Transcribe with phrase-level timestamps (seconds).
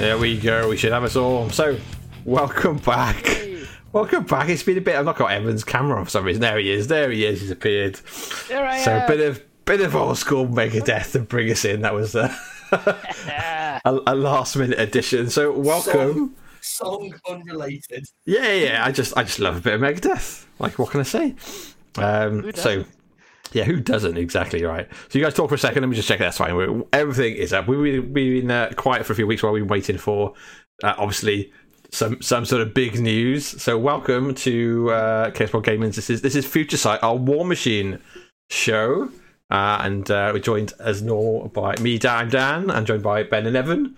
[0.00, 0.66] There we go.
[0.70, 1.50] We should have us all.
[1.50, 1.76] So,
[2.24, 3.22] welcome back.
[3.92, 4.48] Welcome back.
[4.48, 4.96] It's been a bit.
[4.96, 6.40] I've not got Evan's camera for some reason.
[6.40, 6.86] There he is.
[6.86, 7.42] There he is.
[7.42, 7.96] He's appeared.
[8.48, 9.06] There I So a am.
[9.06, 11.82] bit of bit of old school Megadeth to bring us in.
[11.82, 12.34] That was uh,
[12.72, 15.28] a, a last minute addition.
[15.28, 16.34] So welcome.
[16.62, 18.06] Song, song unrelated.
[18.24, 18.84] Yeah, yeah, yeah.
[18.86, 20.46] I just I just love a bit of Megadeth.
[20.58, 21.34] Like what can I say?
[21.98, 22.86] Um, so doesn't?
[23.52, 24.88] Yeah, who doesn't exactly right?
[25.08, 25.82] So you guys talk for a second.
[25.82, 26.18] Let me just check.
[26.18, 26.54] That's fine.
[26.56, 27.66] We're, everything is up.
[27.68, 30.34] We've been, we've been uh, quiet for a few weeks while we've been waiting for
[30.82, 31.52] uh, obviously
[31.90, 33.44] some some sort of big news.
[33.62, 35.90] So welcome to uh, Caseball Gaming.
[35.90, 37.98] This is this is Future Sight, our War Machine
[38.50, 39.10] show.
[39.50, 43.46] Uh, and uh, we're joined as normal by me, Dan, Dan, and joined by Ben
[43.46, 43.96] and Evan.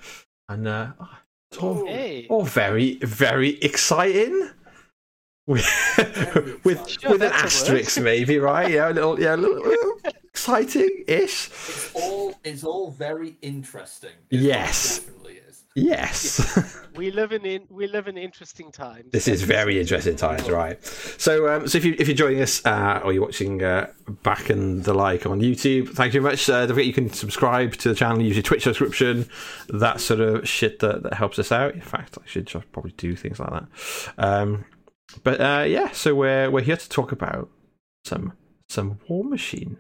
[0.49, 2.27] And uh, oh, it's Hey.
[2.31, 4.49] all very, very exciting.
[5.47, 8.71] With, with, Sure, with an that's a asterisk, maybe, right?
[8.71, 11.47] Yeah, a little, yeah, a little, little exciting-ish.
[11.49, 14.11] It's all it's all very interesting.
[14.31, 14.99] it Yes.
[15.01, 15.65] definitely is.
[15.75, 19.07] Yes, We live in, in we live in interesting times.
[19.11, 20.77] this is very interesting times, right?
[20.85, 23.87] So, um, so if you if you're joining us uh, or you're watching uh,
[24.23, 26.49] back and the like on YouTube, thank you very much.
[26.51, 29.27] Uh, don't forget you can subscribe to the channel, use your Twitch subscription,
[29.71, 31.73] that sort of shit that, that helps us out.
[31.73, 33.67] In fact, I should probably do things like that.
[34.19, 34.67] Um,
[35.23, 37.49] but uh, yeah, so we're we're here to talk about
[38.05, 38.33] some
[38.69, 39.79] some War Machine.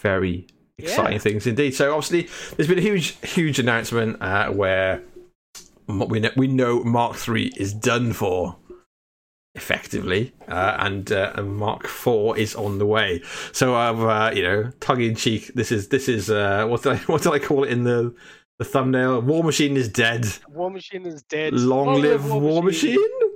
[0.00, 0.46] Very
[0.78, 1.18] exciting Yeah.
[1.18, 1.74] things indeed.
[1.74, 5.02] So obviously, there's been a huge huge announcement uh, where
[5.88, 8.56] m- we know, we know Mark Three is done for
[9.54, 13.22] effectively, uh, and uh, and Mark Four is on the way.
[13.52, 15.52] So I've uh, you know tongue in cheek.
[15.54, 18.14] This is this is uh, what did I what did I call it in the
[18.58, 19.20] the thumbnail?
[19.22, 20.26] War Machine is dead.
[20.48, 21.52] War Machine is dead.
[21.54, 22.96] Long live War Machine.
[22.96, 23.28] Well, no,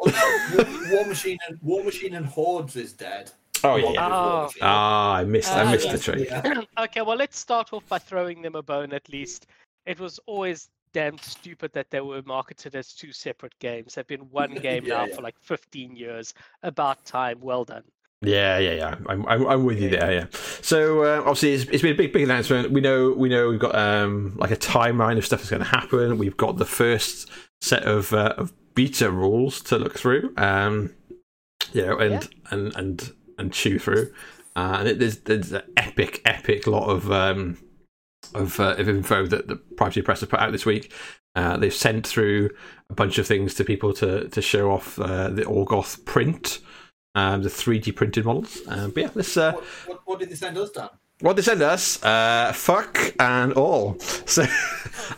[0.00, 3.30] War, War Machine and War Machine and Hordes is dead.
[3.62, 4.06] Oh Long yeah.
[4.06, 4.50] live War Oh.
[4.62, 6.28] Ah, I missed I Ah, missed the yes, trick.
[6.30, 6.62] Yeah.
[6.84, 9.46] okay, well, let's start off by throwing them a bone at least.
[9.86, 13.94] It was always damn stupid that they were marketed as two separate games.
[13.94, 15.14] They've been one game Yeah, now yeah.
[15.16, 16.34] for like 15 years.
[16.62, 17.38] About time.
[17.40, 17.84] Well done.
[18.22, 18.96] Yeah, yeah, yeah.
[19.06, 20.12] I'm, I'm, I'm with you there.
[20.12, 20.26] Yeah.
[20.62, 22.70] So uh, obviously, it's, it's been a big, big announcement.
[22.70, 25.68] We know, we know, we've got um like a timeline of stuff that's going to
[25.68, 26.18] happen.
[26.18, 30.32] We've got the first set of uh, of beta rules to look through.
[30.36, 30.94] Um,
[31.72, 34.12] you know, and and and and chew through.
[34.56, 37.58] Uh, and it, there's there's an epic, epic lot of um
[38.34, 40.92] of, uh, of info that the Privateer Press have put out this week.
[41.34, 42.50] Uh, they've sent through
[42.90, 46.60] a bunch of things to people to to show off uh, the Orgoth print
[47.14, 48.60] um, the 3D printed models.
[48.68, 49.36] Um, but yeah, let's.
[49.36, 50.88] Uh, What, what, what did they send us, Dan?
[51.20, 53.96] What they send us, uh, fuck and all.
[54.26, 54.42] So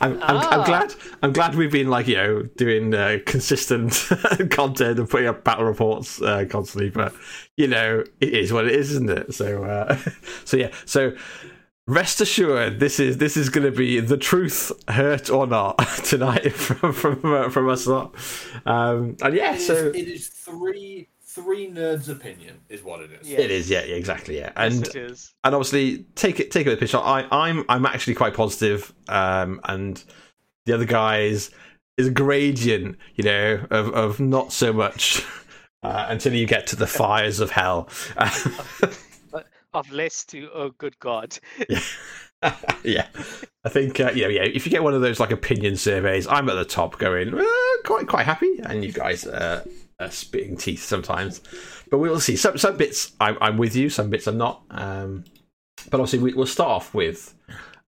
[0.00, 0.64] I'm, I'm, I'm Ah.
[0.64, 0.94] glad.
[1.22, 3.92] I'm glad we've been like you know doing uh, consistent
[4.50, 6.88] content and putting up battle reports uh, constantly.
[6.90, 7.12] But
[7.56, 9.34] you know it is what it is, isn't it?
[9.34, 9.98] So uh,
[10.44, 10.70] so yeah.
[10.86, 11.12] So
[11.86, 16.52] rest assured, this is this is going to be the truth, hurt or not, tonight
[16.52, 18.14] from from uh, from us lot.
[18.64, 23.10] Um, and yeah, It is, so it is three three nerds' opinion, is what it
[23.12, 23.28] is.
[23.28, 23.40] Yeah.
[23.40, 23.70] it is.
[23.70, 24.36] Yeah, yeah, exactly.
[24.38, 25.34] Yeah, Yes, and it is.
[25.44, 26.94] and obviously take it take it with a pinch.
[26.94, 27.06] of salt.
[27.06, 30.02] I I'm I'm actually quite positive, um, and
[30.66, 31.50] the other guys
[31.98, 35.22] is a gradient, you know, of of not so much
[35.82, 37.88] uh, until you get to the fires of hell.
[39.74, 41.38] Of less to, oh, good God.
[41.66, 41.80] yeah,
[42.84, 43.06] yeah.
[43.64, 44.42] I think uh, yeah, yeah.
[44.42, 47.42] If you get one of those like opinion surveys, I'm at the top, going uh,
[47.86, 49.64] quite quite happy, and you guys uh,
[50.00, 51.40] are spitting teeth sometimes.
[51.90, 52.36] But we will see.
[52.36, 54.62] Some some bits I'm, I'm with you, some bits I'm not.
[54.70, 55.24] Um,
[55.90, 57.34] but obviously we, we'll start off with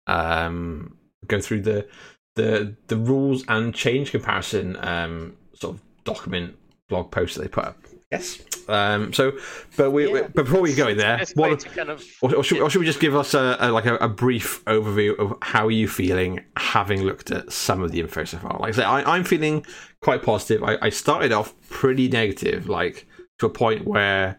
[0.07, 1.89] um, go through the
[2.37, 6.57] the the rules and change comparison um, sort of document
[6.89, 7.80] blog post that they put up.
[8.11, 8.41] Yes.
[8.69, 9.33] Um, so,
[9.77, 10.29] but we, we Yeah.
[10.35, 12.87] but before we go in there, what, kind of or, or, should, or should we
[12.87, 16.45] just give us a, a like a, a brief overview of how are you feeling
[16.57, 18.59] having looked at some of the info so far?
[18.59, 19.65] Like I say, I, I'm feeling
[20.03, 20.63] quite positive.
[20.65, 23.07] I, I started off pretty negative, like
[23.39, 24.39] to a point where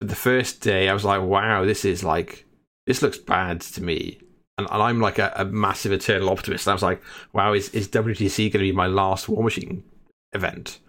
[0.00, 2.44] the first day I was like, "Wow, this is like
[2.86, 4.20] this looks bad to me,"
[4.58, 6.66] and, and I'm like a, a massive eternal optimist.
[6.66, 7.02] And I was like,
[7.32, 9.84] "Wow, is is WTC going to be my last War Machine
[10.32, 10.80] event.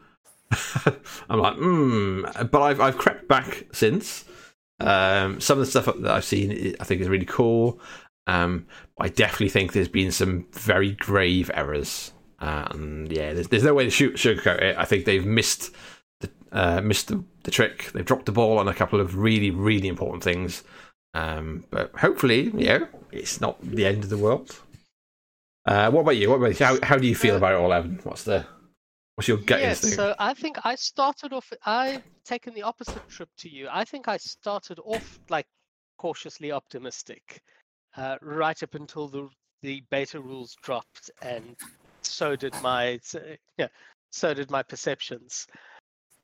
[1.30, 2.22] I'm like, hmm.
[2.52, 4.26] But I've I've crept back since.
[4.80, 7.80] Um, some of the stuff that I've seen, I think, is really cool.
[8.28, 8.66] Um,
[9.00, 12.12] I definitely think there's been some very grave errors.
[12.40, 14.78] Uh, and yeah, there's, there's no way to shoot, sugarcoat it.
[14.78, 15.72] I think they've missed
[16.20, 17.92] the uh, missed the, the trick.
[17.94, 20.64] They've dropped the ball on a couple of really, really important things.
[21.14, 24.60] Um, but hopefully, you know, it's not the end of the world.
[25.66, 26.30] Uh, what about you?
[26.30, 26.66] What about you?
[26.66, 28.00] How, how do you feel Uh, about it all, Evan?
[28.04, 28.46] What's the
[29.16, 29.98] what's your gut Yes, instinct?
[29.98, 31.52] so I think I started off.
[31.66, 33.68] I've taken the opposite trip to you.
[33.72, 35.46] I think I started off like
[35.98, 37.42] cautiously optimistic,
[37.98, 39.30] uh, right up until the
[39.62, 41.56] the beta rules dropped, and
[42.04, 43.16] so did my s-
[43.58, 43.68] yeah,
[44.12, 45.48] so did my perceptions.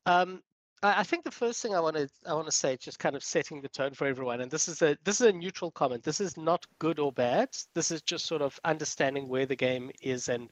[0.06, 0.42] Um,
[0.84, 3.16] I, I think the first thing I want to I want to say, just kind
[3.16, 6.04] of setting the tone for everyone, and this is a this is a neutral comment.
[6.04, 7.50] This is not good or bad.
[7.74, 10.50] This is just sort of understanding where the game is and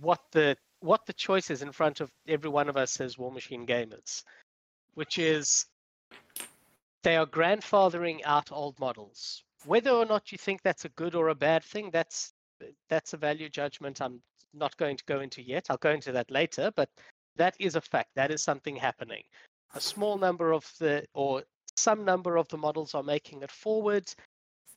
[0.00, 3.32] what the what the choice is in front of every one of us as War
[3.32, 4.22] Machine gamers,
[4.94, 5.66] which is
[7.02, 9.42] they are grandfathering out old models.
[9.64, 12.32] Whether or not you think that's a good or a bad thing, that's
[12.88, 14.22] that's a value judgment I'm
[14.54, 15.66] not going to go into yet.
[15.68, 16.88] I'll go into that later, but
[17.36, 18.10] that is a fact.
[18.14, 19.24] That is something happening.
[19.74, 21.42] A small number of the or
[21.76, 24.06] some number of the models are making it forward,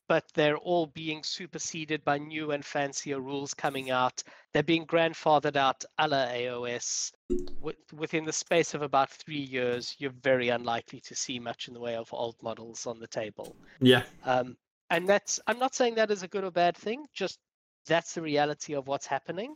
[0.09, 4.23] but they're all being superseded by new and fancier rules coming out.
[4.53, 7.13] They're being grandfathered out a la AOS.
[7.61, 11.75] Wi- Within the space of about three years, you're very unlikely to see much in
[11.75, 13.57] the way of old models on the table.
[13.81, 14.57] Yeah, Um,
[14.91, 17.39] and that's, I'm not saying that is a good or bad thing, just
[17.87, 19.55] that's the reality of what's happening.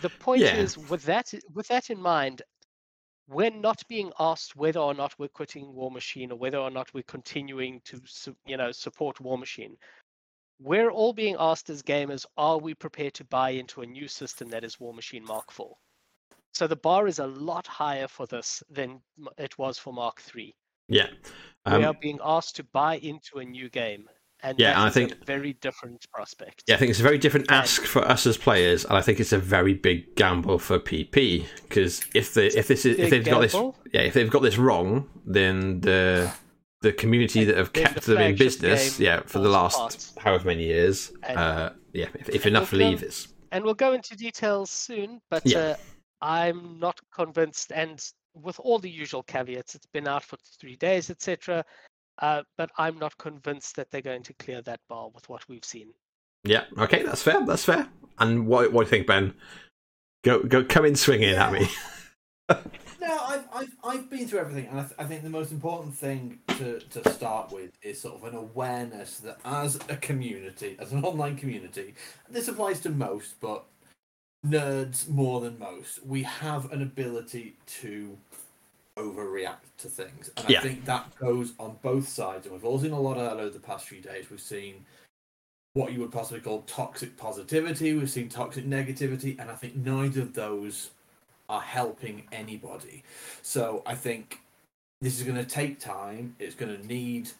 [0.00, 0.54] The point Yeah.
[0.54, 2.42] is, with that, with that in mind,
[3.28, 6.92] we're not being asked whether or not we're quitting War Machine or whether or not
[6.94, 8.00] we're continuing to,
[8.46, 9.76] you know, support War Machine.
[10.60, 14.48] We're all being asked as gamers, are we prepared to buy into a new system
[14.50, 15.66] that is War Machine Mark IV?
[16.54, 19.00] So the bar is a lot higher for this than
[19.36, 20.54] it was for Mark III.
[20.88, 21.08] yeah.
[21.66, 24.08] we are Um, being asked to buy into a new game,
[24.42, 26.64] and Yeah, and I think- a very different prospect.
[26.66, 29.20] Yeah, I think it's a very different ask for us as players, and I think
[29.20, 33.24] it's a very big gamble for PP because if they if this is if they've
[33.24, 33.54] got this
[33.92, 36.30] yeah if they've got this wrong, then the
[36.82, 40.46] the community that have then the kept them in business, yeah, for the last however
[40.46, 43.02] many years, uh, yeah, if, if enough we'll leave
[43.52, 45.58] and we'll go into details soon, but Yeah.
[45.58, 45.76] uh,
[46.20, 47.72] I'm not convinced.
[47.72, 48.02] And
[48.34, 51.64] with all the usual caveats, it's been out for three days, etc.
[52.18, 55.64] Uh, but I'm not convinced that they're going to clear that bar with what we've
[55.64, 55.88] seen.
[56.44, 57.88] yeah, okay, that's fair, that's fair.
[58.18, 59.34] And what what do you think, Ben?
[60.24, 61.68] Go go come in swinging at me.
[63.06, 65.94] No, I've, I've, I've been through everything, and I, th- I think the most important
[65.94, 70.92] thing to, to start with is sort of an awareness that as a community, as
[70.92, 71.94] an online community,
[72.28, 73.64] this applies to most, but
[74.44, 78.18] nerds more than most, we have an ability to
[78.96, 80.30] overreact to things.
[80.36, 80.60] And Yeah.
[80.60, 83.40] I think that goes on both sides, and we've all seen a lot of that
[83.40, 84.30] over the past few days.
[84.30, 84.84] We've seen
[85.74, 90.22] what you would possibly call toxic positivity, we've seen toxic negativity, and I think neither
[90.22, 90.90] of those
[91.48, 93.04] are helping anybody.
[93.42, 94.40] So I think
[95.02, 96.34] this is going to take time.
[96.38, 97.30] It's going to need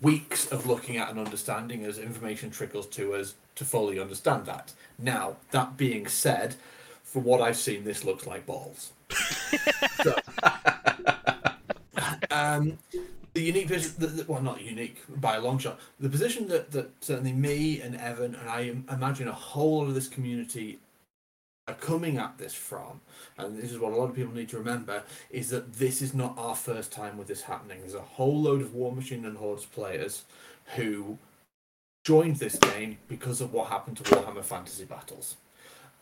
[0.00, 4.72] weeks of looking at and understanding as information trickles to us to fully understand that.
[4.98, 6.54] Now, that being said,
[7.02, 8.92] from what I've seen, this looks like balls.
[10.02, 10.14] so,
[12.30, 12.78] um,
[13.34, 15.78] the unique position, the, the, well, not unique by a long shot.
[16.00, 19.94] The position that, that certainly me and Evan and I imagine a whole lot of
[19.94, 20.78] this community
[21.68, 23.00] are coming at this from,
[23.36, 26.14] and this is what a lot of people need to remember, is that this is
[26.14, 27.80] not our first time with this happening.
[27.80, 30.24] There's a whole load of War Machine and Hordes players
[30.76, 31.18] who
[32.04, 35.36] joined this game because of what happened to Warhammer Fantasy Battles.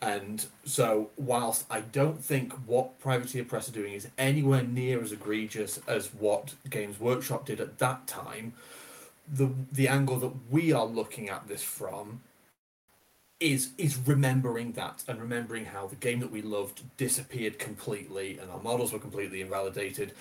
[0.01, 5.11] And so, whilst I don't think what Privateer Press are doing is anywhere near as
[5.11, 8.53] egregious as what Games Workshop did at that time,
[9.27, 12.21] the the angle that we are looking at this from
[13.39, 18.49] is is remembering that and remembering how the game that we loved disappeared completely and
[18.49, 20.13] our models were completely invalidated.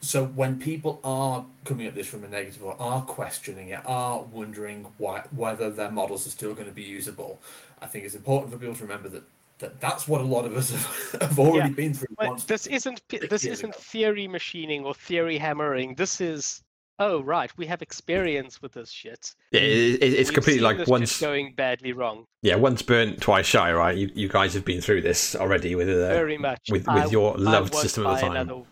[0.00, 4.22] So when people are coming at this from a negative or are questioning it, are
[4.22, 7.40] wondering why whether their models are still going to be usable,
[7.80, 9.22] I think it's important for people to remember that,
[9.60, 10.70] that that's what a lot of us
[11.12, 11.74] have, have already Yeah.
[11.74, 12.08] been through.
[12.46, 13.78] This isn't this isn't ago.
[13.80, 15.94] theory machining or theory hammering.
[15.94, 16.63] This is
[16.98, 19.34] oh right, we have experience with this shit.
[19.50, 22.26] Yeah, it, it- it's We've completely like once going badly wrong.
[22.42, 23.96] yeah once burnt twice shy, right?
[23.96, 26.60] You you guys have been through this already with uh, Very much.
[26.70, 28.30] with I with your w- I loved won't system at the buy time.
[28.36, 28.62] Another,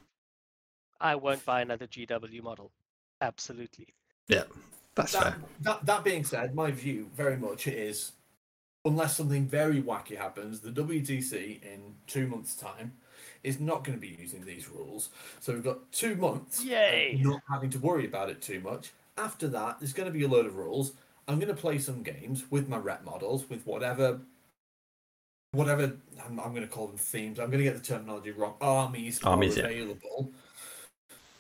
[1.01, 2.71] I won't buy another GW model.
[3.21, 3.89] Absolutely.
[4.29, 4.45] Yeah,
[4.95, 5.37] that's that, fair.
[5.63, 8.13] that that being said, my view very much is
[8.85, 12.93] unless something very wacky happens, the WTC in two months' time
[13.45, 15.09] is not going to be using these rules.
[15.41, 17.21] So we've got two months of Yay.
[17.23, 18.93] not having to worry about it too much.
[19.19, 20.93] After that, there's going to be a load of rules.
[21.29, 24.21] I'm going to play some games with my rep models, with whatever,
[25.53, 25.93] whatever
[26.25, 27.39] I'm, I'm going to call them themes.
[27.39, 28.55] I'm going to get the terminology wrong.
[28.61, 29.67] Armies, Armies, are yeah.
[29.67, 30.31] available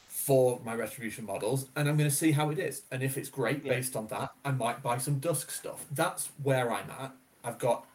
[0.09, 2.83] for my retribution models, and I'm going to see how it is.
[2.93, 3.73] And if it's great Yeah.
[3.75, 5.85] based on that, I might buy some Dusk stuff.
[5.91, 7.13] That's where I'm at.
[7.43, 7.87] I've got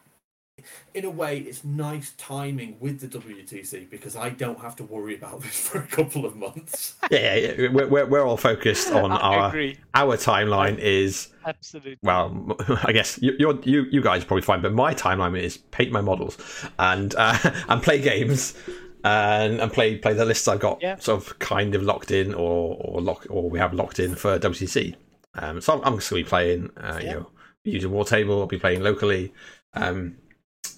[0.94, 5.16] in a way, it's nice timing with the WTC because I don't have to worry
[5.16, 6.96] about this for a couple of months.
[7.12, 7.68] Yeah, yeah, yeah.
[7.70, 9.78] We're, we're, we're all focused on I our agree.
[9.94, 11.98] our timeline is Absolutely.
[12.04, 15.58] well, I guess you you're, you you guys are probably fine, but my timeline is
[15.58, 16.38] paint my models
[16.80, 17.38] and uh,
[17.70, 18.56] and play games
[19.04, 20.98] and and play play the lists I've got Yeah.
[20.98, 24.40] sort of kind of locked in or or lock or we have locked in for
[24.40, 24.96] WTC.
[25.36, 27.14] Um, so I'm, I'm just going to be playing, uh, you Yeah.
[27.14, 27.30] know,
[27.64, 28.40] using War Table.
[28.42, 29.34] I'll be playing locally.
[29.76, 30.16] Um,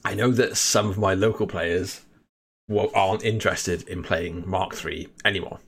[0.06, 2.02] I know that some of my local players
[2.68, 5.60] wa- aren't interested in playing Mark Three anymore.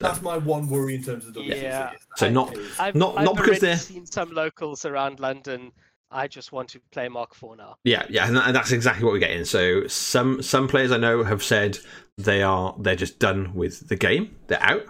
[0.00, 1.62] That's my one worry in terms of WTC.
[1.62, 1.92] Yeah.
[2.16, 5.70] So not- I've, Not- I've not because already they're- seen some locals around London.
[6.10, 7.76] I just want to play Mark Four now.
[7.84, 9.46] Yeah, yeah, and, and that's exactly what we're getting.
[9.46, 11.78] So some some players I know have said
[12.18, 14.36] they are they're just done with the game.
[14.48, 14.84] They're out,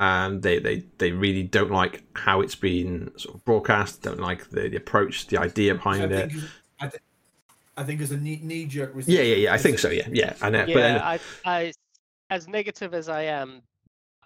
[0.00, 4.00] and they they, they really don't like how it's been sort of broadcast.
[4.00, 6.32] Don't like the, the approach, the idea I behind it.
[7.74, 9.54] Think, I, think as a knee, knee jerk Yeah, yeah, yeah.
[9.54, 9.90] I think so.
[9.90, 10.34] Yeah, yeah.
[10.40, 10.64] I know.
[10.66, 11.72] Yeah, but then, I, I,
[12.30, 13.62] as negative as I am,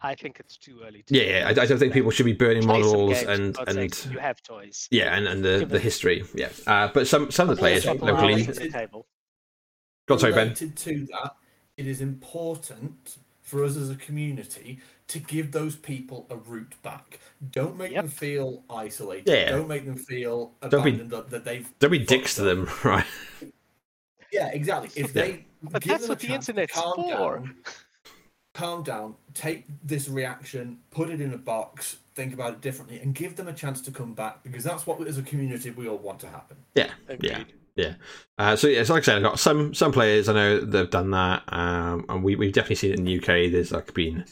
[0.02, 1.02] I think it's too early.
[1.04, 1.46] To yeah, yeah.
[1.46, 4.12] I, I don't think people should be burning Play models games, for and and sake.
[4.12, 4.88] you have toys.
[4.90, 6.24] yeah, and, and the, Give the history.
[6.34, 8.12] Yeah, uh, but some some of the players locally.
[8.12, 9.06] Allow it to the table.
[10.06, 10.48] God, sorry, Ben.
[10.48, 11.36] related to that,
[11.76, 17.20] it is important for us as a community to give those people a route back.
[17.52, 18.02] Don't make Yep.
[18.04, 19.30] them feel isolated.
[19.30, 19.50] Yeah.
[19.50, 21.72] Don't make them feel Don't be- that, that they've.
[21.78, 23.06] Don't be fucked dicks to them, right?
[24.32, 24.90] Yeah, exactly.
[25.00, 25.22] If Yeah.
[25.22, 27.38] they But that's them a what the chance to internet's calm for.
[27.38, 27.54] Down,
[28.52, 33.14] calm down, take this reaction, put it in a box, think about it differently, and
[33.14, 35.98] give them a chance to come back because that's what, as a community, we all
[35.98, 36.56] want to happen.
[36.74, 37.14] Yeah, yeah.
[37.14, 37.30] Agreed.
[37.30, 37.44] Yeah.
[38.38, 40.78] Uh, so yeah, so like I said, I've got some some players I know that
[40.78, 43.50] have done that, um, and we we've definitely seen it in the UK.
[43.52, 44.24] There's like been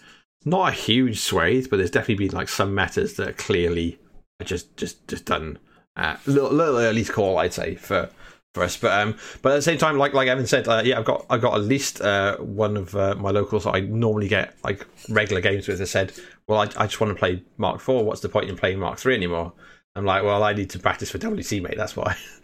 [0.45, 3.99] not a huge swathe, but there's definitely been like some metas that are clearly
[4.45, 5.59] just just just done
[5.97, 8.11] uh, a little, little early call, I'd say for
[8.53, 8.77] for us.
[8.77, 11.27] But um, but at the same time, like like Evan said, uh, yeah, I've got
[11.31, 14.87] I've got at least uh, one of uh, my locals that I normally get like
[15.09, 15.81] regular games with.
[15.81, 16.13] I said,
[16.47, 18.05] well, I, I just want to play Mark Four.
[18.05, 19.53] What's the point in playing Mark Three anymore?
[19.97, 21.77] I'm like, well, I need to practice for WC, mate.
[21.77, 22.17] That's why.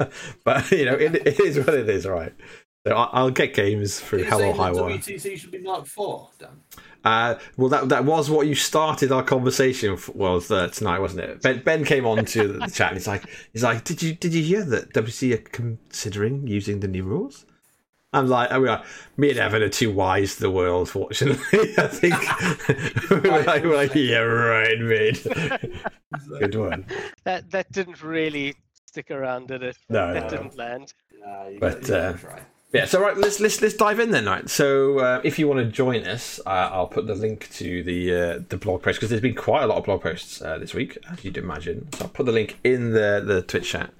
[0.44, 2.32] but you know, it, it is what it is, right?
[2.86, 4.94] So I, I'll get games through You're hell or high that water.
[4.94, 6.60] WTC should be Mark Four, Dan.
[7.04, 11.20] Uh, well, that that was what you started our conversation f- was uh, tonight, wasn't
[11.20, 11.42] it?
[11.42, 14.34] Ben, ben came on to the chat and he's like, he's like, did you did
[14.34, 17.46] you hear that WC are considering using the new rules?
[18.12, 18.82] I'm like, I mean, uh,
[19.16, 21.74] me and Evan are too wise to the world, fortunately.
[21.78, 22.14] I think
[23.24, 25.24] we're like, we're like, yeah, right, mate.
[26.40, 26.86] Good one.
[27.24, 28.56] That that didn't really
[28.90, 29.78] stick around, did it?
[29.88, 30.28] No, that no, no.
[30.28, 30.92] didn't land.
[31.24, 32.40] Uh, But, got- you gotta uh.
[32.72, 34.26] Yeah, so right, let's let's let's dive in then.
[34.26, 37.82] Right, so uh, if you want to join us, uh, I'll put the link to
[37.82, 40.56] the uh, the blog post because there's been quite a lot of blog posts uh,
[40.56, 41.88] this week, as you'd imagine.
[41.94, 43.92] So I'll put the link in the the Twitch chat.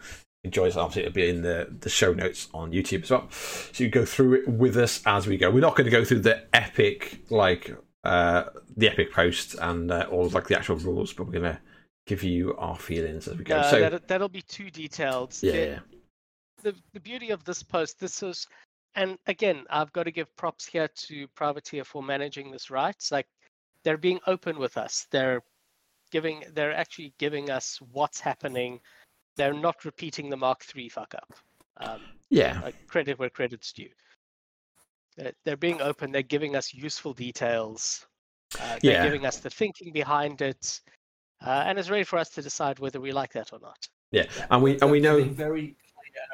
[0.44, 0.76] Enjoy us.
[0.76, 3.28] Obviously, it'll be in the the show notes on YouTube as well.
[3.32, 5.50] So you go through it with us as we go.
[5.50, 8.44] We're not going to go through the epic like uh,
[8.76, 11.60] the epic post and uh, all of, like the actual rules, but we're going to
[12.10, 13.60] give you our feelings as we go.
[13.60, 15.36] No, so that, that'll be too detailed.
[15.42, 15.78] yeah, The- yeah,
[16.62, 18.46] the the beauty of this post, this is,
[18.96, 22.94] and again, I've got to give props here to Privateer for managing this right.
[22.96, 23.26] It's like
[23.84, 25.06] they're being open with us.
[25.12, 25.40] They're
[26.10, 28.80] giving, they're actually giving us what's happening.
[29.36, 31.32] They're not repeating the Mark III fuck up.
[31.76, 33.88] Um, yeah, like credit where credit's due.
[35.16, 36.10] They're, they're being open.
[36.10, 38.04] They're giving us useful details.
[38.60, 39.04] Uh, they're Yeah.
[39.04, 40.80] giving us the thinking behind it,
[41.44, 43.88] uh, and it's ready for us to decide whether we like that or not.
[44.12, 44.26] yeah.
[44.50, 45.76] And we and we know very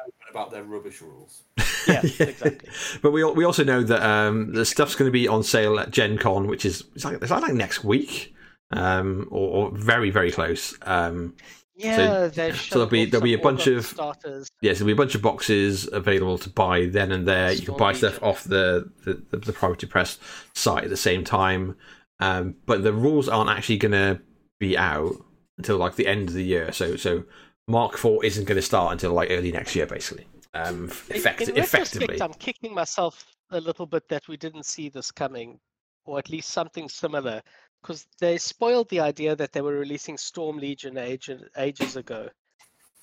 [0.05, 1.43] open about their rubbish rules.
[1.87, 2.57] Yeah, exactly.
[3.01, 5.89] But we we also know that um, the stuff's going to be on sale at
[5.91, 8.35] Gen Con, which is it's like, it's like next week,
[8.71, 10.75] um, or, or very very close.
[10.81, 11.33] Um,
[11.77, 14.49] Yeah, they there'll be- there'll be a bunch of- starters.
[14.61, 17.53] yes, there'll be a bunch of boxes available to buy then and there.
[17.53, 18.27] You can buy stuff Legion.
[18.27, 20.19] off the the, the, the Privateer Press
[20.55, 21.77] site at the same time,
[22.19, 24.19] um, but the rules aren't actually going to
[24.59, 25.15] be out
[25.57, 26.71] until like the end of the year.
[26.71, 27.23] So so
[27.67, 30.25] Mark Four isn't going to start until like early next year, basically.
[30.53, 32.21] Um, In- effect- in effectively.
[32.21, 35.59] I'm kicking myself a little bit that we didn't see this coming,
[36.05, 37.41] or at least something similar,
[37.81, 42.29] because they spoiled the idea that they were releasing Storm Legion age, ages ago.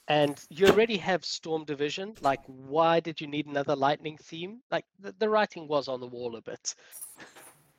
[0.09, 2.15] and you already have Storm Division.
[2.21, 4.61] Like, why did you need another Lightning theme?
[4.71, 6.75] Like, the, the writing was on the wall a bit.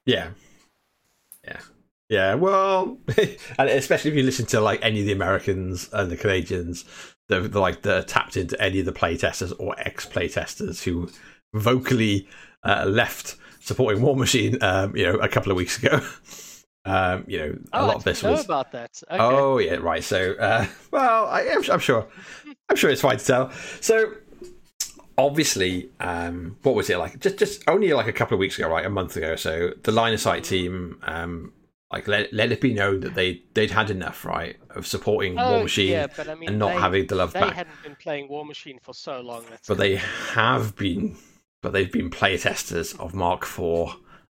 [0.06, 0.30] Yeah.
[1.44, 1.60] Yeah.
[2.10, 3.00] Yeah, well,
[3.58, 6.86] and especially if you listen to like any of the Americans and the Canadians,
[7.30, 11.10] they're, they're like they're tapped into any of the playtesters or ex playtesters who
[11.54, 12.28] vocally
[12.64, 16.00] uh, left supporting War Machine, um, you know, a couple of weeks ago.
[16.88, 18.46] Um, you know, a Oh, lot I of this know was.
[18.46, 19.02] about that.
[19.10, 19.18] Okay.
[19.20, 20.04] Oh yeah, right.
[20.04, 22.06] So, uh, well, I, I'm, I'm sure,
[22.70, 23.52] I'm sure it's fine to tell.
[23.82, 24.14] So,
[25.18, 27.20] obviously, um, what was it like?
[27.20, 28.86] Just, just only like a couple of weeks ago, right?
[28.86, 29.32] A month ago.
[29.32, 31.54] or So, the line of sight team, um,
[31.92, 35.52] like let let it be known that they they'd had enough, right, of supporting Oh,
[35.52, 37.50] War Machine yeah, but I mean, and not they, having the love they back.
[37.50, 39.46] They hadn't been playing War Machine for so long.
[39.50, 41.18] That's but they have been,
[41.62, 43.96] but they've been playtesters of Mark IV,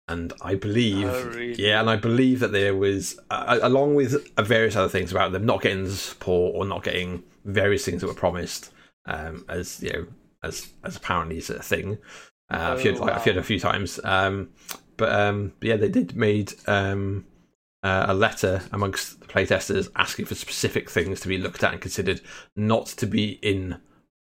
[0.10, 1.56] and I believe, Oh, really?
[1.56, 5.46] yeah, and I believe that there was, uh, along with various other things about them
[5.46, 8.72] not getting the support or not getting various things that were promised,
[9.06, 10.08] um, as you know,
[10.44, 11.98] as as apparently is a thing.
[12.50, 14.50] Uh, I've, heard, Oh, like, I've heard a few times, um,
[14.98, 17.26] but um, yeah, they did made um,
[17.84, 21.82] uh, a letter amongst the playtesters asking for specific things to be looked at and
[21.82, 22.22] considered
[22.56, 23.78] not to be in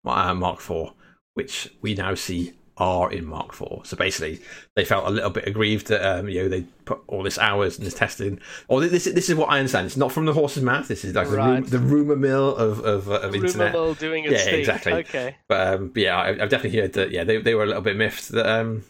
[0.05, 0.91] uh, Mark IV,
[1.33, 3.85] which we now see are in Mark IV.
[3.85, 4.39] So basically,
[4.75, 7.77] they felt a little bit aggrieved that um, you know they put all this hours
[7.77, 8.39] and this testing.
[8.69, 9.85] Or this this is what I understand.
[9.85, 10.87] It's not from the horse's mouth.
[10.87, 11.63] This is like the, Right.
[11.65, 13.73] the rumor mill of of, of Rumor internet.
[13.73, 14.59] mill doing its Yeah, thing.
[14.61, 14.93] exactly.
[14.93, 15.35] Okay.
[15.47, 17.11] But, um, but yeah, I, I've definitely heard that.
[17.11, 18.83] Yeah, they they were a little bit miffed that um,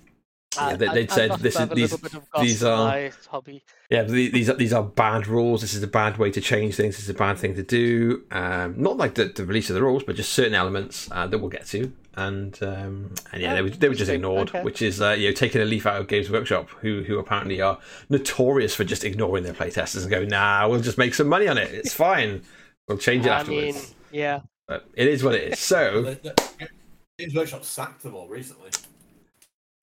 [0.57, 3.64] Yeah, they, they'd I said must this is- these- little bit of these are- hobby.
[3.90, 5.61] Yeah, but these are these are bad rules.
[5.61, 6.96] This is a bad way to change things.
[6.96, 8.24] This is a bad thing to do.
[8.31, 11.37] Um, not like the, the release of the rules, but just certain elements uh, that
[11.40, 11.92] we'll get to.
[12.16, 14.61] And um, and yeah, they were they were just ignored, Okay.
[14.64, 17.61] which is uh, you know taking a leaf out of Games Workshop, who who apparently
[17.61, 21.48] are notorious for just ignoring their playtesters and go, nah, we'll just make some money
[21.48, 21.72] on it.
[21.74, 22.42] It's fine.
[22.87, 23.75] We'll change it I afterwards.
[23.77, 24.42] mean, yeah.
[24.68, 25.59] But it is what it is.
[25.59, 26.70] So The- the-
[27.18, 28.70] Games Workshop sacked them all recently.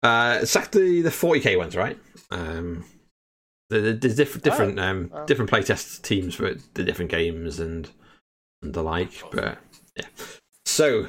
[0.02, 1.98] Uh, sack the the forty k ones, right?
[2.30, 2.84] Um,
[3.70, 5.26] the, the, there's different different um oh.
[5.26, 7.88] different playtest teams for the different games and
[8.62, 9.22] and the like.
[9.30, 9.58] But
[9.96, 10.06] yeah,
[10.64, 11.08] so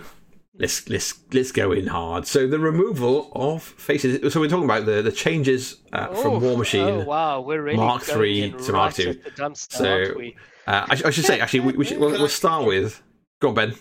[0.60, 2.28] let's let's let's go in hard.
[2.28, 4.34] So the removal of faces.
[4.34, 6.82] So we're talking about the the changes uh, from War Machine.
[6.82, 9.14] Oh wow, we're really Mark Three to Mark Two.
[9.36, 10.22] dumpster, So-?
[10.68, 13.02] Uh, I, I should say actually we, we should we'll, we'll start with.
[13.40, 13.76] Go on, Ben.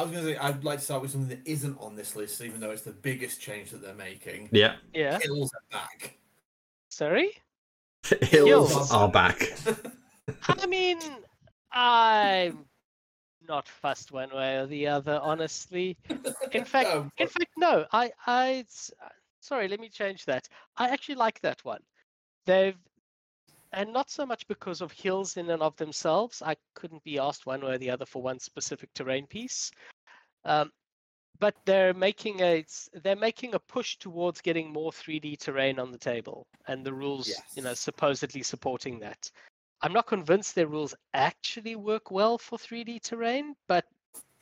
[0.00, 1.94] Yeah, I was going to say I'd like to start with something that isn't on
[1.96, 4.48] this list, even though it's the biggest change that they're making.
[4.52, 5.18] Yeah, Yeah.
[5.20, 6.18] Hills are back.
[6.88, 7.32] Sorry.
[8.22, 8.92] hills Hills.
[8.92, 9.42] are back.
[10.48, 10.98] I mean,
[11.72, 12.64] I'm
[13.48, 15.96] not fussed one way or the other, honestly.
[16.52, 17.84] In fact, No, in but- fact, no.
[17.92, 18.90] I, I, s-
[19.40, 19.68] sorry.
[19.68, 20.48] Let me change that.
[20.76, 21.80] I actually like that one.
[22.46, 22.76] They've,
[23.72, 26.42] and not so much because of hills in and of themselves.
[26.42, 29.70] I couldn't be asked one way or the other for one specific terrain piece.
[30.44, 30.70] Um,
[31.38, 32.64] but they're making a
[33.02, 37.32] they're making a push towards getting more 3D terrain on the table, and the rules,
[37.56, 39.30] you know, supposedly supporting that.
[39.82, 43.86] I'm not convinced their rules actually work well for 3D terrain, but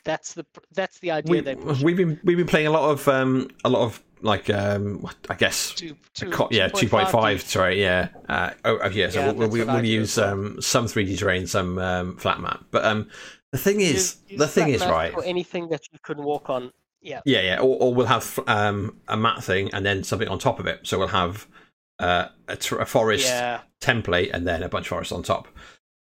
[0.05, 1.83] that's the that's the idea We, they push.
[1.83, 5.35] we've been we've been playing a lot of um a lot of like um I
[5.35, 7.43] guess Two, two, co- yeah, two point five.
[7.43, 8.09] Sorry, yeah.
[8.29, 9.11] Uh, oh, oh, yeah.
[9.11, 10.33] So Yeah, we'll, we'll, we'll use well.
[10.33, 12.65] um, some three D terrain, some um, flat map.
[12.71, 13.09] But um,
[13.53, 15.13] the thing is, Use- use the thing is, right?
[15.13, 16.73] For anything that you can walk on.
[17.01, 17.21] Yeah.
[17.25, 17.59] Yeah, yeah.
[17.61, 20.81] Or, or we'll have um, a mat thing and then something on top of it.
[20.83, 21.47] So we'll have
[22.01, 23.61] uh, a, tr- a forest Yeah.
[23.81, 25.47] template and then a bunch of forest on top.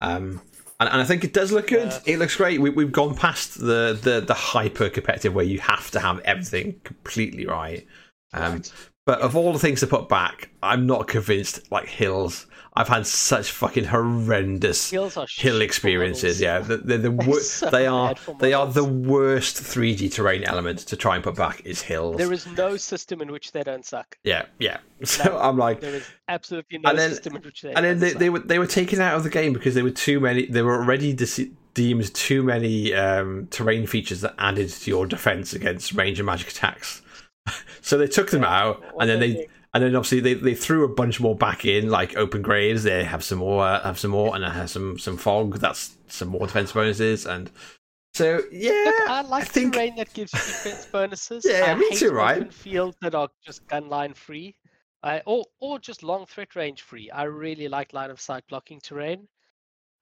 [0.01, 0.41] Um,
[0.85, 1.89] and, and I think it does look good.
[1.89, 2.15] Yeah.
[2.15, 2.61] It looks great.
[2.61, 6.81] We, we've gone past the, the, the hyper competitive where you have to have everything
[6.85, 7.87] completely right.
[8.33, 8.73] Um, right.
[9.07, 11.71] But of all the things to put back, I'm not convinced.
[11.71, 16.41] Like hills, I've had such fucking horrendous hill experiences.
[16.41, 20.45] Yeah, they're, they're the They're wor- so they are they are the worst 3D terrain
[20.45, 22.17] element to try and put back is hills.
[22.17, 24.17] There is no system in which they don't suck.
[24.25, 24.79] yeah, yeah.
[25.05, 25.39] So No.
[25.39, 28.11] I'm like, There is absolutely no And then- system in which they and then they,
[28.11, 28.19] suck.
[28.21, 30.47] they were they were taken out of the game because there were too many.
[30.47, 35.53] There were already de- deemed too many um, terrain features that added to your defense
[35.53, 37.03] against range and magic attacks.
[37.81, 40.89] so they took them out, and then they and then obviously they, they threw a
[40.89, 42.85] bunch more back in, like open graves.
[42.85, 45.59] They have some more, uh, have some more, and I have some some fog.
[45.59, 47.51] That's some more defense bonuses, and
[48.15, 51.45] so yeah, Look, I like think terrain that gives you defense bonuses.
[51.45, 52.53] Yeah, I me hate too, right?
[52.53, 54.55] Fields that are just gun line free,
[55.03, 57.11] I, or or just long threat range free.
[57.11, 59.27] I really like line of sight blocking terrain,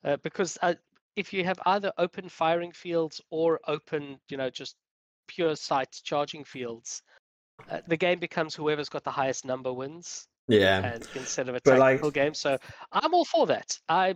[0.05, 0.75] uh, because uh,
[1.17, 4.77] if you have either open firing fields or open, you know, just
[5.29, 7.03] pure sight charging fields,
[7.71, 10.93] uh, the game becomes whoever's got the highest number wins, yeah.
[10.95, 12.35] and instead of a But, like- tactical game.
[12.35, 12.59] So
[12.93, 13.79] I'm all for that.
[13.89, 14.15] I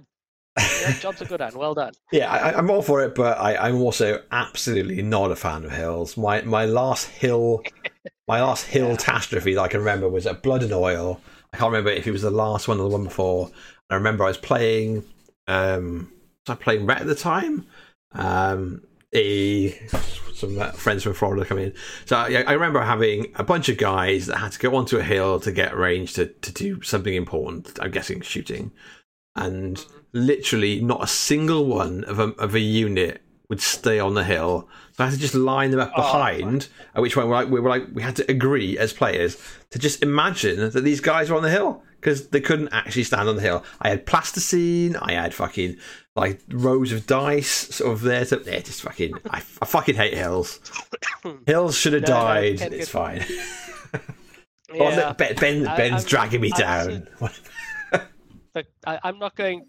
[0.58, 1.54] Yeah, job's are good one.
[1.56, 1.92] Well done.
[2.12, 5.72] Yeah, I, I'm all for it, but I, I'm also absolutely not a fan of
[5.72, 6.16] hills.
[6.16, 7.62] My my last hill,
[8.28, 11.20] my last hill catastrophe that I can remember was at Blood and Oil.
[11.52, 13.50] I can't remember if it was the last one or the one before.
[13.90, 15.04] I remember I was playing,
[15.46, 16.10] um,
[16.46, 17.66] was I playing Ret at the time?
[18.12, 18.82] Um,
[19.14, 19.70] a
[20.34, 21.72] some friends from Florida come in.
[22.04, 25.02] So I, I remember having a bunch of guys that had to go onto a
[25.02, 27.78] hill to get range to, to do something important.
[27.80, 28.72] I'm guessing shooting,
[29.34, 34.24] and literally not a single one of a, of a unit would stay on the
[34.24, 34.68] hill.
[34.92, 36.68] So I had to just line them up Oh, behind.
[36.94, 39.36] At which point we were like, we were like, we had to agree as players
[39.70, 43.28] to just imagine that these guys were on the hill because they couldn't actually stand
[43.28, 43.64] on the hill.
[43.80, 44.96] I had plasticine.
[44.96, 45.76] I had fucking
[46.14, 48.24] like rows of dice sort of there.
[48.24, 49.14] To, yeah, just fucking.
[49.30, 50.60] I, I fucking hate hills.
[51.46, 52.58] Hills should have No, no, died.
[52.58, 53.24] can't it's fine.
[54.68, 55.08] Oh, Yeah.
[55.08, 57.08] look, ben, ben, Ben's I'm- dragging me I'm down.
[58.54, 59.66] Look, I, I'm not going.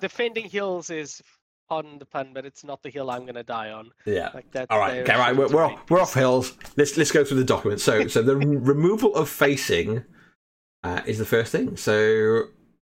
[0.00, 1.20] Defending hills is,
[1.68, 3.90] pardon the pun, but it's not the hill I'm going to die on.
[4.06, 4.30] yeah.
[4.32, 4.68] Like that.
[4.70, 5.34] All right, okay, right.
[5.36, 6.56] We're, we're, off, we're off hills.
[6.76, 7.80] Let's let's go through the document.
[7.80, 10.04] So so the removal of facing
[10.84, 11.76] uh, is the first thing.
[11.76, 12.44] So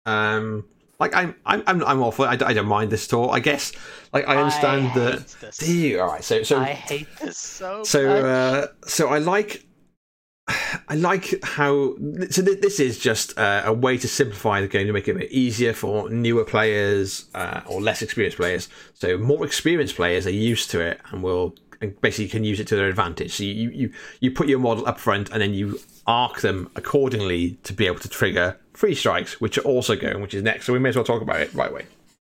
[0.05, 0.65] um,
[0.99, 2.29] like I'm I'm I'm, I'm all for it.
[2.29, 3.31] I, don't- I don't mind this at all.
[3.31, 3.71] I guess
[4.13, 5.13] like I understand I that.
[5.19, 5.57] hate this.
[5.57, 6.01] Do you?
[6.01, 6.23] All right.
[6.23, 7.83] So so I hate this so.
[7.83, 8.23] so much.
[8.23, 9.65] uh, so I like
[10.87, 11.95] I like how
[12.29, 15.15] so th- this is just uh, a way to simplify the game to make it
[15.15, 18.69] a bit easier for newer players uh, or less experienced players.
[18.93, 22.67] So more experienced players are used to it and will and basically can use it
[22.67, 23.33] to their advantage.
[23.33, 27.57] So you you you put your model up front and then you arc them accordingly
[27.63, 30.65] to be able to trigger free strikes, which are also going, which is next.
[30.65, 31.85] So we may as well talk about it right away.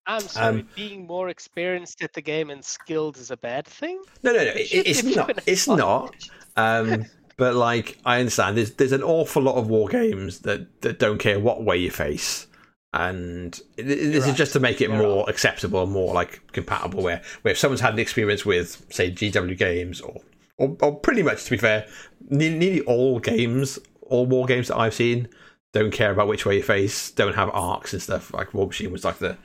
[0.08, 0.60] I'm sorry.
[0.62, 4.02] um, being more experienced at the game and skilled is a bad thing.
[4.23, 4.52] No, no, no.
[4.56, 5.39] It it's not.
[5.45, 6.15] It's not.
[6.56, 7.06] Um,
[7.38, 8.58] but like, I understand.
[8.58, 11.91] There's there's an awful lot of war games that that don't care what way you
[11.91, 12.47] face,
[12.93, 17.04] and th- this is just to make it You're more acceptable, and more like compatible.
[17.04, 20.21] Where where if someone's had an experience with, say, GW games, or
[20.58, 21.88] or, or pretty much to be fair,
[22.30, 25.28] ne- nearly all games, all war games that I've seen,
[25.73, 28.34] don't care about which way you face, don't have arcs and stuff.
[28.34, 29.38] Like War Machine was like the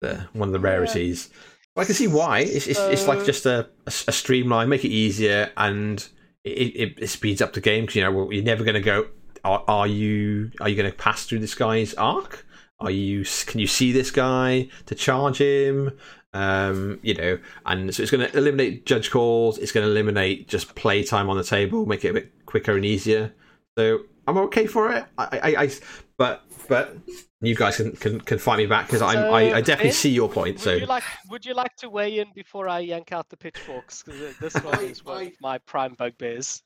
[0.00, 0.74] the one of the Yeah.
[0.74, 1.30] rarities.
[1.76, 2.40] I can see why.
[2.40, 6.06] It's it's, it's like just a, a, a streamline, make it easier, and
[6.44, 8.80] it, it, it speeds up the game because you know well, you're never going to
[8.80, 9.06] go.
[9.44, 12.44] Are, are you are you going to pass through this guy's arc?
[12.82, 15.92] Are you can you see this guy to charge him?
[16.34, 19.58] Um, you know, and so it's going to eliminate judge calls.
[19.58, 22.74] It's going to eliminate just play time on the table, make it a bit quicker
[22.74, 23.34] and easier.
[23.76, 25.04] So I'm okay for it.
[25.18, 25.70] I, I, I
[26.16, 26.96] but but
[27.42, 29.92] you guys can can, can fight me back because I, So, I I definitely Ben,
[29.92, 30.54] see your point.
[30.56, 33.36] Would So you like Would you like to weigh in before I yank out the
[33.36, 34.02] pitchforks?
[34.02, 36.62] Because this one I- is one I- of my prime bugbears.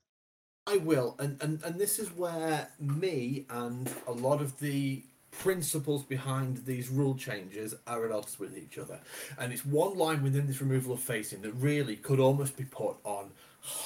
[0.68, 5.02] I will, and, and and this is where me and a lot of the
[5.38, 8.98] principles behind these rule changes are at odds with each other.
[9.38, 12.96] And it's one line within this removal of facing that really could almost be put
[13.04, 13.30] on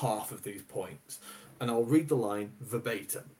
[0.00, 1.18] half of these points.
[1.60, 3.30] And I'll read the line verbatim.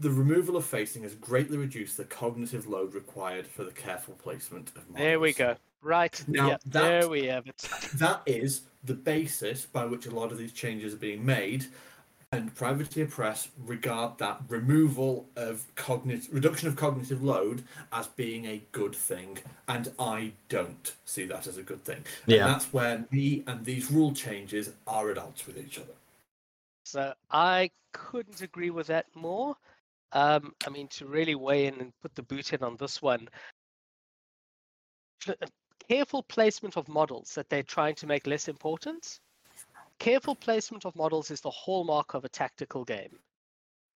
[0.00, 4.70] The removal of facing has greatly reduced the cognitive load required for the careful placement
[4.70, 4.96] of models.
[4.98, 5.56] There we go.
[5.82, 6.22] Right.
[6.26, 7.58] Now, yeah, that- there we have it.
[7.94, 11.66] That is the basis by which a lot of these changes are being made,
[12.32, 18.62] and Privateer Press regard that removal of cognitive reduction of cognitive load as being a
[18.70, 22.04] good thing, and I don't see that as a good thing.
[22.26, 22.44] Yeah.
[22.44, 25.92] And that's where me and these rule changes are at odds with each other.
[26.84, 29.56] So I couldn't agree with that more.
[30.12, 33.28] Um, I mean, to really weigh in and put the boot in on this one,
[35.88, 39.18] careful placement of models that they're trying to make less important.
[40.00, 43.18] Careful placement of models is the hallmark of a tactical game.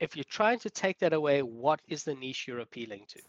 [0.00, 3.20] If you're trying to take that away, what is the niche you're appealing to?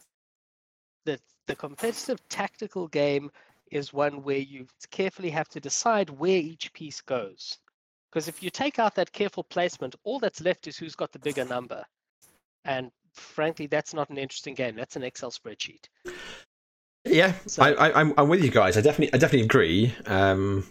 [1.05, 3.31] The, the competitive tactical game
[3.71, 7.57] is one where you carefully have to decide where each piece goes.
[8.11, 11.19] Because if you take out that careful placement, all that's left is who's got the
[11.19, 11.83] bigger number.
[12.65, 14.75] And frankly, that's not an interesting game.
[14.75, 15.85] That's an Excel spreadsheet.
[17.05, 18.77] Yeah, So- I, I, I'm I'm with you guys.
[18.77, 19.93] I definitely I definitely agree.
[20.07, 20.65] Um,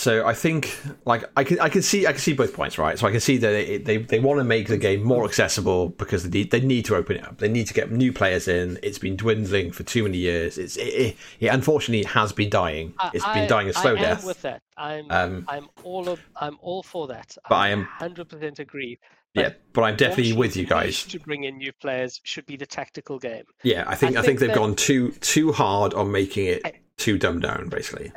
[0.00, 2.98] so I think like I can I can see I can see both points right.
[2.98, 5.90] So I can see that it, they they want to make the game more accessible
[5.90, 7.38] because they need, they need to open it up.
[7.38, 8.78] They need to get new players in.
[8.82, 10.56] It's been dwindling for too many years.
[10.56, 12.94] It's it, it, it unfortunately has been dying.
[13.12, 14.24] It's I- been dying a slow I am death.
[14.24, 14.62] with that.
[14.78, 17.36] I'm Um, I'm all of, I'm all for that.
[17.48, 18.98] But I am- hundred percent agree.
[19.34, 21.04] yeah, but I'm definitely with you guys.
[21.04, 23.44] To bring in new players should be the tactical game.
[23.62, 26.46] Yeah, I think I, I think think they've that- gone too too hard on making
[26.46, 27.68] it I- too dumbed down.
[27.68, 28.10] Basically,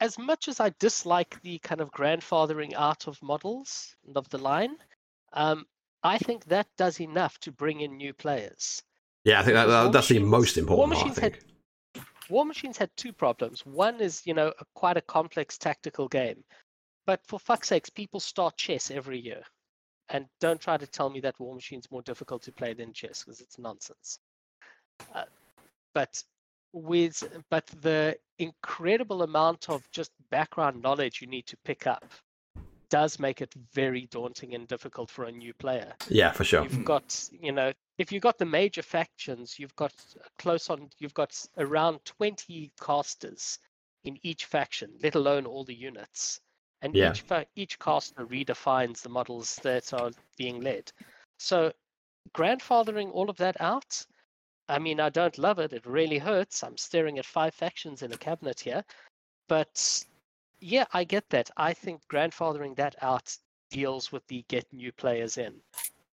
[0.00, 4.38] As much as I dislike the kind of grandfathering out of models and of the
[4.38, 4.76] line,
[5.32, 5.66] um,
[6.02, 8.82] I think that does enough to bring in new players.
[9.24, 11.06] yeah, I think that, that War that's the Machines- most War important part.
[11.06, 11.44] I Machines had-
[12.30, 13.66] War Machines had two problems.
[13.66, 16.42] One is, you know, a, quite a complex tactical game.
[17.06, 19.42] But for fuck's sakes, people start chess every year.
[20.08, 23.22] And don't try to tell me that War Machine's more difficult to play than chess
[23.24, 24.18] because it's nonsense.
[25.14, 25.24] Uh,
[25.94, 26.22] but
[26.74, 32.04] with but the incredible amount of just background knowledge you need to pick up
[32.90, 35.94] does make it very daunting and difficult for a new player.
[36.08, 36.62] Yeah, for sure.
[36.62, 39.92] You've got, you know, if you've got the major factions, you've got
[40.38, 43.58] close on, you've got around 20 casters
[44.04, 46.40] in each faction, let alone all the units.
[46.82, 47.10] And Yeah.
[47.10, 50.92] each fa- each caster redefines the models that are being led.
[51.38, 51.72] So
[52.34, 54.04] grandfathering all of that out,
[54.68, 55.72] I mean, I don't love it.
[55.72, 56.62] It really hurts.
[56.62, 58.84] I'm staring at five factions in a cabinet here.
[59.48, 60.04] But
[60.60, 61.50] yeah, I get that.
[61.56, 63.36] I think grandfathering that out
[63.70, 65.54] deals with the get new players in.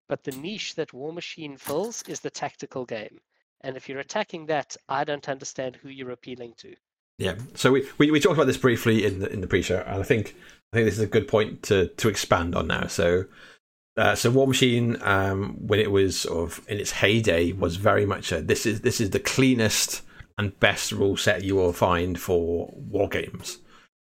[0.09, 3.21] But the niche that War Machine fills is the tactical game.
[3.61, 6.75] And if you're attacking that, I don't understand who you're appealing to.
[7.19, 7.37] Yeah.
[7.55, 10.03] So we, we, we talked about this briefly in the in the pre-show, and I
[10.03, 10.35] think
[10.73, 12.87] I think this is a good point to to expand on now.
[12.87, 13.25] So.
[14.01, 18.07] Uh, so War Machine, um, when it was sort of in its heyday, was very
[18.07, 20.01] much a this is this is the cleanest
[20.39, 23.59] and best rule set you will find for war games.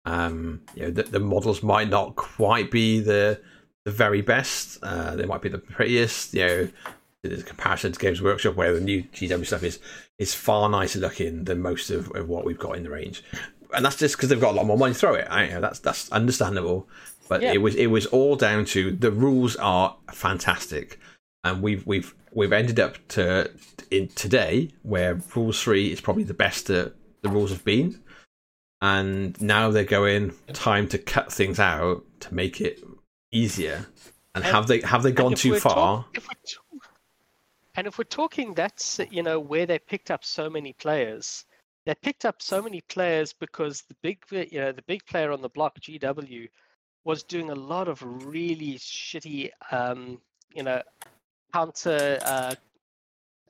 [0.07, 3.43] Um, you know, the, the models might not quite be the
[3.85, 4.79] the very best.
[4.83, 6.33] Uh, they might be the prettiest.
[6.33, 6.69] You know,
[7.23, 9.81] there's a comparison to Games Workshop where the new GW stuff is
[10.19, 13.23] is far nicer looking than most of, of what we've got in the range,
[13.75, 15.27] and that's just because they've got a lot more money to throw it.
[15.29, 16.89] I, you know, that's that's understandable,
[17.29, 17.53] but Yeah.
[17.53, 20.99] it was it was all down to the rules are fantastic,
[21.43, 23.51] and we've we've we've ended up to
[23.91, 28.01] in today where rules three is probably the best that the rules have been,
[28.83, 32.83] and now they're going time to cut things out to make it
[33.33, 33.87] easier.
[34.35, 36.05] And, And- have they have they gone too talk- far?
[36.13, 36.25] talk-
[37.77, 41.45] and if we're talking that's you know where they picked up so many players,
[41.87, 45.41] they picked up so many players because the big you know the big player on
[45.43, 46.49] the block GW
[47.05, 50.21] was doing a lot of really shitty um,
[50.55, 50.83] you know
[51.53, 52.55] counter uh,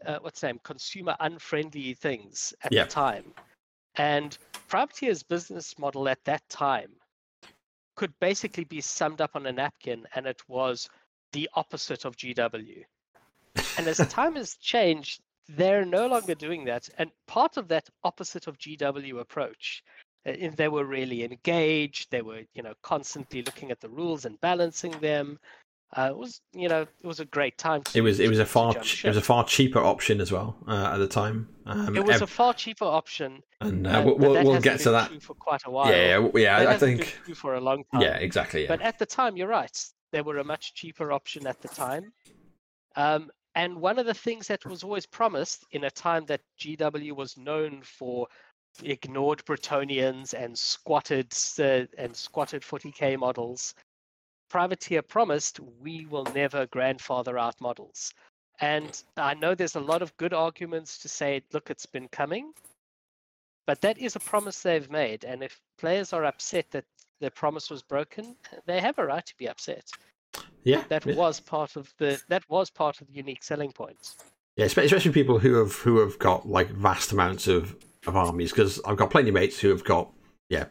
[0.07, 2.85] uh, what's the name consumer unfriendly things at Yeah.
[2.85, 3.33] the time,
[3.97, 4.37] and
[4.69, 6.91] Privateer's business model at that time
[7.97, 10.89] could basically be summed up on a napkin, and it was
[11.33, 12.85] the opposite of GW.
[13.79, 16.89] And as time has changed, they're no longer doing that.
[16.99, 19.85] And part of that opposite of GW approach,
[20.27, 22.11] uh, in they were really engaged.
[22.11, 25.39] They were, you know, constantly looking at the rules and balancing them.
[25.97, 27.81] Uh, it was, you know, it was a great time.
[27.85, 30.33] To, It was it was a far ch- it was a far cheaper option as
[30.33, 31.49] well uh, at the time.
[31.67, 33.43] Um, It was ev- a far cheaper option.
[33.61, 35.23] and uh, uh, we'll we'll, we'll get to that.
[35.23, 35.89] for quite a while.
[35.91, 36.59] Yeah, yeah, yeah.
[36.65, 37.05] That I think
[37.37, 38.03] for a long time.
[38.03, 38.63] yeah, exactly.
[38.63, 38.69] Yeah.
[38.69, 39.77] But at the time, you're right.
[40.11, 42.13] They were a much cheaper option at the time.
[42.97, 47.13] Um, and one of the things that was always promised in a time that GW
[47.15, 48.27] was known for
[48.83, 53.75] ignored Bretonnians and squatted uh, and squatted 40k models,
[54.51, 58.13] Privateer promised we will never grandfather out models.
[58.61, 62.53] And I know there's a lot of good arguments to say, look, it's been coming.
[63.67, 65.25] But that is a promise they've made.
[65.25, 66.85] And if players are upset that
[67.21, 69.91] their promise was broken, they have a right to be upset.
[70.63, 71.15] yeah, That yeah.
[71.15, 74.17] was part of the that was part of the unique selling points.
[74.57, 78.51] Yeah, especially people who have who have got like vast amounts of of armies.
[78.51, 80.11] Because I've got plenty of mates who have got
[80.49, 80.67] yeah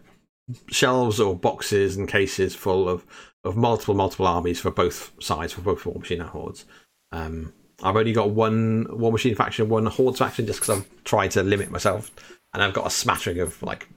[0.67, 3.05] shelves or boxes and cases full of
[3.43, 6.65] of multiple multiple armies for both sides for both War Machine and Hordes.
[7.11, 11.31] Um, I've only got one War Machine faction, one Hordes faction, just because I've tried
[11.31, 12.11] to limit myself,
[12.53, 13.87] and I've got a smattering of like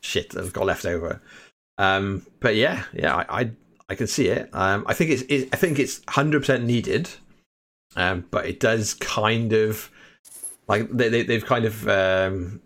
[0.00, 1.20] shit that I've got left over.
[1.76, 3.50] Um, but yeah, yeah, I I,
[3.90, 4.48] I can see it.
[4.52, 7.10] Um, I think it's it, I think it's hundred percent needed
[7.96, 9.90] um, but it does kind of
[10.68, 12.60] like they, they they've kind of um,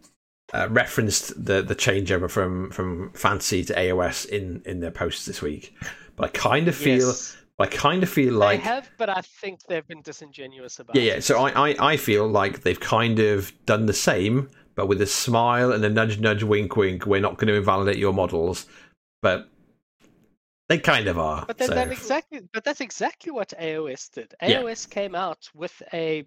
[0.53, 5.41] uh, referenced the the changeover from from fantasy to AOS in in their posts this
[5.43, 5.75] week.
[6.17, 9.21] But I kind of feel yes, I kind of feel like they have, but I
[9.23, 11.21] think they've been disingenuous about yeah yeah.
[11.21, 15.07] So I, I I feel like they've kind of done the same, but with a
[15.07, 17.07] smile and a nudge nudge wink wink.
[17.07, 18.67] We're not going to invalidate your models,
[19.23, 19.49] but
[20.69, 21.45] they kind of are.
[21.47, 24.35] But then, so- then exactly, but that's exactly what AOS did.
[24.43, 24.63] Yeah.
[24.63, 26.25] AOS came out with a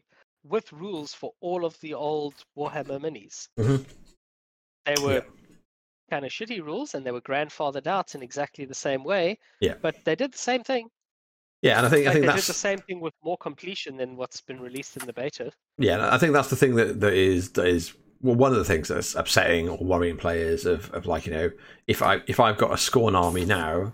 [0.48, 3.48] with rules for all of the old Warhammer minis.
[3.60, 3.86] Mhm.
[4.86, 5.22] They were Yeah.
[6.10, 9.40] kind of shitty rules, and they were grandfathered out in exactly the same way.
[9.60, 9.76] Yeah.
[9.82, 10.90] But they did the same thing.
[11.62, 13.38] yeah, and I think Like I think they that's did the same thing with more
[13.38, 15.52] completion than what's been released in the beta.
[15.80, 18.66] Yeah, I think that's the thing that, that is that is well one of the
[18.66, 21.52] things that's upsetting or worrying players of, of like you know
[21.88, 23.94] if I if I've got a Scorn army now,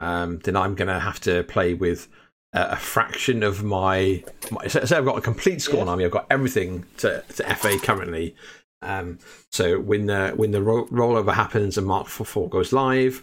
[0.00, 2.08] um, then I'm going to have to play with
[2.52, 5.90] a, a fraction of my, my so I've got a complete Scorn Yeah.
[5.92, 6.04] army.
[6.04, 8.34] I've got everything to, to FA currently,
[8.82, 9.18] Um,
[9.50, 13.22] so when the when the ro- rollover happens and Mark Four goes live,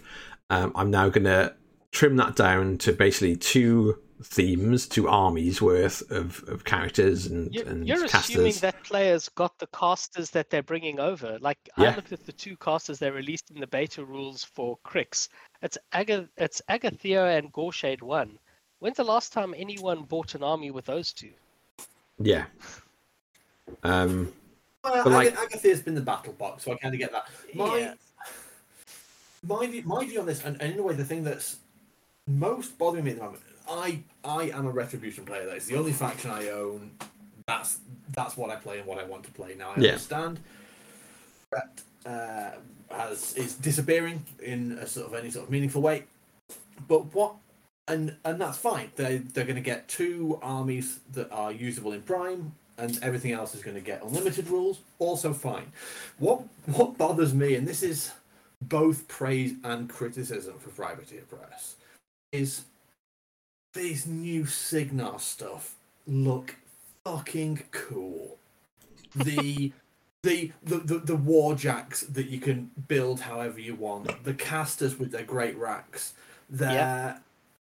[0.50, 1.54] um, I'm now going to
[1.92, 7.64] trim that down to basically two themes, two armies worth of, of characters and, You-
[7.66, 11.38] and You're assuming that players got the casters that they're bringing over.
[11.40, 11.92] Like Yeah.
[11.92, 15.30] I looked at the two casters they released in the beta rules for Cryx.
[15.62, 18.38] It's Aga, it's Agathia and Goreshade one.
[18.80, 21.32] When's the last time anyone bought an army with those two?
[22.18, 22.44] Yeah.
[24.84, 27.28] Well, But, like- Agathia's been the battle box, so I kind of get that.
[27.54, 27.94] My Yeah.
[29.42, 31.56] my view, my view on this, and, and in a way, the thing that's
[32.26, 35.46] most bothering me at the moment, I I am a retribution player.
[35.46, 36.90] That is the only faction I own.
[37.46, 37.78] That's
[38.10, 39.54] that's what I play and what I want to play.
[39.54, 39.90] Now I Yeah.
[39.92, 40.40] understand
[41.50, 42.58] that uh,
[42.90, 46.04] as is disappearing in a sort of any sort of meaningful way,
[46.88, 47.34] but what
[47.88, 48.90] and and that's fine.
[48.96, 53.54] They they're going to get two armies that are usable in Prime, and everything else
[53.54, 54.80] is going to get unlimited rules.
[54.98, 55.72] Also fine.
[56.18, 58.12] What what bothers me, and this is
[58.62, 61.76] both praise and criticism for Privateer Press,
[62.32, 62.64] is
[63.74, 65.74] these new Cygnar stuff
[66.06, 66.56] look
[67.04, 68.38] fucking cool.
[69.14, 69.72] The
[70.22, 75.12] the, the, the, the warjacks that you can build however you want, the casters with
[75.12, 76.12] their great racks,
[76.48, 77.20] their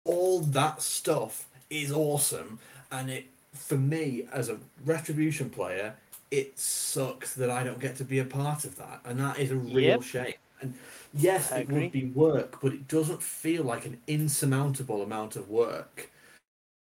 [0.05, 2.59] all that stuff is awesome
[2.91, 5.95] and it for me as a retribution player
[6.31, 9.51] it sucks that i don't get to be a part of that and that is
[9.51, 10.03] a real Yep.
[10.03, 10.73] shame and
[11.13, 11.83] yes I it agree.
[11.83, 16.11] would be work but it doesn't feel like an insurmountable amount of work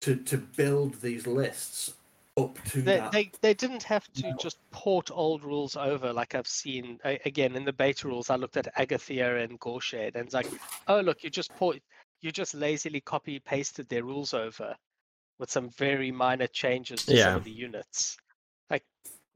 [0.02, 1.94] to to build these lists
[2.38, 4.38] up to They, that they they didn't have to No.
[4.42, 8.30] just port old rules over like I've seen again in the beta rules.
[8.30, 10.48] I looked at Agathia and Goreshade and it's like,
[10.88, 11.80] oh look, you just port
[12.22, 14.76] you just lazily copy pasted their rules over
[15.42, 18.16] with some very minor changes to some of the units.
[18.70, 18.84] Like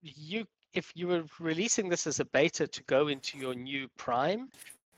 [0.01, 4.49] you if you were releasing this as a beta to go into your new prime,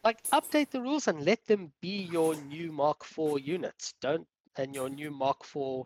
[0.03, 3.93] like update the rules and let them be your new Mark IV units.
[4.01, 5.83] Don't and your new Mark IV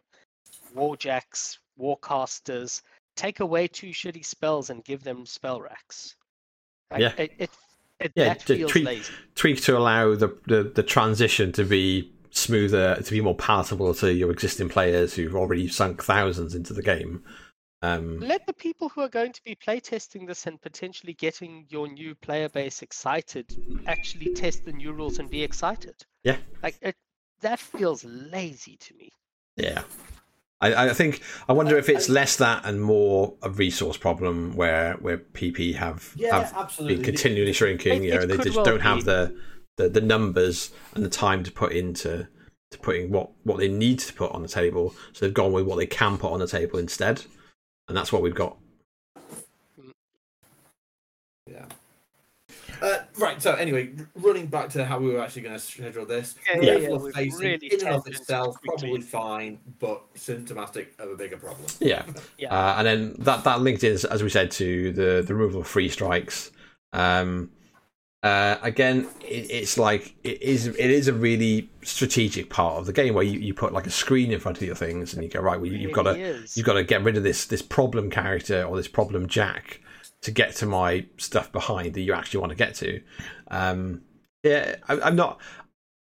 [0.75, 2.81] warjacks, warcasters.
[3.15, 6.15] Take away two shitty spells and give them spell racks.
[6.89, 7.13] Like, Yeah.
[7.17, 7.49] it, it,
[7.99, 9.13] it Yeah, that feels treat- lazy.
[9.36, 14.12] tweak to allow the, the, the transition to be smoother, to be more palatable to
[14.13, 17.24] your existing players who've already sunk thousands into the game.
[17.84, 21.88] Um, Let the people who are going to be playtesting this and potentially getting your
[21.88, 23.48] new player base excited
[23.88, 25.96] actually test the new rules and be excited.
[26.24, 26.38] Yeah.
[26.62, 26.96] Like it,
[27.41, 29.10] that feels lazy to me.
[29.58, 29.82] Yeah.
[30.62, 34.94] I, I think I wonder if it's less that and more a resource problem where
[35.02, 38.04] where PP have yeah have absolutely been continually shrinking.
[38.04, 39.04] It- You know, it they just well don't have be.
[39.06, 39.36] the,
[39.77, 42.27] the the numbers and the time to put into
[42.71, 44.95] to putting what what they need to put on the table.
[45.13, 47.23] So they've gone with what they can put on the table instead,
[47.88, 48.57] and that's what we've got.
[51.49, 51.65] Yeah.
[52.81, 53.39] Uh, right.
[53.41, 56.36] So anyway, running back to how we were actually going to schedule this.
[56.49, 58.89] Yeah, yeah, yeah, facing really in and of itself quickly.
[58.89, 61.67] probably fine, but symptomatic of a bigger problem.
[61.79, 62.03] Yeah.
[62.39, 62.53] Yeah.
[62.53, 65.67] Uh, and then that that linked in, as we said, to the the removal of
[65.67, 66.51] free strikes.
[66.93, 67.51] Um,
[68.23, 72.93] uh, again, it, it's like it is it is a really strategic part of the
[72.93, 75.29] game where you, you put like a screen in front of your things and you
[75.29, 75.60] go right.
[75.60, 76.55] Well, you've got to is.
[76.55, 79.79] you've got to get rid of this this problem character or this problem jack
[80.21, 83.01] to get to my stuff behind that you actually want to get to.
[83.49, 84.01] Um,
[84.43, 85.41] yeah, I, I'm not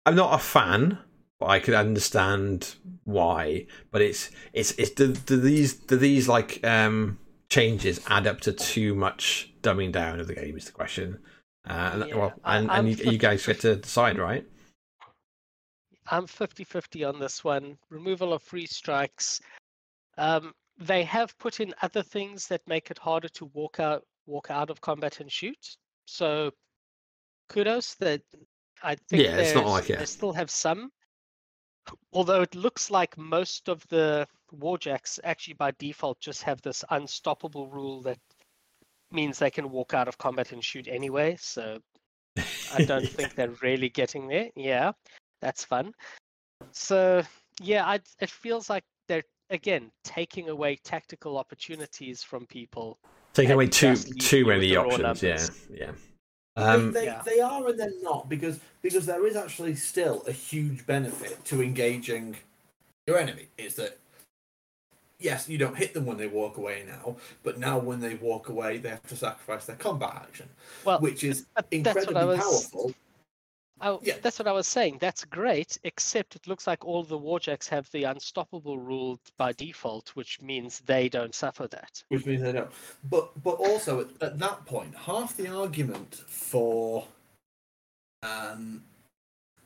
[0.07, 0.99] I'm not a fan,
[1.39, 3.67] but I can understand why.
[3.91, 7.19] But it's it's it's do, do these do these like um
[7.51, 11.19] changes add up to too much dumbing down of the game is the question.
[11.67, 14.47] Uh, Yeah, well, and, I'm and you, you guys get to decide, right?
[16.11, 17.77] I'm 50 50 on this one.
[17.91, 19.41] Removal of free strikes.
[20.17, 24.51] Um, they have put in other things that make it harder to walk out walk
[24.51, 25.77] out of combat and shoot.
[26.07, 26.51] So
[27.49, 28.23] kudos that
[28.83, 29.99] I think Yeah, it's not like, yeah.
[29.99, 30.91] they still have some.
[32.13, 37.69] Although it looks like most of the warjacks actually by default just have this unstoppable
[37.69, 38.19] rule that
[39.13, 41.37] means they can walk out of combat and shoot anyway.
[41.41, 41.79] So
[42.75, 44.49] I don't think they're really getting there.
[44.57, 44.93] Yeah,
[45.41, 45.93] that's fun.
[46.73, 47.23] So
[47.61, 52.99] yeah, I, it feels like they're again taking away tactical opportunities from people.
[53.35, 55.23] Taking away too too many options.
[55.23, 55.93] Yeah, yeah.
[55.93, 57.23] They- Um, they, yeah.
[57.25, 61.63] they are and they're not because because there is actually still a huge benefit to
[61.63, 62.37] engaging
[63.07, 63.47] your enemy.
[63.57, 63.99] Is that
[65.19, 68.49] yes, you don't hit them when they walk away now, but now when they walk
[68.49, 70.49] away, they have to sacrifice their combat action,
[70.85, 72.39] Well, which is I incredibly was.
[72.39, 72.95] powerful.
[73.81, 74.17] Oh, Yeah.
[74.23, 74.99] that's what I was saying.
[75.01, 80.09] That's great, except it looks like all the warjacks have the unstoppable rule by default,
[80.17, 82.03] which means they don't suffer that.
[82.09, 82.71] which means they don't.
[83.09, 87.07] But but also at, at that point, half the argument for
[88.25, 88.83] um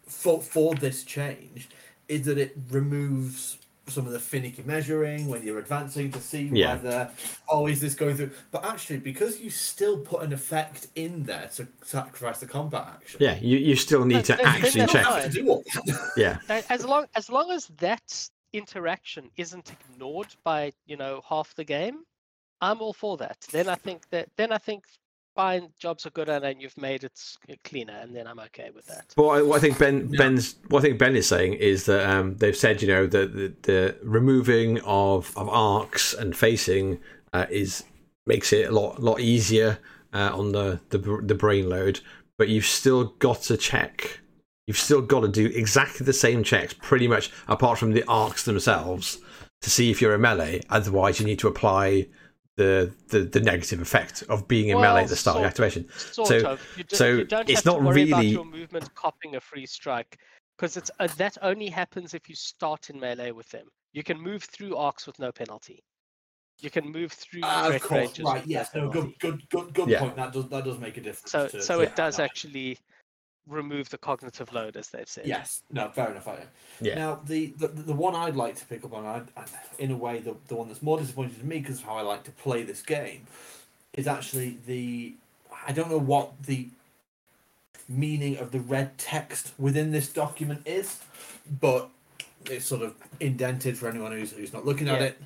[0.07, 1.71] for for this change
[2.09, 3.57] is that it removes
[3.89, 6.75] some of the finicky measuring when you're advancing to see Yeah.
[6.75, 7.11] whether
[7.49, 11.51] oh is this going through but actually because you still put an effect in there
[11.57, 14.87] to sacrifice the combat action Yeah, you, you still need But to then- then actually
[14.87, 15.23] check.
[15.25, 16.13] to do all that.
[16.17, 16.39] Yeah,
[16.71, 22.05] As long as long as that interaction isn't ignored by you know half the game,
[22.61, 23.39] I'm all for that.
[23.51, 24.85] Then I think that then I think
[25.35, 27.19] fine jobs are good and then you've made it
[27.65, 29.13] cleaner, and then I'm okay with that.
[29.17, 30.19] But what I, what I think Ben Yeah.
[30.19, 33.35] Ben's what I think Ben is saying is that um, they've said you know that
[33.35, 37.01] the, the removing of, of arcs and facing
[37.33, 37.85] uh, is
[38.27, 39.79] makes it a lot lot easier
[40.13, 42.01] uh, on the, the the brain load,
[42.39, 44.21] but you've still got to check.
[44.67, 48.45] You've still got to do exactly the same checks, pretty much, apart from the arcs
[48.45, 49.19] themselves,
[49.61, 50.63] to see if you're a melee.
[50.71, 52.07] Otherwise, you need to apply
[52.57, 55.49] the the, the negative effect of being a melee at the start of sort- the
[55.49, 55.89] activation.
[55.97, 56.61] Sort So- of.
[56.77, 59.37] You, do, so you don't it's have to not worry about really- your movement copying
[59.37, 60.19] a free strike
[60.59, 63.67] because it's uh, that only happens if you start in melee with them.
[63.93, 65.83] You can move through arcs with no penalty.
[66.61, 68.35] You can move through Ah, of course, ranges right?
[68.35, 69.17] with no Yes, no, penalty.
[69.19, 69.99] good, good, good, good Yeah.
[70.01, 70.17] point.
[70.17, 71.31] That does that does make a difference.
[71.33, 72.25] So, to- so yeah, it does no.
[72.25, 72.79] actually
[73.49, 75.27] remove the cognitive load, as they've said.
[75.27, 76.29] Yes, no, fair enough.
[76.29, 76.45] I,
[76.81, 76.95] Yeah.
[76.95, 79.45] Now, the, the the one I'd like to pick up on, I, I,
[79.79, 82.03] in a way, the, the one that's more disappointing to me because of how I
[82.03, 83.27] like to play this game,
[83.93, 85.15] is actually the
[85.67, 86.69] I don't know what the
[87.89, 91.01] meaning of the red text within this document is,
[91.61, 91.91] but
[92.47, 95.23] it's sort of indented for anyone who's who's not looking at it.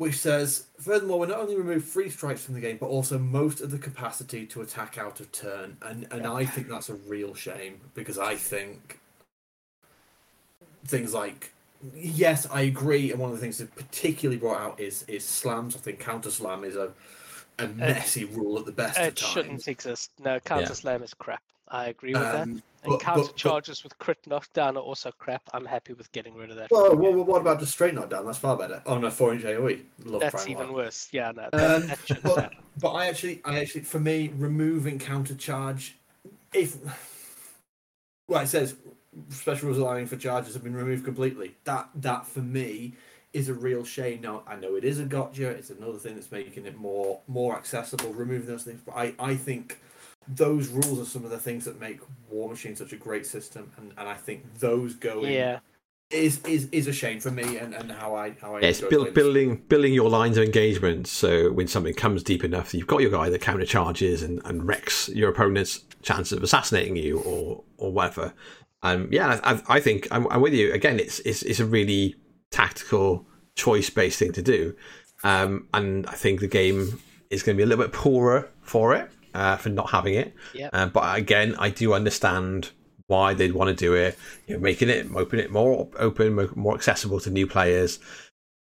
[0.00, 3.60] Which says, furthermore, we not only remove free strikes from the game, but also most
[3.60, 5.76] of the capacity to attack out of turn.
[5.82, 8.98] And and I think that's a real shame because I think
[10.86, 11.52] things like
[11.94, 15.76] yes, I agree, and one of the things that particularly brought out is is slams.
[15.76, 16.92] I think counter slam is a
[17.58, 19.32] a messy rule at the best of It times.
[19.32, 20.12] shouldn't exist.
[20.18, 21.42] No, counter slam is crap.
[21.70, 22.34] I agree with that.
[22.42, 25.42] Um, And but- but- counter but- charges with crit knockdown are also crap.
[25.52, 26.70] I'm happy with getting rid of that.
[26.70, 28.24] Well, the what, about just straight knockdown?
[28.26, 28.82] That's far better.
[28.86, 29.82] On a four inch AOE.
[30.04, 31.08] Love That's even worse.
[31.12, 35.34] Yeah, no, that, Um, that but, but I actually, I actually, for me, removing counter
[35.34, 35.96] charge,
[36.54, 36.76] if
[38.28, 38.76] well, it says
[39.28, 41.56] special rules allowing for charges have been removed completely.
[41.64, 42.94] That that for me
[43.32, 44.22] is a real shame.
[44.22, 45.48] Now I know it is a gotcha.
[45.50, 48.12] It's another thing that's making it more more accessible.
[48.12, 49.80] Removing those things, but I I think
[50.36, 52.00] those rules are some of the things that make
[52.32, 55.58] Warmachine such a great system, and, and I think those going Yeah,
[56.10, 58.80] is is is a shame for me and, and how I how I Yeah, it's
[58.80, 61.06] enjoy build, building building your lines of engagement.
[61.06, 64.66] So when something comes deep enough, you've got your guy that counter charges and, and
[64.66, 68.34] wrecks your opponent's chances of assassinating you or or whatever.
[68.82, 70.72] Um, yeah, I, I think I'm, I'm with you.
[70.72, 72.16] Again, it's it's it's a really
[72.50, 74.74] tactical choice based thing to do,
[75.22, 77.00] um, and I think the game
[77.30, 80.34] is going to be a little bit poorer for it uh, for not having it.
[80.54, 80.70] Yep.
[80.72, 82.70] Uh, but again, I do understand
[83.06, 84.18] why they'd want to do it.
[84.46, 87.98] You know, making it open it more open, more accessible to new players.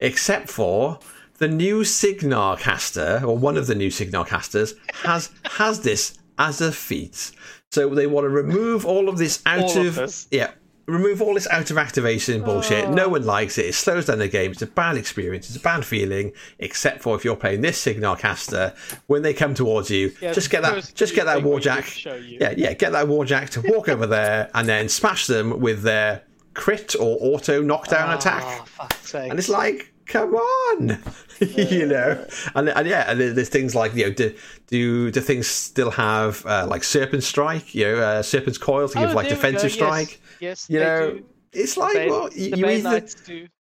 [0.01, 1.01] Except for
[1.39, 6.61] the new Cygnar caster, or one of the new Cygnar casters, has has this as
[6.61, 7.33] a feat.
[7.71, 10.27] So they want to remove all of this out All of of, this?
[10.31, 10.53] yeah.
[10.89, 12.87] Remove all this out of activation bullshit.
[12.87, 12.93] Oh.
[12.93, 13.67] No one likes it.
[13.67, 14.53] It slows down the game.
[14.53, 15.49] It's a bad experience.
[15.49, 16.33] It's a bad feeling.
[16.59, 18.75] Except for if you're playing this Cygnar caster,
[19.07, 21.85] when they come towards you, Yeah, just get that, just get that warjack.
[21.85, 22.39] did show you.
[22.41, 26.23] Yeah, yeah, get that warjack to walk over there and then smash them with their
[26.55, 28.69] crit or auto knockdown ah, attack.
[28.81, 29.31] Oh, sake.
[29.31, 30.99] And it's like, come on,
[31.41, 32.27] you know.
[32.55, 34.35] And, and yeah, and there's things like you know, do
[34.67, 37.75] do, do things still have uh, like serpent strike?
[37.75, 40.21] You know, uh, serpent's coil to give Oh, like defensive strike.
[40.41, 41.25] Yes, yes You know, do.
[41.53, 43.07] it's like Bane- well, you, you either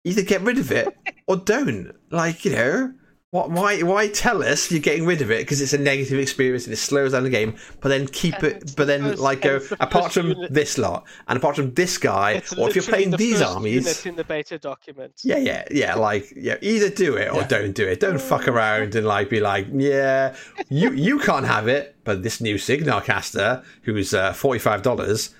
[0.05, 0.95] either get rid of it
[1.27, 1.91] or don't.
[2.11, 2.93] Like you know.
[3.31, 6.63] What, why why tell us you're getting rid of it because it's a negative experience
[6.65, 9.59] and it slows down the game but then keep it but then first- like go
[9.59, 12.83] the apart from unit- this lot and apart from this guy It's or if you're
[12.83, 15.13] playing the these first armies unit in the beta document.
[15.23, 15.93] yeah, yeah, yeah.
[15.93, 17.47] Like, yeah, either do it or Yeah.
[17.47, 17.99] don't do it.
[17.99, 20.35] Don't fuck around and like be like, yeah,
[20.69, 25.35] you you can't have it, but this new Cygnar caster who's uh, forty five dollars,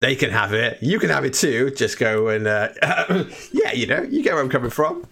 [0.00, 0.78] they can have it.
[0.80, 1.72] You can have it too.
[1.72, 2.68] Just go and uh,
[3.52, 5.06] yeah, you know, you get where I'm coming from.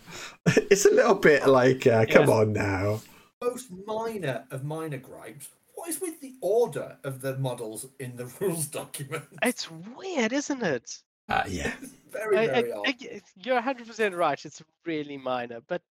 [0.71, 2.35] It's a little bit like, uh, come Yeah.
[2.35, 3.01] on now.
[3.43, 5.49] most minor of minor gripes.
[5.75, 9.25] What is with the order of the models in the rules document?
[9.43, 10.99] It's weird, isn't it?
[11.29, 11.73] Uh, yeah,
[12.11, 12.89] very, very I- odd.
[12.89, 14.45] I- you're 100% right.
[14.45, 15.83] It's really minor, but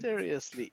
[0.00, 0.72] seriously.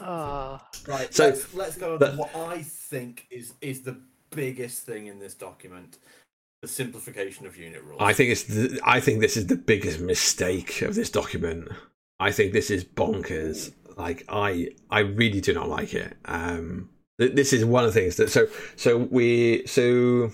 [0.00, 3.96] Ah, right, so let's, let's go on the- to what I think is is the
[4.30, 5.98] biggest thing in this document:
[6.66, 8.00] the simplification of unit rules.
[8.00, 8.44] I think it's.
[8.44, 11.68] The, I think this is the biggest mistake of this document.
[12.18, 13.72] I think this is bonkers.
[13.96, 16.16] Like I, I really do not like it.
[16.26, 18.30] Um, th- this is one of the things that.
[18.30, 18.46] So,
[18.76, 20.30] so we, so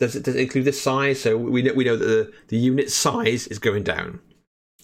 [0.00, 1.20] does it does it include the size?
[1.20, 4.20] So we know we know that the, the unit size is going down.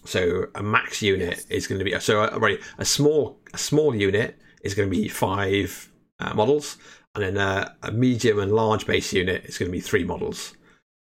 [0.05, 1.45] So a max unit Yes.
[1.49, 2.59] is going to be so uh, right.
[2.77, 6.77] A small a small unit is going to be five uh, models,
[7.15, 10.53] and then uh, a medium and large base unit is going to be three models.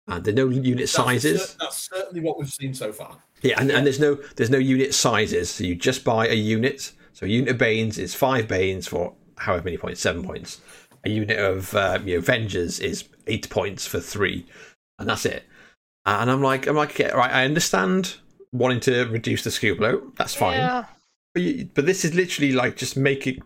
[0.07, 1.49] And there are no unit That's sizes.
[1.51, 3.17] cer- that's certainly what we've seen so far.
[3.41, 6.91] Yeah, and, and there's no there's no unit sizes, so you just buy a unit.
[7.13, 10.59] So a unit of Banes is five Banes for however many points, seven points.
[11.03, 14.45] A unit of uh, you know Avengers is eight points for three,
[14.99, 15.43] and that's it.
[16.05, 18.15] And I'm like, I'm like, okay, right, I understand
[18.51, 20.11] wanting to reduce the skill blow.
[20.17, 20.85] That's fine, Yeah,
[21.33, 23.41] but, you, but this is literally like just making,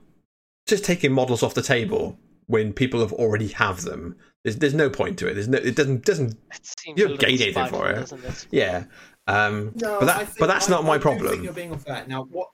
[0.66, 2.18] just taking models off the table
[2.48, 4.16] when people have already have them.
[4.44, 5.34] There's there's no point to it.
[5.34, 8.12] There's no it doesn't doesn't it seems You a don't gain anything spiteful, for it.
[8.12, 8.48] it?
[8.52, 8.84] yeah.
[9.28, 11.44] Um, No, but that but that's I- not my I problem.
[11.44, 12.06] You're being unfair.
[12.08, 12.50] Now, what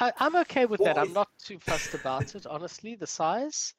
[0.00, 0.98] I, I'm okay with What that.
[0.98, 2.94] I'm not too fussed about it, honestly.
[2.96, 3.74] The size,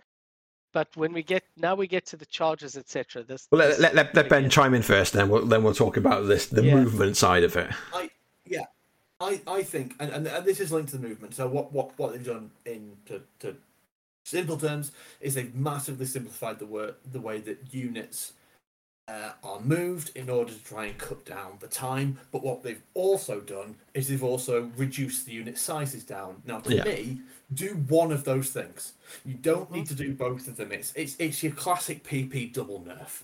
[0.72, 3.24] but when we get now we get to the charges, etc.
[3.24, 3.48] This.
[3.52, 5.98] Well, let, this let, let, let Ben chime in first, then we'll then we'll talk
[5.98, 6.76] about this the Yeah.
[6.76, 7.70] movement side of it.
[7.94, 8.10] I
[8.46, 8.66] yeah,
[9.20, 11.34] I I think, and, and, and this is linked to the movement.
[11.36, 13.56] So what what what they've done in to, to
[14.24, 18.34] simple terms is they've massively simplified the work the way that units
[19.10, 22.18] uh, are moved in order to try and cut down the time.
[22.32, 26.42] But what they've also done is they've also reduced the unit sizes down.
[26.46, 26.86] Now, to Yeah.
[26.86, 27.22] me,
[27.54, 28.94] do one of those things.
[29.26, 30.72] You don't need to do both of them.
[30.72, 33.24] It's it's it's your classic PP double nerf.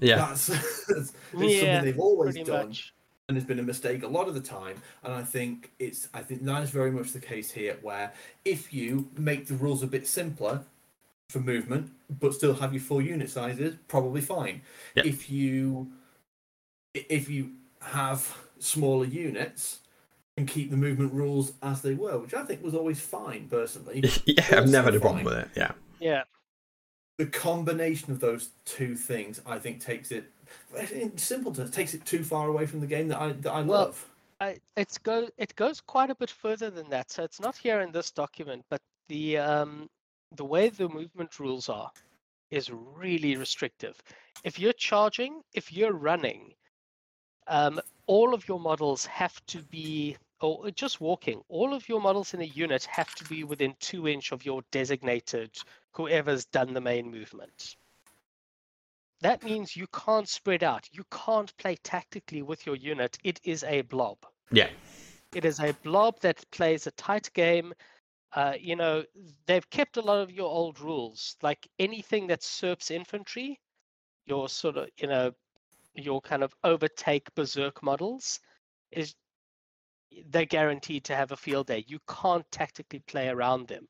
[0.00, 0.46] Yeah, That's,
[0.88, 2.94] that's Yeah, something they've always done much.
[3.28, 4.80] And has been a mistake a lot of the time.
[5.04, 8.12] And I think it's I think that is very much the case here, where
[8.44, 10.62] if you make the rules a bit simpler
[11.28, 14.62] for movement, but still have your full unit sizes, probably fine.
[14.94, 15.06] Yep.
[15.06, 15.92] If you
[16.94, 17.52] if you
[17.82, 19.80] have smaller units
[20.36, 24.02] and keep the movement rules as they were, which I think was always fine personally.
[24.24, 25.48] yeah, I've never had a problem with it.
[25.54, 26.22] Yeah, Yeah.
[27.18, 30.30] the combination of those two things, I think, takes it
[30.92, 33.62] in simple terms, takes it too far away from the game that I that I
[33.62, 34.08] Well, love.
[34.40, 37.10] I, it's go it goes quite a bit further than that.
[37.10, 39.88] So it's not here in this document, but the um,
[40.36, 41.90] the way the movement rules are
[42.50, 44.00] is really restrictive.
[44.44, 46.54] If you're charging, if you're running,
[47.46, 51.42] um, all of your models have to be, or just walking.
[51.48, 54.62] All of your models in a unit have to be within two inch of your
[54.70, 55.50] designated
[55.92, 57.76] whoever's done the main movement.
[59.20, 60.88] That means you can't spread out.
[60.92, 63.18] You can't play tactically with your unit.
[63.24, 64.18] It is a blob.
[64.50, 64.68] yeah,
[65.34, 67.72] It is a blob that plays a tight game.
[68.32, 69.04] Uh, you know,
[69.46, 73.60] they've kept a lot of your old rules, like anything that serps infantry,
[74.26, 75.32] your sort of, you know,
[75.94, 78.40] your kind of overtake berserk models
[78.90, 79.14] is
[80.30, 81.84] they're guaranteed to have a field day.
[81.86, 83.88] You can't tactically play around them.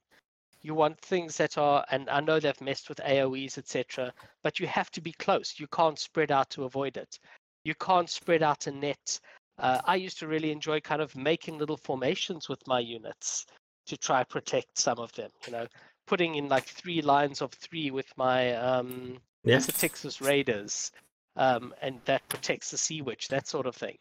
[0.63, 4.67] You want things that are, and I know they've messed with AoEs, etc., but you
[4.67, 5.55] have to be close.
[5.59, 7.19] You can't spread out to avoid it.
[7.65, 9.21] You can't spread out a net.
[9.59, 13.47] Uh, I used to really enjoy kind of making little formations with my units
[13.87, 15.31] to try protect some of them.
[15.47, 15.67] You know,
[16.07, 19.59] putting in like three lines of three with my um, yeah.
[19.59, 20.91] the Satyxis Raiders,
[21.37, 23.97] um, and that protects the Sea Witch, that sort of thing.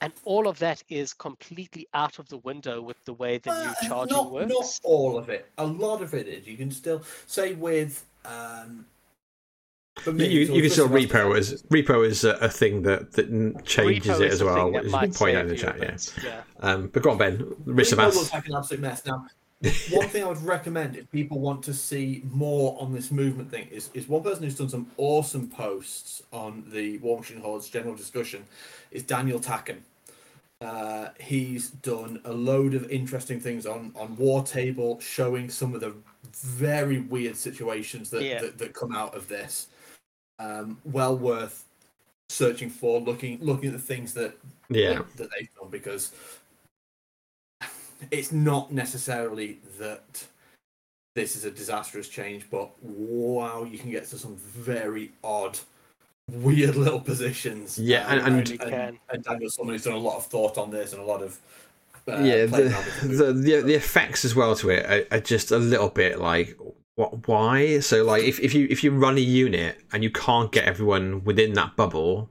[0.00, 3.70] And all of that is completely out of the window with the way the new
[3.70, 4.50] Uh, charging not, works.
[4.50, 5.50] Not all of it.
[5.58, 6.46] A lot of it is.
[6.46, 8.06] You can still say with.
[8.24, 8.86] Um,
[10.06, 13.12] You, me, you, you can still repo West- as repo is a, a thing that
[13.12, 13.28] that
[13.66, 15.76] changes Repo it is as well, that as you might point out in the save
[15.76, 16.12] you a chat.
[16.22, 16.30] Yeah.
[16.30, 16.42] yeah.
[16.60, 17.54] Um, but go on, Ben.
[17.66, 18.16] Risk of Repo us.
[18.16, 19.04] looks like an absolute mess.
[19.04, 19.26] Now,
[19.90, 23.68] one thing I would recommend if people want to see more on this movement thing
[23.70, 28.44] is, is one person who's done some awesome posts on the Warmachine Hordes general discussion
[28.90, 29.78] is Daniel Tacken.
[30.62, 35.80] Uh, he's done a load of interesting things on, on War Table, showing some of
[35.80, 35.94] the
[36.34, 38.40] very weird situations that, Yeah.
[38.40, 39.68] that, that come out of this.
[40.38, 41.66] Um, well worth
[42.30, 44.38] searching for, looking looking at the things that
[44.70, 46.12] Yeah, that they've done because
[48.10, 50.24] it's not necessarily that
[51.14, 55.58] this is a disastrous change, but wow, you can get to some very odd,
[56.30, 57.78] weird little positions.
[57.78, 58.98] Yeah, Um, and- and- Really can.
[59.12, 61.38] and Daniel's someone who's done a lot of thought on this and a lot of
[62.08, 62.46] uh, yeah.
[62.46, 65.50] playing around with The, the the the effects as well to it are, are just
[65.50, 66.56] a little bit like
[66.96, 70.50] what why so like if, if you if you run a unit and you can't
[70.50, 72.28] get everyone within that bubble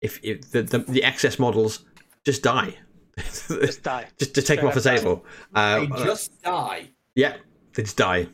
[0.00, 1.84] if, if the, the the excess models
[2.24, 2.76] just die
[3.18, 4.06] Just die.
[4.18, 6.88] just just take them off the Straight table uh, they just die.
[7.14, 7.36] yeah
[7.74, 8.26] they just die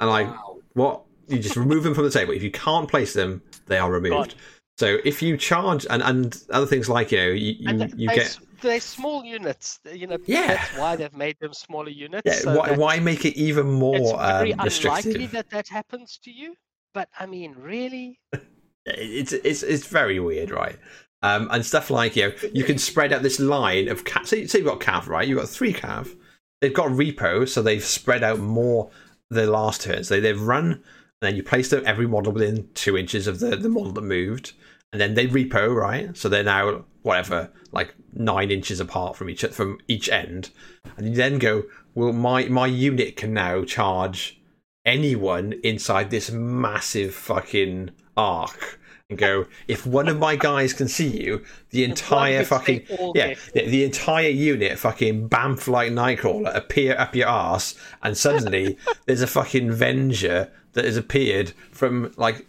[0.00, 0.58] and like Wow.
[0.74, 2.32] what you just remove them from the table.
[2.32, 4.30] If you can't place them, they are removed.
[4.32, 4.38] Gone.
[4.78, 8.08] So if you charge and, and other things like you know you And you, you
[8.08, 9.80] they get they're small units.
[9.92, 10.46] You know, Yeah.
[10.48, 12.22] that's why they've made them smaller units.
[12.24, 13.96] yeah, so why, why make it even more?
[13.96, 16.54] it's more very um, unlikely that that happens to you.
[16.94, 18.18] But I mean, really?
[18.86, 20.78] it's it's it's very weird, right?
[21.24, 24.26] Um, and stuff like you know, you can spread out this line of cav.
[24.26, 25.26] Say, say you've got cav, right?
[25.26, 26.16] You've got three cav.
[26.60, 28.90] They've got repo, so they've spread out more
[29.30, 30.08] the last turns.
[30.08, 30.82] They they've run, and
[31.20, 34.52] then you place them every model within two inches of the the model that moved,
[34.92, 36.16] and then they repo, right?
[36.16, 40.50] So they're now whatever, like nine inches apart from each from each end,
[40.96, 41.64] and you then go,
[41.94, 44.40] well, my my unit can now charge
[44.84, 48.80] anyone inside this massive fucking arc
[49.12, 52.82] and go if one of my guys can see you the entire fucking
[53.14, 58.76] yeah the, the entire unit fucking bamf like nightcrawler appear up your ass and suddenly
[59.06, 62.46] there's a fucking venger that has appeared from like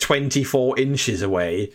[0.00, 1.70] 24 inches away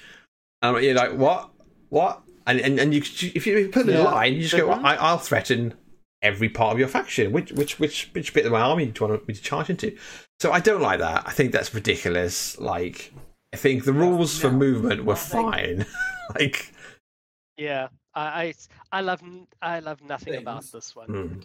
[0.61, 1.49] and you're like what
[1.89, 3.01] what and and, and you
[3.35, 4.03] if you put in a Yeah.
[4.03, 4.83] line you just go Mhm.
[4.83, 5.73] I, i'll threaten
[6.23, 7.31] every part of your faction.
[7.31, 9.97] Which which which which bit of my army do you want me to charge into?
[10.39, 11.23] So I don't like that.
[11.25, 12.59] I think that's ridiculous.
[12.59, 13.11] Like
[13.53, 15.85] I think the rules for no, movement were fine.
[16.35, 16.73] like
[17.57, 18.53] Yeah, I I,
[18.91, 19.21] I love
[19.61, 21.07] I love nothing about this one.
[21.07, 21.39] hmm.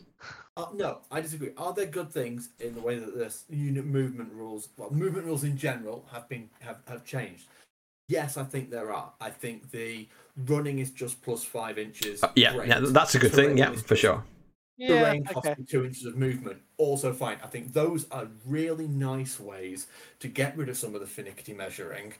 [0.56, 1.50] Uh, no, I disagree.
[1.58, 5.44] Are there good things in the way that this unit movement rules, well, movement rules
[5.44, 7.46] in general, have been have, have changed?
[8.08, 9.12] Yes, I think there are.
[9.20, 10.08] I think the
[10.46, 12.22] running is just plus five inches.
[12.22, 12.68] Uh, yeah, Great.
[12.68, 13.58] yeah, that's a good thing.
[13.58, 14.12] Yeah, for just-
[14.78, 14.88] sure.
[14.88, 15.60] Yeah, Terrain costs okay.
[15.60, 16.58] me two inches of movement.
[16.78, 17.38] Also fine.
[17.42, 19.86] I think those are really nice ways
[20.20, 22.12] to get rid of some of the finicky measuring,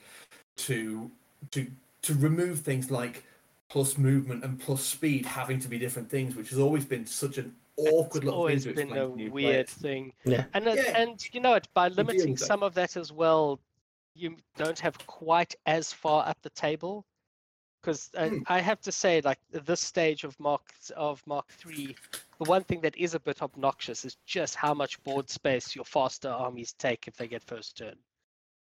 [0.56, 1.10] to
[1.50, 1.66] to
[2.02, 3.24] to remove things like
[3.68, 7.36] plus movement and plus speed having to be different things, which has always been such
[7.38, 9.70] an awkward It's little always thing to been a weird players.
[9.70, 10.12] thing.
[10.24, 10.44] Yeah.
[10.54, 10.96] And it, Yeah.
[11.02, 11.66] and you know what?
[11.74, 12.46] By limiting with that.
[12.46, 13.58] some of that as well,
[14.14, 17.04] you don't have quite as far up the table.
[17.82, 18.38] Because Hmm.
[18.46, 20.62] I have to say, like this stage of Mark
[20.96, 21.96] of Mark Three,
[22.38, 25.84] the one thing that is a bit obnoxious is just how much board space your
[25.84, 27.94] faster armies take if they get first turn.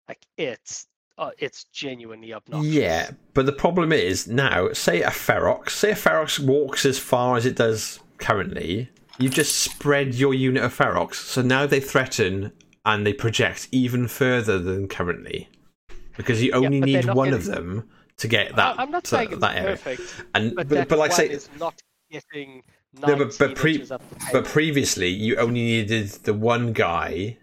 [0.09, 0.87] Like it's
[1.19, 2.73] uh, it's genuinely obnoxious.
[2.73, 7.37] Yeah, but the problem is now, say a Ferox, say a Ferox walks as far
[7.37, 8.89] as it does currently,
[9.19, 12.53] you just spread your unit of Ferox, so now they threaten
[12.87, 15.49] and they project even further than currently.
[16.16, 17.89] Because you only they're need one of them
[18.19, 19.77] to get that, I'm not to- saying it's that area.
[19.77, 22.62] perfect, And but, but, but like say is not getting
[22.95, 27.39] No, but- but pre- inches up the But previously, you only needed the one guy.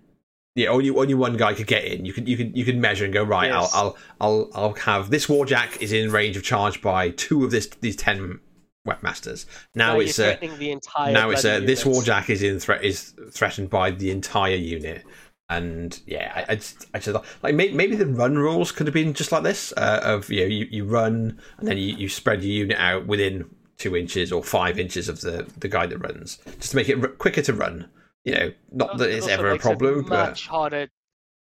[0.56, 2.06] Yeah, only only one guy could get in.
[2.06, 3.52] You could you could you could measure and go right.
[3.52, 3.72] Yes.
[3.76, 7.52] I'll I'll I'll I'll have this warjack is in range of charge by two of
[7.52, 8.40] this these ten
[8.88, 9.46] webmasters.
[9.76, 12.86] Now Now it's uh, threatening the entire now it's uh, this warjack is in threat
[12.86, 15.04] is threatened by the entire unit.
[15.50, 18.94] And yeah, I, I just, I just like maybe, maybe the run rules could have
[18.94, 19.74] been just like this.
[19.76, 23.06] Uh, of you know, you, you run and then you, you spread your unit out
[23.08, 23.46] within
[23.78, 27.02] two inches or five inches of the the guy that runs, just to make it
[27.02, 27.90] r- quicker to run.
[28.24, 30.88] You know, not that it's also ever a it problem, but much harder.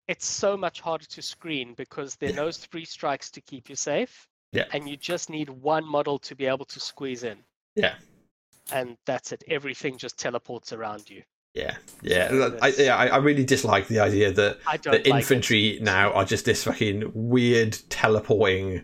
[0.08, 3.76] It's so much harder to screen because there are those three strikes to keep you
[3.76, 4.28] safe.
[4.52, 4.66] Yeah.
[4.74, 7.38] And you just need one model to be able to squeeze in.
[7.76, 7.96] Yeah.
[8.72, 9.44] And that's it.
[9.50, 11.24] Everything just teleports around you.
[11.54, 12.96] yeah, yeah, So I, yeah.
[12.96, 15.08] I, really dislike the idea that the like it.
[15.08, 18.84] infantry now are just this fucking weird teleporting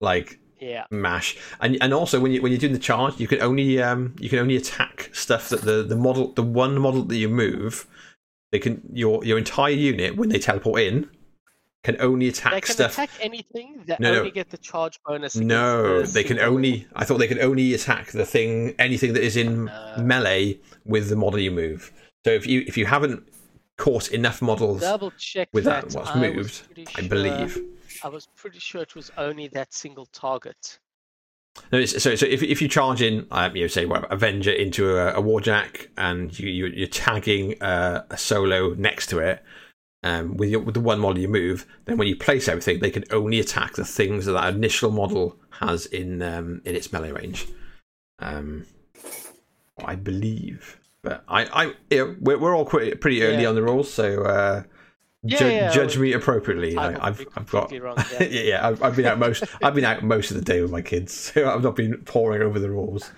[0.00, 0.84] like Yeah.
[0.90, 4.14] mash and and also when you when you're doing the charge you can only um
[4.18, 7.86] you can only attack stuff that the the model the one model that you move
[8.52, 11.08] they can your your entire unit when they teleport in
[11.84, 12.56] can only attack stuff.
[12.56, 15.36] They can stuff attack anything that No, only get the charge bonus.
[15.36, 19.22] no the they can only i thought they could only attack the thing anything that
[19.22, 19.94] is in No.
[20.00, 21.92] melee with the model you move
[22.24, 23.22] so if you if you haven't
[23.76, 24.80] caught enough models
[25.52, 25.94] with that that.
[25.94, 26.62] what's I moved
[26.96, 27.62] i sure- believe
[28.02, 30.78] I was pretty sure it was only that single target.
[31.72, 34.96] No, so so if if you charge in, um, you know, say whatever, Avenger into
[34.96, 39.42] a, a Warjack, and you, you you're tagging uh, a solo next to it,
[40.04, 42.90] um, with your, with the one model you move, then when you place everything, they
[42.90, 47.10] can only attack the things that that initial model has in um, in its melee
[47.10, 47.48] range.
[48.20, 48.66] Um,
[49.84, 53.48] I believe, but I I you know, we're we're all pretty pretty early Yeah.
[53.48, 54.22] on the rules, so.
[54.22, 54.62] Uh,
[55.26, 56.76] ju- yeah, judge I me appropriately.
[56.76, 58.40] I I, could I've I've got wrong, yeah, yeah.
[58.42, 58.68] yeah.
[58.68, 59.44] I've, I've been out most.
[59.62, 62.42] I've been out most of the day with my kids, so I've not been poring
[62.42, 63.10] over the rules.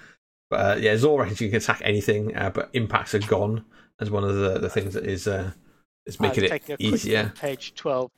[0.49, 3.65] But uh, yeah, Zor reckons you can attack anything, uh, but impacts are gone
[4.01, 5.53] as one of the, the things that is uh,
[6.07, 7.33] is making it taking a quick look easier.
[7.37, 8.11] Page twelve.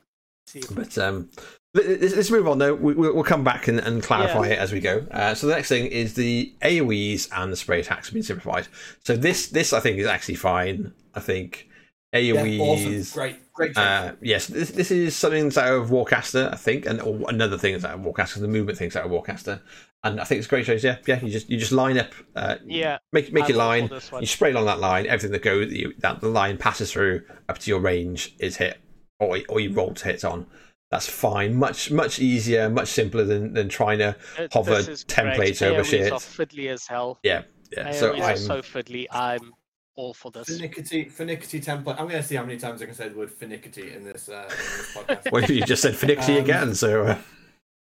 [0.72, 1.30] But um,
[1.74, 2.74] let- let's, let's move on though.
[2.74, 4.53] We, we'll we'll come back and, and clarify Yeah.
[4.55, 5.07] it as we go.
[5.11, 8.66] Uh, so the next thing is the AOE's and the spray attacks have been simplified.
[9.05, 10.93] So this this I think is actually fine.
[11.14, 11.68] I think
[12.12, 12.92] Yeah, awesome.
[12.92, 13.12] AOE's.
[13.12, 13.74] Great, great.
[13.74, 13.78] change.
[13.78, 17.56] Uh, yes, this, this is something that's out of Warcaster, I think, and or another
[17.56, 18.40] thing that's out of Warcaster.
[18.40, 19.60] The movement thing's out of Warcaster,
[20.04, 20.84] and I think it's a great choice.
[20.84, 21.20] Yeah, yeah.
[21.22, 23.90] You just you just line up, uh, Yeah, make make I your line.
[24.20, 25.06] You spray along that line.
[25.06, 28.78] Everything that goes you, that the line passes through up to your range is hit,
[29.18, 30.46] or or you roll to hit on.
[30.90, 31.54] That's fine.
[31.56, 34.14] Much much easier, much simpler than than trying to
[34.52, 35.62] hover templates great.
[35.62, 36.12] over AoEs shit.
[36.12, 37.18] are fiddly as hell.
[37.22, 37.44] yeah
[37.76, 37.92] yeah.
[37.92, 39.06] So AoEs I'm so fiddly.
[39.10, 39.52] I'm
[39.97, 40.49] all for this.
[40.49, 42.01] Finickety, finickety template.
[42.01, 44.28] I'm going to see how many times I can say the word finickety in this,
[44.28, 45.32] uh, in this podcast.
[45.32, 47.18] well, you just said Phoenixy Um, again, so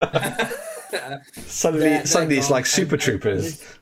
[0.03, 0.49] uh,
[1.47, 3.45] suddenly They're- suddenly they're it's like Super and- and Troopers.
[3.55, 3.77] This,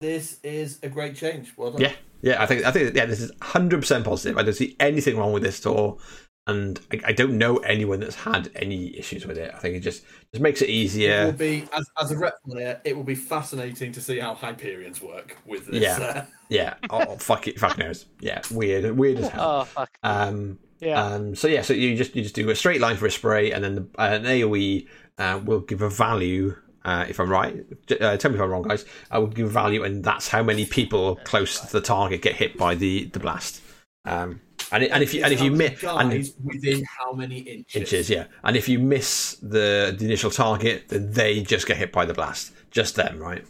[0.00, 1.52] this is a great change.
[1.56, 1.82] Well done.
[1.82, 2.42] Yeah, yeah.
[2.42, 4.38] I think I think yeah, this is hundred percent positive.
[4.38, 6.00] I don't see anything wrong with this at all,
[6.46, 9.52] and I, I don't know anyone that's had any issues with it.
[9.54, 11.32] I think it just just makes it It will easier.
[11.32, 12.80] be as, as a rep player.
[12.84, 15.82] It will be fascinating to see how Hyperions work with this.
[15.82, 15.98] Yeah.
[15.98, 16.74] uh, Yeah.
[16.90, 18.06] Oh fuck it, fuck knows.
[18.20, 19.60] Yeah, weird, weird as hell.
[19.60, 19.90] Oh fuck.
[20.02, 20.58] Um.
[20.80, 21.02] yeah.
[21.04, 21.34] Um.
[21.36, 21.62] So yeah.
[21.62, 23.86] So you just you just do a straight line for a spray, and then the,
[23.98, 24.88] uh, an AOE
[25.18, 26.56] uh, will give a value.
[26.82, 27.62] Uh, if I'm right,
[28.00, 28.86] uh, tell me if I'm wrong, guys.
[29.10, 32.36] I will give a value, and that's how many people close to the target get
[32.36, 33.60] hit by the the blast.
[34.06, 34.40] Um,
[34.72, 37.76] and it, and if you and if you miss and within how many inches?
[37.76, 41.92] inches, yeah, and if you miss the, the initial target, then they just get hit
[41.92, 43.44] by the blast, just them, right?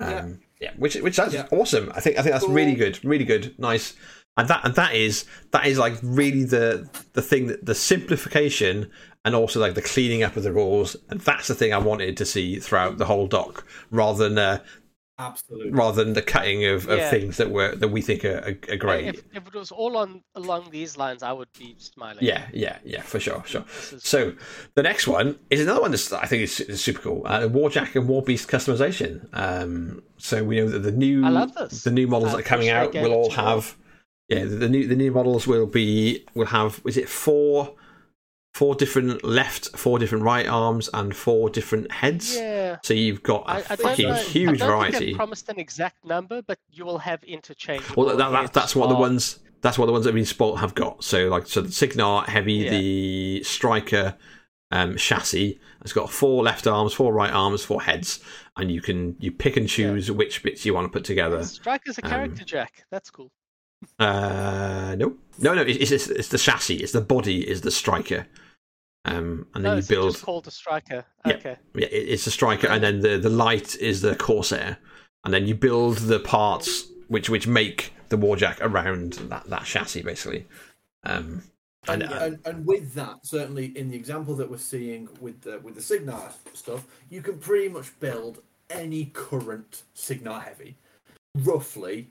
[0.00, 0.72] Um, yeah.
[0.76, 1.46] which which that's Yeah.
[1.52, 1.92] awesome.
[1.94, 3.94] I think I think that's really good, really good, nice.
[4.36, 8.90] And that and that is that is like really the the thing that the simplification
[9.24, 12.16] and also like the cleaning up of the rules, and that's the thing I wanted
[12.18, 14.58] to see throughout the whole doc, rather than uh,
[15.18, 15.70] Absolutely.
[15.70, 17.08] rather than the cutting of, of Yeah.
[17.10, 19.06] things that were that we think are, are, are great.
[19.06, 22.18] If, if it was all on along these lines, I would be smiling.
[22.20, 23.64] Yeah, yeah, yeah, for sure, sure.
[23.92, 24.32] Is- So
[24.74, 27.22] the next one is another one that I think is, is super cool.
[27.26, 29.28] Uh, Warjack and Warbeast customization.
[29.32, 31.84] Um, so we know that the new I love this.
[31.84, 33.76] the new models I that are coming out gave will all have
[34.28, 37.74] yeah the, the new the new models will be will have is it four
[38.54, 42.36] four different left four different right arms and four different heads.
[42.36, 42.76] Yeah.
[42.82, 45.06] So you've got a I, I don't fucking know, huge I don't Think variety.
[45.06, 48.04] they've promised an exact number, but you will have interchangeable.
[48.06, 49.40] Well, that, that, that's what the of- ones.
[49.60, 51.02] That's what the ones that have been spoilt have got.
[51.02, 52.70] So, like, so the Cygnar Heavy, Yeah.
[52.70, 54.14] the Striker
[54.70, 58.20] um, chassis has got four left arms, four right arms, four heads,
[58.58, 61.42] and you can you pick and choose which bits you want to put together.
[61.44, 62.84] Striker's a Um, character, Jack.
[62.90, 63.30] That's cool.
[63.98, 65.62] Uh, no, no, no.
[65.62, 66.76] It's, it's it's the chassis.
[66.76, 67.48] It's the body.
[67.48, 68.26] Is the Striker.
[69.06, 70.12] Um, and then No, you build.
[70.14, 71.04] It's called a striker.
[71.26, 71.34] Yeah.
[71.34, 71.56] Okay.
[71.74, 74.78] Yeah, it's a striker, and then the the light is the corsair,
[75.24, 80.02] and then you build the parts which which make the warjack around that that chassis
[80.02, 80.46] basically.
[81.04, 81.42] Um,
[81.86, 85.42] and, And, uh, and, and with that, certainly in the example that we're seeing with
[85.42, 88.40] the with the Cygnar stuff, you can pretty much build
[88.70, 90.76] any current Cygnar heavy,
[91.34, 92.08] roughly.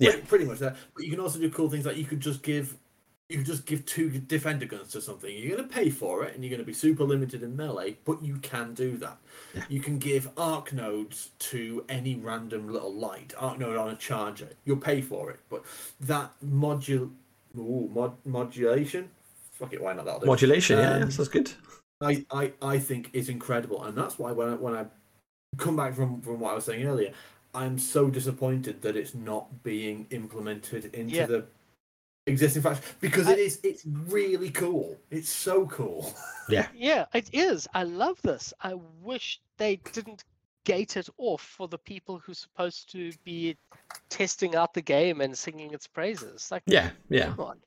[0.00, 0.10] Yeah.
[0.10, 0.76] pretty, pretty much that.
[0.94, 2.76] But you can also do cool things like you could just give
[3.32, 5.34] you could just give two defender guns to something.
[5.34, 7.96] You're going to pay for it, and you're going to be super limited in melee,
[8.04, 9.16] but you can do that.
[9.54, 9.64] Yeah.
[9.68, 14.50] You can give arc nodes to any random little light arc node on a charger.
[14.64, 15.64] You'll pay for it, but
[16.00, 17.10] that module,
[17.58, 19.08] ooh, mod, modulation.
[19.52, 20.04] Fuck it, why not?
[20.04, 20.26] That'll do.
[20.26, 21.52] modulation, yeah, Um, yeah, that's good.
[22.02, 24.86] I, I, I think is incredible, and that's why when I, when I
[25.56, 27.12] come back from, from what I was saying earlier,
[27.54, 31.26] I'm so disappointed that it's not being implemented into Yeah.
[31.26, 31.44] the
[32.26, 34.96] existing faction because I- it is it's really cool.
[35.10, 36.14] It's so cool.
[36.48, 37.68] Yeah, Yeah, it is.
[37.72, 38.52] I love this.
[38.60, 40.24] I wish they didn't
[40.64, 43.56] gate it off for the people who's supposed to be
[44.10, 46.48] testing out the game and singing its praises.
[46.50, 47.26] Like, yeah, yeah.
[47.26, 47.58] come on.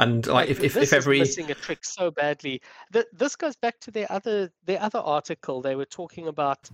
[0.00, 2.60] And like if if, if every missing a trick so badly.
[2.92, 5.62] Th- this goes back to their other their other article.
[5.62, 6.68] They were talking about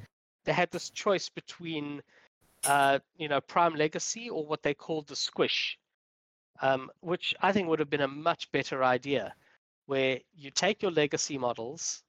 [0.47, 2.01] they had this choice between,
[2.65, 5.79] uh, you know, Prime Legacy or what they called the Squish,
[6.63, 9.35] um, which I think would have been a much better idea,
[9.87, 12.03] where you take your legacy models,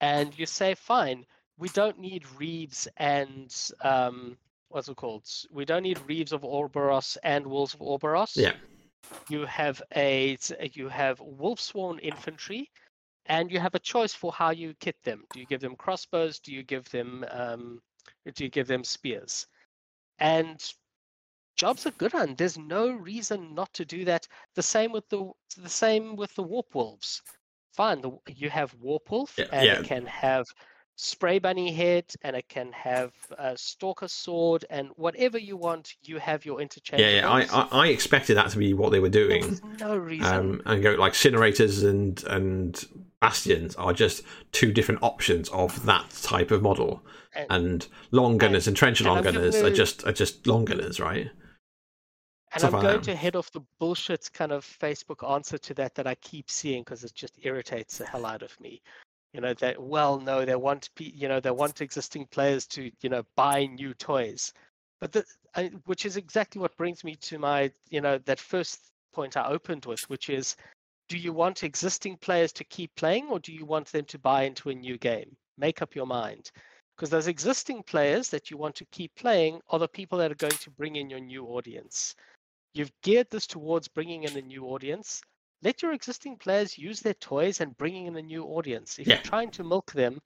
[0.00, 1.24] and you say, fine,
[1.58, 4.36] we don't need Reeves and um,
[4.68, 5.28] what's it called?
[5.50, 8.36] We don't need Reeves of Orboros and Wolves of Orboros.
[8.36, 8.52] Yeah,
[9.28, 10.38] you have a
[10.72, 12.70] you have wolfsworn infantry
[13.26, 15.24] and you have a choice for how you kit them.
[15.32, 16.38] Do you give them crossbows?
[16.40, 17.80] Do you give them um,
[18.34, 19.46] do you give them spears?
[20.18, 20.62] And
[21.56, 25.30] jobs are good on there's no reason not to do that the same with the
[25.58, 27.22] the same with the warp wolves
[27.72, 29.72] fine the, you have warp wolf Yeah, and yeah.
[29.80, 30.46] it can have
[30.96, 36.18] spray bunny head and it can have a stalker sword and whatever you want you
[36.18, 37.28] have your interchange yeah, yeah.
[37.30, 39.42] I, I I expected that to be what they were doing.
[39.42, 40.34] there's no reason.
[40.34, 42.84] Um, and go like incinerators and and
[43.20, 44.22] bastions are just
[44.52, 47.02] two different options of that type of model.
[47.34, 51.30] And- And long gunners and trench long gunners are just are just long gunners, right?
[52.54, 56.06] And I'm going to head off the bullshit kind of Facebook answer to that that
[56.06, 58.82] I keep seeing because it just irritates the hell out of me.
[59.32, 63.08] You know that well, no, they want you know they want existing players to you
[63.08, 64.52] know buy new toys,
[65.00, 65.24] but the,
[65.56, 69.46] I, which is exactly what brings me to my you know that first point I
[69.48, 70.56] opened with, which is,
[71.08, 74.42] do you want existing players to keep playing or do you want them to buy
[74.42, 75.36] into a new game?
[75.56, 76.50] Make up your mind
[76.96, 80.36] because those existing players that you want to keep playing are the people that are
[80.36, 82.14] going to bring in your new audience.
[82.74, 85.20] You've geared this towards bringing in a new audience.
[85.62, 88.98] Let your existing players use their toys and bringing in a new audience.
[88.98, 89.14] If Yeah.
[89.16, 90.20] you're trying to milk them,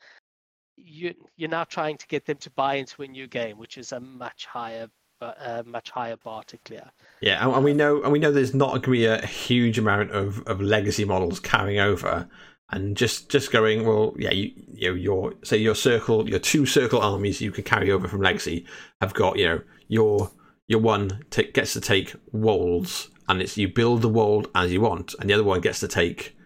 [0.77, 3.93] you, you're now trying to get them to buy into a new game, which is
[3.93, 4.89] a much higher,
[5.21, 6.91] uh, much higher bar to clear.
[7.21, 9.79] Yeah, and, and we know and we know there's not going to be a huge
[9.79, 12.29] amount of, of legacy models carrying over,
[12.71, 16.67] and just just going well, yeah, you you know, your say your circle, your two
[16.67, 18.67] circle armies you can carry over from legacy
[19.01, 20.31] have got you know your
[20.69, 24.81] your one ta gets to take wolves, and it's you build the wold as you
[24.81, 26.37] want, and the other one gets to take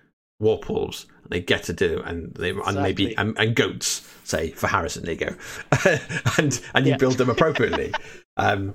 [0.43, 1.05] warpwolves.
[1.23, 5.05] and They get to do, and they and maybe and, and goats, say for Harrison.
[5.05, 5.35] There you go,
[6.39, 6.97] and and you Yeah.
[6.97, 7.93] build them appropriately.
[8.37, 8.75] um,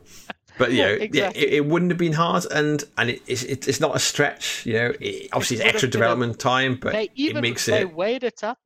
[0.58, 1.20] but you Yeah, exactly.
[1.20, 4.00] yeah, it, it wouldn't have been hard, and and it, it's it, it's not a
[4.00, 4.66] stretch.
[4.66, 7.66] You know, it, obviously It it's extra been a- development time, but they it makes
[7.66, 8.60] they it weighed it up,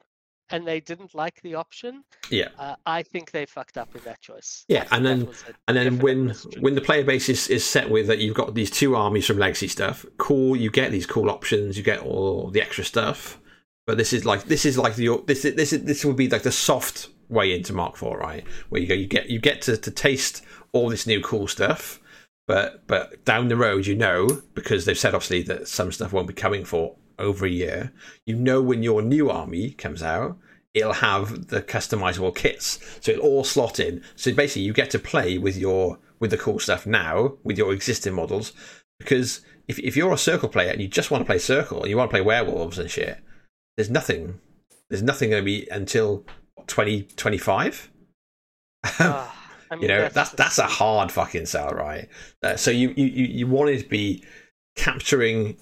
[0.52, 2.04] and they didn't like the option.
[2.30, 2.50] yeah.
[2.58, 4.66] Uh, I think they fucked up with that choice.
[4.68, 5.30] Yeah, and then-
[5.68, 6.30] And then when
[6.60, 9.38] when the player base is, is set with that you've got these two armies from
[9.38, 10.56] legacy stuff, cool.
[10.56, 13.40] You get these cool options, you get all the extra stuff.
[13.88, 16.30] But this is like this is like the this is this is this would be
[16.30, 18.44] like the soft way into Mark Four, right?
[18.70, 20.44] Where you go, you get you get to, to taste
[20.74, 22.00] all this new cool stuff,
[22.48, 26.28] but but down the road, you know, because they've said obviously that some stuff won't
[26.28, 27.94] be coming for over a year.
[28.26, 30.38] You know when your new army comes out,
[30.74, 34.04] it'll have the customizable kits, so it'll all slot in.
[34.16, 37.74] So basically, you get to play with your with the cool stuff now with your
[37.74, 38.54] existing models.
[39.00, 41.90] Because if if you're a circle player and you just want to play circle and
[41.90, 43.20] you want to play werewolves and shit,
[43.78, 44.40] there's nothing.
[44.90, 46.26] There's nothing going to be until
[46.68, 47.92] twenty twenty five.
[49.02, 49.36] Ah,
[49.72, 52.08] I You know, that's the that's a hard fucking sell, right?
[52.42, 54.24] Uh, so you, you you you wanted to be
[54.76, 55.58] capturing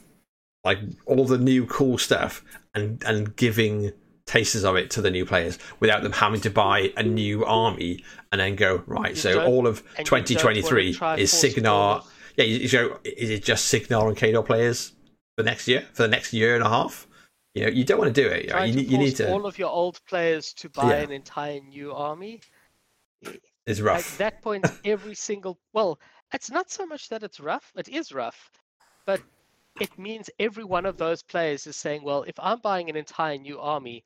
[0.68, 2.44] like all the new cool stuff
[2.76, 3.94] and and giving
[4.26, 8.04] tasters of it to the new players without them having to buy a new army
[8.32, 9.12] and then go right.
[9.12, 10.26] You so all of and you don't wanna
[10.62, 12.04] 2023 is Cygnar.
[12.36, 13.00] Yeah, you, you go.
[13.06, 14.92] Is it just Cygnar and Khador players
[15.38, 15.86] for next year?
[15.94, 17.08] For the next year and a half?
[17.56, 18.46] You know, you don't want to do it.
[18.46, 19.32] You, know, you, need- you need to.
[19.32, 21.04] all of your old players to buy Yeah.
[21.04, 22.42] an entire new army.
[23.66, 24.14] It's rough.
[24.14, 26.00] At that point, every single well,
[26.34, 27.72] it's not so much that it's rough.
[27.76, 28.52] It is rough,
[29.06, 29.22] but
[29.80, 33.38] it means every one of those players is saying, well, if I'm buying an entire
[33.38, 34.04] new army,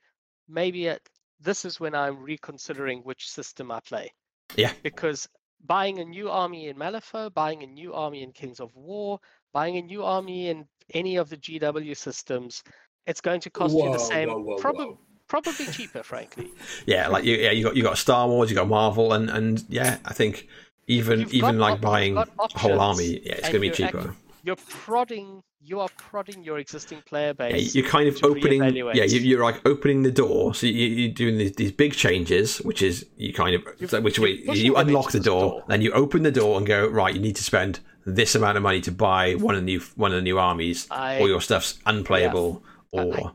[0.47, 1.09] maybe it,
[1.39, 4.11] this is when I'm reconsidering which system I play.
[4.55, 4.71] Yeah.
[4.83, 5.27] Because
[5.65, 9.19] buying a new army in Malifaux, buying a new army in Kings of War,
[9.53, 12.63] buying a new army in any of the GW systems,
[13.05, 14.99] it's going to cost you the same, whoa, whoa, prob- whoa.
[15.27, 16.51] probably cheaper, frankly.
[16.85, 19.63] yeah, like you, yeah, you got you got Star Wars, you got Marvel, and and
[19.69, 20.47] yeah, I think
[20.87, 23.87] even You've even like op- buying a whole army, yeah, it's going to be you're
[23.87, 24.15] act- cheaper.
[24.43, 27.75] You're prodding, you are prodding your existing player Yeah, base.
[27.75, 28.61] you're kind of opening.
[28.61, 28.95] reevaluate.
[28.95, 30.53] Yeah, you, you're like opening the door.
[30.55, 34.17] So you, you're doing these, these big changes, which is you kind of You've- which
[34.19, 35.63] way you unlock the the door, door.
[35.67, 37.13] then you open the door and go right.
[37.13, 40.11] You need to spend this amount of money to buy one of the new one
[40.11, 43.31] of the new armies, I- or your stuff's unplayable, I- or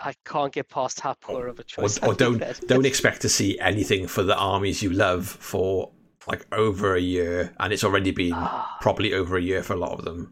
[0.00, 2.00] I can't get past how poor of a or, choice.
[2.02, 5.90] I or don't don't expect to see anything for the armies you love for
[6.28, 8.76] like over a year, and it's already been Ah.
[8.80, 10.30] probably over a year for a lot of them.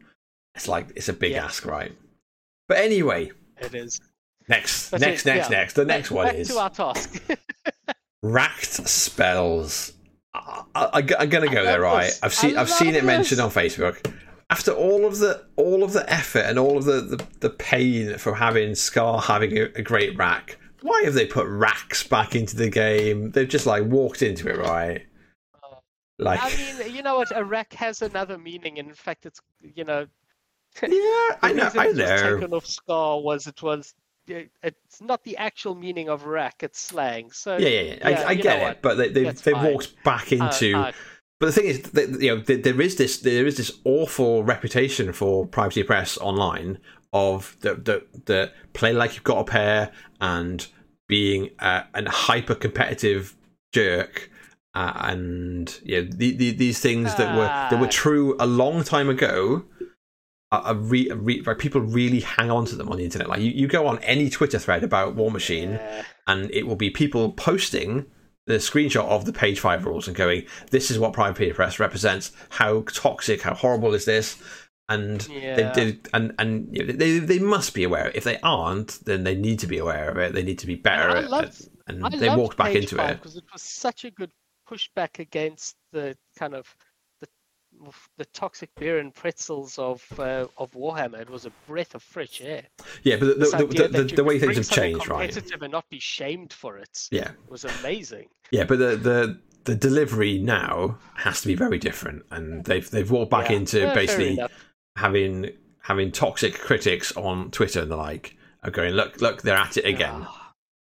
[0.56, 1.44] It's like it's a big Yeah.
[1.44, 1.92] ask, right?
[2.68, 3.30] But anyway,
[3.60, 4.00] It is.
[4.48, 5.58] next, next, it- next, yeah.
[5.58, 5.72] next.
[5.74, 7.22] The next Back- one back is to our task.
[8.22, 9.92] racked spells.
[10.34, 12.04] I, I, am gonna go there, right?
[12.06, 12.20] this.
[12.22, 14.12] I've seen I've seen love it mentioned on Facebook.
[14.50, 18.16] After all of the all of the effort and all of the, the, the pain
[18.18, 22.54] from having Scar having a, a great rack, why have they put racks back into
[22.56, 23.30] the game?
[23.30, 25.06] They've just like walked into it, right?
[25.62, 25.76] Uh,
[26.18, 26.54] like, I
[26.84, 27.32] mean, you know what?
[27.34, 30.06] A rack has another meaning, in fact, it's you know.
[30.82, 32.34] yeah, I know, I know.
[32.38, 33.94] taken off Scar was it was.
[34.28, 37.30] It's not the actual meaning of rack; it's slang.
[37.30, 38.20] So Yeah, yeah, yeah.
[38.22, 38.82] I, I get it, what?
[38.82, 40.76] but they, they've they've walked back Uh, into.
[40.76, 40.92] uh,
[41.38, 44.42] But the thing is, that, you know, there, there is this there is this awful
[44.42, 46.78] reputation for Privateer Press online
[47.12, 50.66] of the the, the play like you've got a pair and
[51.08, 53.36] being uh, an hyper competitive
[53.72, 54.30] jerk.
[54.74, 57.90] Uh, and yeah, the, the, these things that were that were Ah.
[57.90, 59.64] true a long time ago,
[60.64, 63.28] are, re, re, like people really hang on to them on the internet.
[63.28, 66.04] Like you, you go on any Twitter thread about Warmachine, yeah.
[66.26, 68.06] and it will be people posting
[68.46, 72.32] the screenshot of the page five rules and going, "This is what Privateer Press represents.
[72.50, 74.36] How toxic, how horrible is this?"
[74.88, 75.56] And Yeah.
[75.56, 78.12] they did, and and you know, they they must be aware.
[78.14, 80.32] If they aren't, then they need to be aware of it.
[80.32, 81.10] They need to be better.
[81.10, 83.14] I at- loved- and I they walked back into it.
[83.18, 84.30] because it was such a good
[84.68, 86.66] pushback against the kind of
[88.16, 91.20] the toxic beer and pretzels of uh, of Warhammer.
[91.20, 92.64] It was a breath of fresh air.
[93.02, 95.28] Yeah, but the, the, the, the, the way things have changed, right?
[95.28, 98.28] competitive and not be shamed for it Yeah, was amazing.
[98.50, 103.10] yeah, but the the the delivery now has to be very different, and they've they've
[103.10, 103.56] walked back Yeah.
[103.56, 104.40] into Yeah, basically
[104.96, 105.50] having
[105.82, 109.84] having toxic critics on Twitter and the like are going, look, look, they're at it
[109.84, 110.22] again.
[110.24, 110.45] Ah,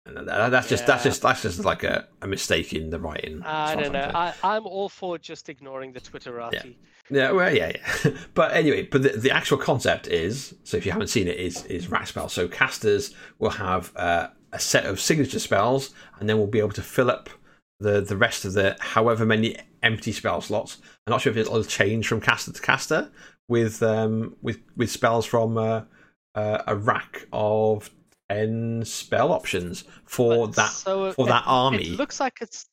[0.06, 3.44] And that's just that's just that's just like a, a mistake in the writing.
[3.44, 4.12] I don't know.
[4.14, 6.76] I, I'm all for just ignoring the Twitterati.
[7.12, 8.12] Yeah, well, yeah, yeah.
[8.34, 11.66] but anyway, but the, the actual concept is so if you haven't seen it, is
[11.66, 12.34] is racked spells.
[12.34, 16.72] So casters will have uh, a set of signature spells, and then we'll be able
[16.72, 17.30] to fill up
[17.80, 20.80] the the rest of the however many empty spell slots.
[21.06, 23.12] I'm not sure if it'll change from caster to caster
[23.48, 25.84] with um with with spells from uh,
[26.34, 27.92] uh, a rack of
[28.34, 31.88] ten spell options for But that so for it- that army.
[31.94, 32.66] It looks like it's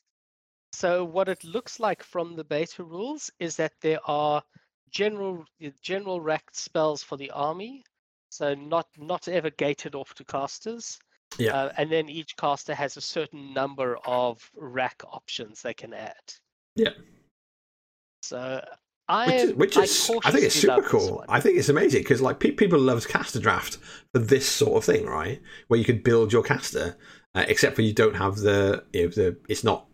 [0.73, 1.05] so.
[1.05, 4.43] What it looks like from the beta rules is that there are
[4.91, 5.45] general
[5.83, 7.85] general racked spells for the army,
[8.31, 10.99] so not not ever gated off to casters.
[11.39, 11.55] Yeah.
[11.55, 16.15] Uh, and then each caster has a certain number of rack options they can add.
[16.75, 16.95] Yeah.
[18.23, 18.65] So
[19.09, 21.25] I which is, which I is I, think it's super cool.
[21.29, 23.79] I think it's amazing because like pe- people love caster draft
[24.13, 25.41] for this sort of thing, right?
[25.69, 26.97] Where you could build your caster,
[27.35, 29.87] uh, except for you don't have the you know the it's not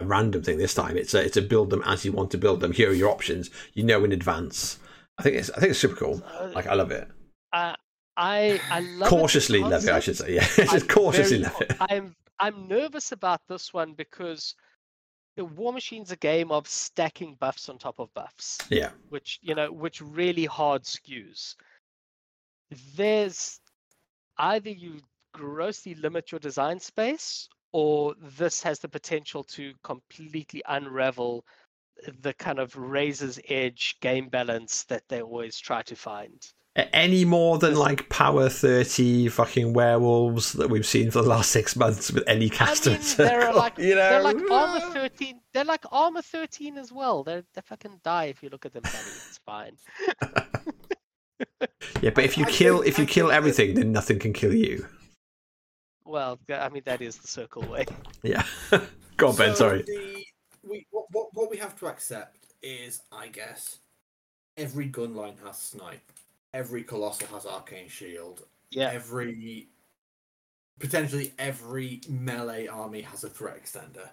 [0.00, 0.98] a random thing this time.
[0.98, 2.72] It's a it's a build them as you want to build them.
[2.72, 3.48] Here are your options.
[3.72, 4.78] You know in advance.
[5.16, 6.22] I think it's I think it's super cool.
[6.38, 7.08] Uh, Like I love it.
[7.52, 7.74] I
[8.16, 9.90] I I love it, cautiously love it.
[9.90, 10.34] I should say.
[10.34, 11.76] Yeah, just I'm cautiously very love it.
[11.80, 14.54] I'm I'm nervous about this one because
[15.38, 20.00] Warmachine's a game of stacking buffs on top of buffs, Yeah, which you know, which
[20.00, 21.54] really hard skews.
[22.94, 23.60] There's
[24.38, 25.00] either you
[25.32, 31.44] grossly limit your design space, or this has the potential to completely unravel
[32.20, 36.52] the kind of razor's edge game balance that they always try to find.
[36.76, 41.50] A- any more than like power thirty fucking werewolves that we've seen for the last
[41.50, 42.90] six months with any caster.
[42.90, 45.40] I mean, they're uh, circle, like you know, they're like armor thirteen.
[45.52, 47.24] They're like armor thirteen as well.
[47.24, 48.82] They're they fucking die if you look at them.
[48.82, 48.96] Buddy.
[48.96, 49.76] It's fine.
[52.00, 53.92] Yeah, but if you I kill think- if you I kill think that- everything, then
[53.92, 54.86] nothing can kill you.
[56.04, 57.84] Well, I mean that is the circle way.
[58.22, 58.44] Yeah.
[59.16, 59.54] Go on, Ben.
[59.56, 59.82] Sorry.
[59.82, 60.24] The,
[60.68, 63.78] we, what, what, what we have to accept is, I guess,
[64.56, 66.12] every gun line has snipe,
[66.54, 68.90] every colossal has arcane shield, Yeah.
[68.90, 69.68] every
[70.78, 74.08] potentially every melee army has a threat extender.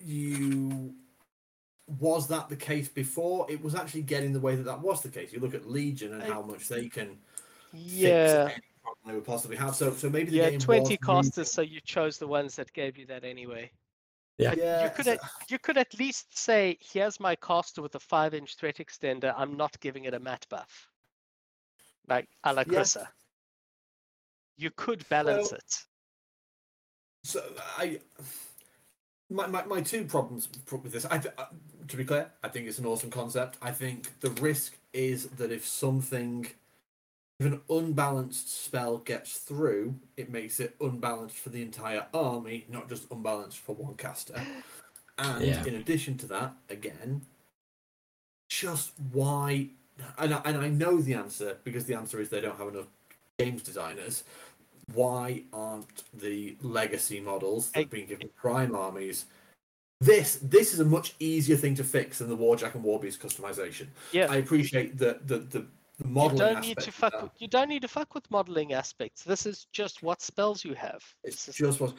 [0.00, 0.94] You
[1.86, 3.48] was that the case before?
[3.50, 5.32] It was actually getting the way that that was the case.
[5.32, 7.18] You look at Legion and I- how much they can
[7.72, 8.50] Yeah.
[9.04, 9.76] they would possibly have.
[9.76, 12.72] So, so maybe the Yeah, game twenty was casters, so you chose the ones that
[12.72, 13.70] gave you that anyway.
[14.38, 14.54] Yeah.
[14.56, 18.00] Yeah, you could so- at, you could at least say, here's my caster with a
[18.00, 19.32] five inch threat extender.
[19.36, 20.88] I'm not giving it a mat buff.
[22.08, 22.80] Like a la Yeah.
[22.80, 23.06] Kryssa.
[24.56, 25.84] You could balance Well, it.
[27.24, 27.42] So
[27.76, 28.00] I,
[29.28, 31.04] my, my, my two problems with this.
[31.04, 31.46] I, th- uh,
[31.88, 33.58] to be clear, I think it's an awesome concept.
[33.60, 36.46] I think the risk is that if something,
[37.40, 42.88] if an unbalanced spell gets through, it makes it unbalanced for the entire army, not
[42.88, 44.40] just unbalanced for one caster.
[45.18, 45.64] And Yeah.
[45.64, 47.22] in addition to that, again,
[48.48, 49.70] just why?
[50.18, 52.86] And I, and I know the answer because the answer is they don't have enough
[53.38, 54.24] games designers
[54.94, 59.26] why aren't the legacy models that have been given prime armies
[60.00, 63.88] this this is a much easier thing to fix than the warjack and warbeast customization
[64.12, 64.26] Yeah.
[64.30, 65.66] i appreciate the the the, the
[66.04, 69.22] you don't need aspect to fuck with, you don't need to fuck with modeling aspects.
[69.22, 71.02] This is just what spells you have.
[71.24, 71.94] it's is- just what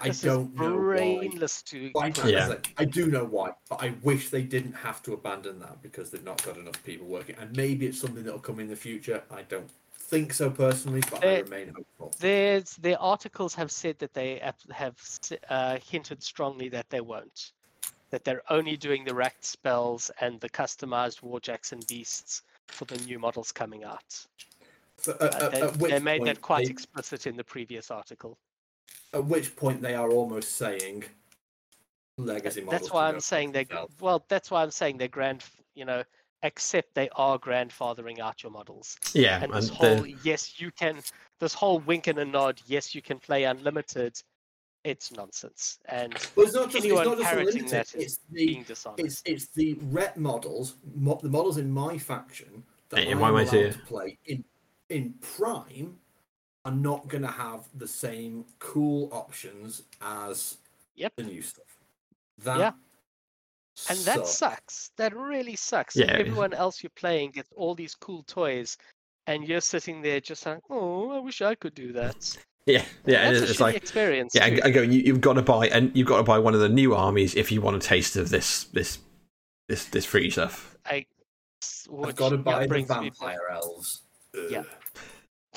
[0.00, 2.54] i this don't know why brainless to Why to- can't Yeah.
[2.78, 6.10] I I do know why, but I wish they didn't have to abandon that because
[6.10, 7.36] they've not got enough people working.
[7.40, 9.22] And maybe it's something that'll come in the future.
[9.30, 12.12] I don't think so personally, but I remain hopeful.
[12.18, 14.40] There's their articles have said that they
[14.72, 14.96] have
[15.48, 17.52] uh, hinted strongly that they won't,
[18.10, 22.98] that they're only doing the racked spells and the customized warjacks and beasts for the
[23.04, 24.26] new models coming out.
[24.98, 27.44] So, Uh, at, at- they, at they made point that quite they- explicit in the
[27.44, 28.36] previous article.
[29.12, 31.04] At which point they are almost saying
[32.16, 32.82] legacy models.
[32.82, 33.66] That's why I'm saying they
[34.00, 34.24] well.
[34.28, 35.44] That's why I'm saying they're grand.
[35.74, 36.04] You know,
[36.42, 38.96] accept they are grandfathering out your models.
[39.12, 41.02] Yeah, and and this the- whole yes you can
[41.40, 44.20] this whole wink and a nod yes you can play unlimited
[44.82, 45.78] it's nonsense.
[45.86, 48.46] And But it's not just, it's not just the parroting limited, that is it's the
[48.46, 49.04] being dishonest.
[49.04, 53.28] it's it's the rep models, mo- the models in my faction that Yeah, I'm why
[53.28, 54.42] am I allowed to play in
[54.88, 55.98] in Prime
[56.64, 60.58] are not going to have the same cool options as
[60.96, 61.12] Yep.
[61.16, 61.64] the new stuff.
[62.38, 62.72] That Yeah.
[63.88, 64.30] And that sucks.
[64.36, 64.90] sucks.
[64.96, 65.96] That really sucks.
[65.96, 66.06] Yeah.
[66.12, 68.76] Everyone else you're playing gets all these cool toys,
[69.26, 72.36] and you're sitting there just like, oh, I wish I could do that.
[72.66, 74.34] Yeah, yeah, and That's a it's like experience.
[74.34, 74.54] yeah, too.
[74.56, 74.82] and, and go.
[74.82, 77.34] You, you've got to buy, and you've got to buy one of the new armies
[77.34, 78.98] if you want a taste of this, this,
[79.68, 80.76] this, this free stuff.
[80.84, 81.06] I,
[82.04, 84.02] have got to buy the brings me back- vampire elves.
[84.50, 84.64] Yeah.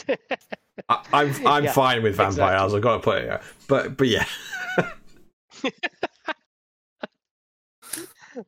[0.90, 2.58] I, I'm, I'm Yeah, fine with vampire exactly.
[2.58, 4.26] I've got to put it, but, but yeah,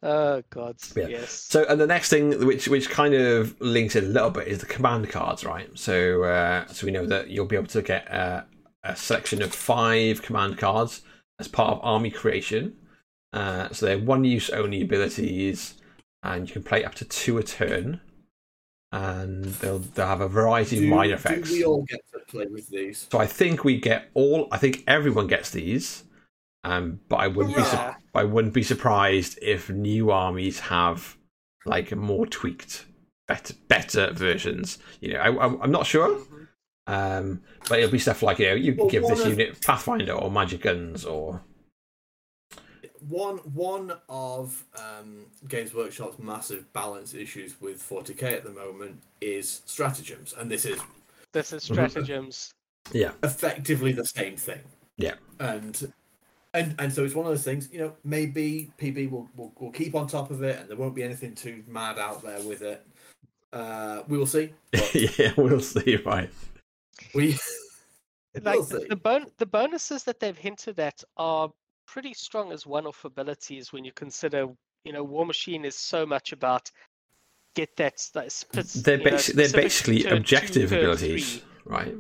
[0.02, 1.08] Oh God, Yeah.
[1.08, 1.32] yes.
[1.32, 4.60] So, and the next thing, which which kind of links in a little bit, is
[4.60, 5.70] the command cards, right?
[5.78, 8.44] So, uh, so we know that you'll be able to get uh,
[8.84, 11.02] a selection of five command cards
[11.40, 12.76] as part of army creation.
[13.34, 15.76] Uh, so they're one-use only abilities,
[16.24, 18.00] and you can play up to two a turn.
[18.96, 21.52] And they'll they'll have a variety Do, of minor effects.
[21.52, 23.08] we all get to play with these?
[23.12, 24.48] So I think we get all.
[24.52, 26.04] I think everyone gets these,
[26.64, 27.64] um, but I wouldn't be.
[28.14, 31.18] I wouldn't be surprised if new armies have
[31.66, 32.86] like more tweaked,
[33.28, 34.78] better, better versions.
[35.02, 36.48] You know, I, I'm, I'm not sure, Mhm.
[36.88, 40.14] um, but it'll be stuff like you know, you Well, give this of- unit Pathfinder
[40.14, 41.42] or Magic Guns or
[43.10, 49.62] One one of um, Games Workshop's massive balance issues with 40k at the moment is
[49.66, 50.80] stratagems, and this is
[51.32, 52.54] This is stratagems.
[52.92, 54.62] yeah, effectively the same thing.
[54.98, 55.16] Yeah.
[55.40, 55.92] And
[56.54, 59.72] and and so it's one of those things, you know, maybe PB will, will will
[59.72, 62.62] keep on top of it and there won't be anything too mad out there with
[62.62, 62.86] it.
[63.52, 64.54] Uh we will see.
[64.72, 65.34] But yeah.
[65.38, 66.30] We'll see, right?
[67.14, 67.38] we
[68.42, 71.52] Like We'll the bon- the bonuses that they've hinted at are
[71.88, 74.48] pretty strong as one-off abilities when you consider,
[74.84, 76.70] you know, Warmachine is so much about
[77.56, 81.44] get that, that spec- They're you know, they're basically turn two, objective turn abilities, three,
[81.66, 81.96] right?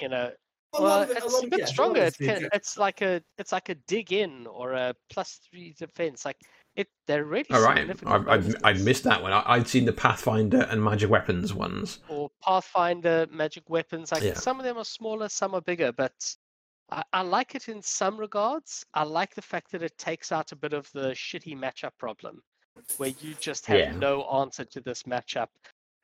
[0.00, 0.30] you know,
[0.74, 2.02] a well, it- it's a bit yeah, a lot of stronger.
[2.02, 5.74] it's It can, it's like a it's like a dig in or a plus three
[5.78, 6.24] defense.
[6.24, 6.36] Like
[6.74, 8.84] it, they're really All right, significant I, I'd, I'd bonuses.
[8.84, 9.32] missed that one.
[9.32, 12.00] I, I'd seen the Pathfinder and Magic Weapons ones.
[12.08, 14.12] or Pathfinder magic weapons.
[14.12, 14.34] Like Yeah.
[14.34, 16.12] some of them are smaller, some are bigger, but
[16.90, 18.84] I, I like it in some regards.
[18.94, 22.42] I like the fact that it takes out a bit of the shitty matchup problem,
[22.96, 23.92] where you just have Yeah.
[23.92, 25.48] no answer to this matchup.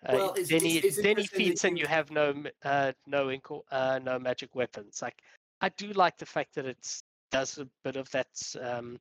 [0.04, 2.92] Uh, Well, it's- then it's- he then he feeds and you- you have no uh,
[3.06, 5.00] no inco- uh, no magic weapons.
[5.00, 5.22] Like
[5.60, 8.28] I do like the fact that it does a bit of that,
[8.60, 9.00] um,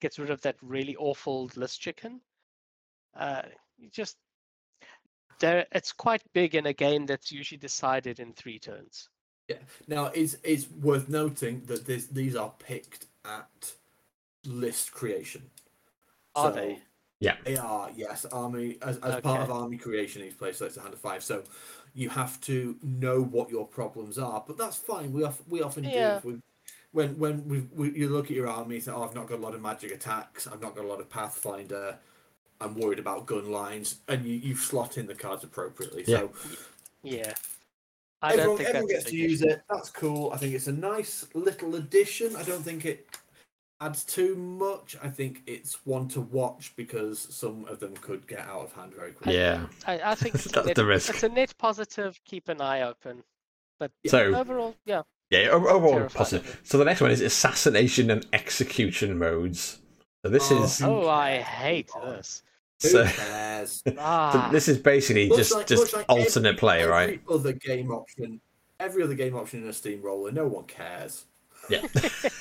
[0.00, 2.20] gets rid of that really awful list chicken.
[3.14, 3.42] Uh,
[3.78, 4.18] you just
[5.40, 9.08] there it's quite big in a game that's usually decided in three turns.
[9.48, 9.56] Yeah.
[9.88, 13.72] Now it's it's worth noting that this these are picked at
[14.46, 15.42] list creation.
[16.34, 16.78] Are So they?
[17.20, 17.36] Yeah.
[17.44, 18.24] They are, yes.
[18.26, 21.22] Army as, as part of army creation, each player selects a hand of five.
[21.22, 21.42] So
[21.94, 25.12] you have to know what your problems are, but that's fine.
[25.12, 26.20] We of, we often Yeah.
[26.20, 26.28] do.
[26.28, 26.42] We,
[26.92, 29.38] when when we, we you look at your army, you say, "Oh, I've not got
[29.38, 30.46] a lot of magic attacks.
[30.46, 31.98] I've not got a lot of pathfinder.
[32.60, 36.04] I'm worried about gun lines," and you, you slot in the cards appropriately.
[36.06, 36.18] Yeah.
[36.18, 36.32] So
[37.02, 37.34] Yeah.
[38.22, 39.50] I don't everyone, think everyone gets to use issue.
[39.52, 39.62] it.
[39.70, 40.30] That's cool.
[40.32, 42.34] I think it's a nice little addition.
[42.36, 43.06] I don't think it
[43.80, 44.96] adds too much.
[45.02, 48.94] I think it's one to watch because some of them could get out of hand
[48.94, 49.36] very quickly.
[49.36, 49.66] Yeah.
[49.86, 51.10] I, I think it's a, That's net, the risk.
[51.10, 52.18] it's a net positive.
[52.24, 53.22] Keep an eye open.
[53.78, 55.02] But So overall, yeah.
[55.30, 56.60] yeah, overall terrified positive.
[56.64, 59.80] So the next one is assassination and execution modes.
[60.24, 62.42] So this Oh, is Oh, I hate this.
[62.84, 63.06] Who so,
[63.64, 67.08] so Ah, this is basically Looks just like- just like alternate every- play, right?
[67.10, 68.40] Every other game option,
[68.78, 71.24] every other game option in a steamroller, no one cares.
[71.70, 71.80] Yeah.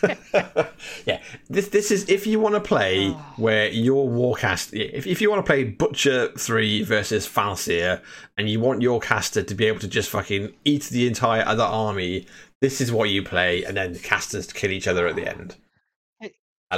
[1.06, 1.22] yeah.
[1.50, 5.46] This this is if you want to play where your warcast if if you want
[5.46, 8.02] to play Butcher 3 versus Falsier
[8.38, 11.64] and you want your caster to be able to just fucking eat the entire other
[11.64, 12.28] army,
[12.60, 15.56] this is what you play and then the casters kill each other at the end.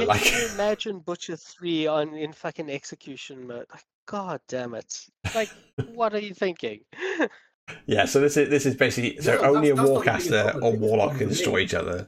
[0.02, 3.66] Hey, I can like you imagine Butcher three on in fucking execution mode?
[3.72, 5.06] Like, God damn it!
[5.34, 5.50] Like,
[5.94, 6.82] what are you thinking?
[7.88, 10.74] Yeah, so this is this is basically so No, only a that's- that's warcaster or
[10.76, 12.08] warlock can destroy each other.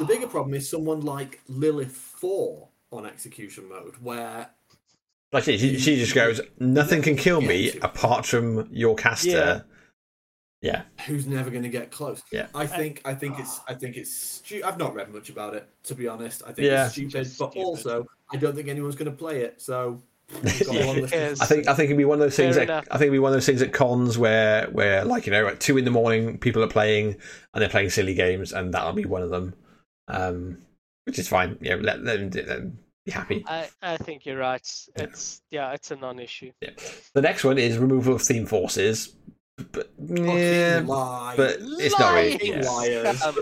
[0.00, 4.50] The bigger problem is someone like Lylyth Four on execution mode, where
[5.32, 9.30] Like she, she she just goes, nothing can kill me apart from your caster.
[9.30, 9.60] Yeah.
[11.06, 12.22] Who's never going to get close.
[12.32, 12.46] Yeah.
[12.54, 15.68] I think I think it's I think it's stu- I've not read much about it
[15.84, 16.42] to be honest.
[16.46, 16.84] I think Yeah.
[16.86, 17.58] it's stupid, but stupid.
[17.58, 19.60] also I don't think anyone's going to play it.
[19.60, 20.02] So
[20.42, 21.40] We've got a long list of- Yes.
[21.40, 22.56] I think I think it'd be one of those things.
[22.56, 22.70] That.
[22.70, 25.46] I think it'd be one of those things at cons where where like you know
[25.46, 27.16] at two in the morning people are playing
[27.52, 29.54] and they're playing silly games and that'll be one of them,
[30.08, 30.58] um,
[31.04, 31.58] which is fine.
[31.60, 33.44] Yeah, let, let, them, let them be happy.
[33.46, 34.66] I, I think you're right.
[34.96, 36.52] It's yeah, it's a non-issue.
[37.12, 39.14] The next one is removal of theme forces,
[39.72, 41.34] but yeah, lie.
[41.36, 42.60] but it's not really.
[42.60, 43.02] Lying yeah.
[43.02, 43.22] Liars.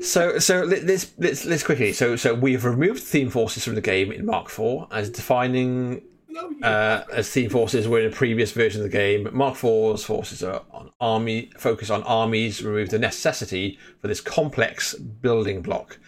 [0.00, 1.92] So so let- let's let's let's quickly.
[1.92, 6.50] So so we've removed theme forces from the game in Mark IV as defining No,
[6.62, 9.28] uh, as theme forces were in a previous version of the game.
[9.32, 14.94] Mark IV's forces are on army focus on armies, remove the necessity for this complex
[14.94, 15.98] building block.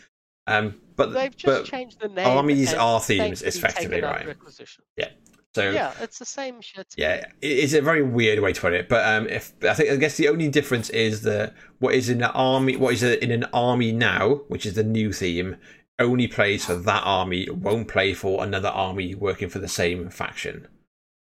[0.46, 2.26] Um, but they've just but changed the name.
[2.26, 4.26] armies are themes, thankfully effectively, right?
[4.26, 4.84] Requisition.
[5.54, 6.94] So Yeah, it's the same shit.
[6.96, 8.88] yeah, it's a very weird way to put it.
[8.88, 12.22] But um, if I think I guess the only difference is that what is in
[12.22, 15.56] an army, what is in an army now, which is the new theme,
[15.98, 20.68] only plays for that army, won't play for another army working for the same faction.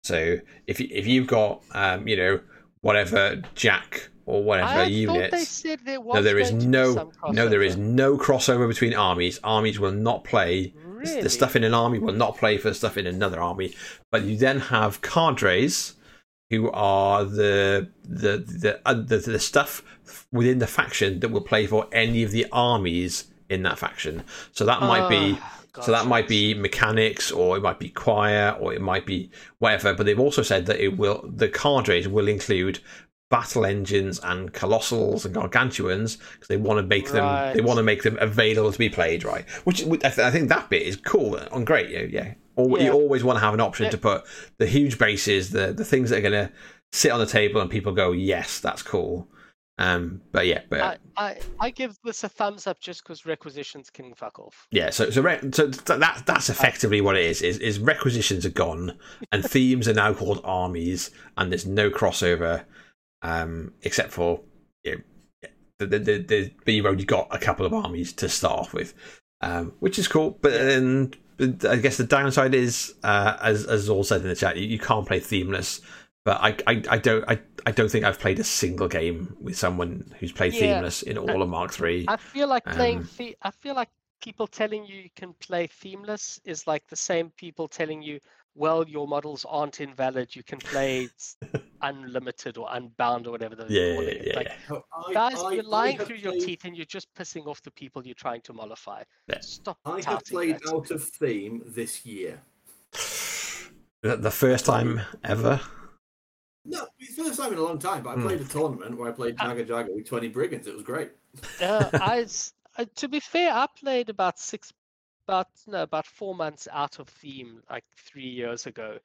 [0.04, 0.38] So
[0.68, 2.40] if you, if you've got um, you know
[2.82, 7.50] whatever Jack or whatever I thought they said there was no, there is no no,
[7.50, 9.40] there is no crossover between armies.
[9.44, 10.74] Armies will not play
[11.04, 11.22] Really?
[11.22, 13.76] the stuff in an army will not play for the stuff in another army.
[14.12, 15.96] But you then have cadres
[16.50, 19.84] who are the the the uh, the, the stuff
[20.32, 24.24] within the faction that will play for any of the armies in that faction.
[24.52, 28.56] So that might be Ah, so that might be mechanics, or it might be choir,
[28.60, 29.94] or it might be whatever.
[29.94, 32.80] But they've also said that it will the cadres will include
[33.38, 37.84] battle engines and colossals and gargantuans because they want to make them they want to
[37.84, 40.96] make them available to be played right which I, th- I think that bit is
[40.98, 42.84] cool and great yeah yeah Yeah.
[42.86, 43.90] you always want to have an option Yeah.
[43.92, 44.24] to put
[44.60, 46.52] the huge bases the the things that are going to
[46.92, 49.28] sit on the table and people go yes that's cool
[49.80, 53.90] um but yeah but I, I, I give this a thumbs up just because requisitions
[53.90, 54.68] can fuck off.
[54.70, 57.42] Yeah, so so, re- so that that's effectively what it is.
[57.42, 58.96] Is is requisitions are gone
[59.32, 62.66] and themes are now called armies, and there's no crossover,
[63.24, 64.42] um, except for
[64.84, 65.02] you know,
[65.80, 68.94] the, the, the, the, you've only got a couple of armies to start off with,
[69.42, 70.38] um, which is cool.
[70.42, 71.14] But then
[71.68, 74.80] I guess the downside is, uh, as as all said in the chat, you, you
[74.80, 75.82] can't play themeless.
[76.26, 79.58] But I, I, I don't I, I don't think I've played a single game with
[79.58, 80.76] someone who's played Yeah.
[80.76, 82.06] themeless in all of Mark Three.
[82.08, 83.00] I feel like playing.
[83.00, 83.90] Um, The- I feel like
[84.22, 88.22] people telling you you can play themeless is like the same people telling you,
[88.56, 90.36] well, your models aren't invalid.
[90.36, 91.38] You can play s-
[91.82, 94.28] unlimited or unbound or whatever they Yeah, call yeah, it.
[94.28, 95.14] yeah, Like, yeah.
[95.14, 97.72] Guys, I- you're I lying have through your teeth and you're just pissing off the
[97.72, 99.04] people you're trying to mollify.
[99.28, 99.40] Yeah.
[99.42, 100.74] Stop I have played that.
[100.74, 102.42] out of theme this year.
[104.02, 105.62] The the first time ever.
[106.66, 108.24] No, it's the first time in a long time, but I Hmm.
[108.24, 110.68] played a tournament where I played Jaga Jaga with 20 brigands.
[110.68, 111.12] It was great.
[111.62, 114.74] uh, I, s- uh, to be fair, I played about six,
[115.28, 118.98] about no, about four months out of theme like three years ago,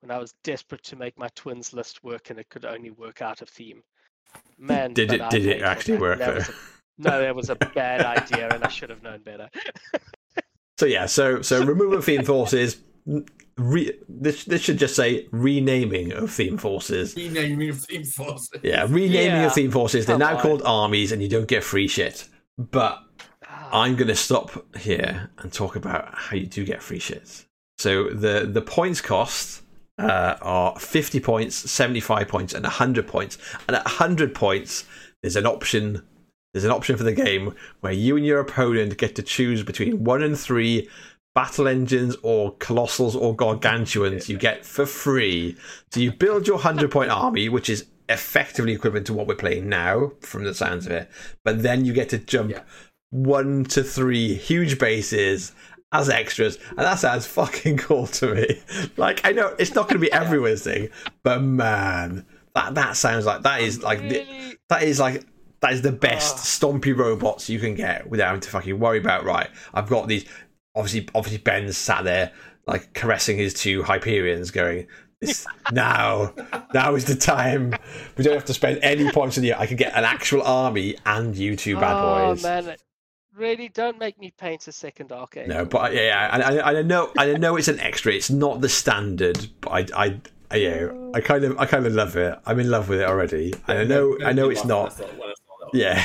[0.00, 3.22] when I was desperate to make my twins list work and it could only work
[3.22, 3.82] out of theme.
[4.58, 6.00] Man, Did it- I did it actually that.
[6.00, 6.40] work, That though?
[6.52, 6.54] a-
[6.98, 9.48] no, that was a bad idea, and I should have known better.
[10.78, 12.78] So yeah, so so removal of theme forces.
[13.58, 17.14] Re, this this should just say renaming of theme forces.
[17.16, 18.60] Renaming of theme forces.
[18.62, 20.04] Yeah, renaming Yeah, of theme forces.
[20.06, 20.42] They're come now on.
[20.42, 22.28] called armies, and you don't get free shit.
[22.58, 22.98] But
[23.72, 27.46] I'm going to stop here and talk about how you do get free shit.
[27.78, 29.62] So the the points cost
[29.98, 33.38] uh, are 50 points, 75 points, and 100 points.
[33.66, 34.84] And at 100 points,
[35.22, 36.02] there's an option.
[36.52, 40.04] There's an option for the game where you and your opponent get to choose between
[40.04, 40.88] one and three
[41.34, 45.54] battle engines or colossals or gargantuans you get for free.
[45.92, 49.68] So you build your 100 point army, which is effectively equivalent to what we're playing
[49.68, 51.10] now, from the sounds of it.
[51.44, 52.62] But then you get to jump Yeah.
[53.10, 55.52] One to three huge bases
[55.92, 58.62] as extras, and that sounds fucking cool to me.
[58.96, 60.88] Like I know it's not going to be everyone's thing,
[61.22, 64.56] but man, that that sounds like that is like really?
[64.68, 65.24] that is like
[65.60, 66.40] that is the best Ah.
[66.40, 69.24] stompy robots you can get without having to fucking worry about.
[69.24, 70.24] Right, I've got these.
[70.74, 72.32] Obviously, obviously Ben's sat there
[72.66, 74.86] like caressing his two Hyperions, going.
[75.20, 76.34] This, now,
[76.74, 77.74] now is the time.
[78.18, 79.54] We don't have to spend any points on you.
[79.54, 82.42] I can get an actual army and you two bad oh, boys.
[82.42, 82.76] man,
[83.36, 85.48] really, don't make me paint a second arcade.
[85.48, 88.12] No, but yeah, I, I, I know, I know it's an extra.
[88.12, 92.16] It's not the standard, but I, I, I, I kind of, I kind of love
[92.16, 92.38] it.
[92.46, 94.98] I'm in love with it already, and I know, I know it's not.
[95.72, 96.04] Yeah.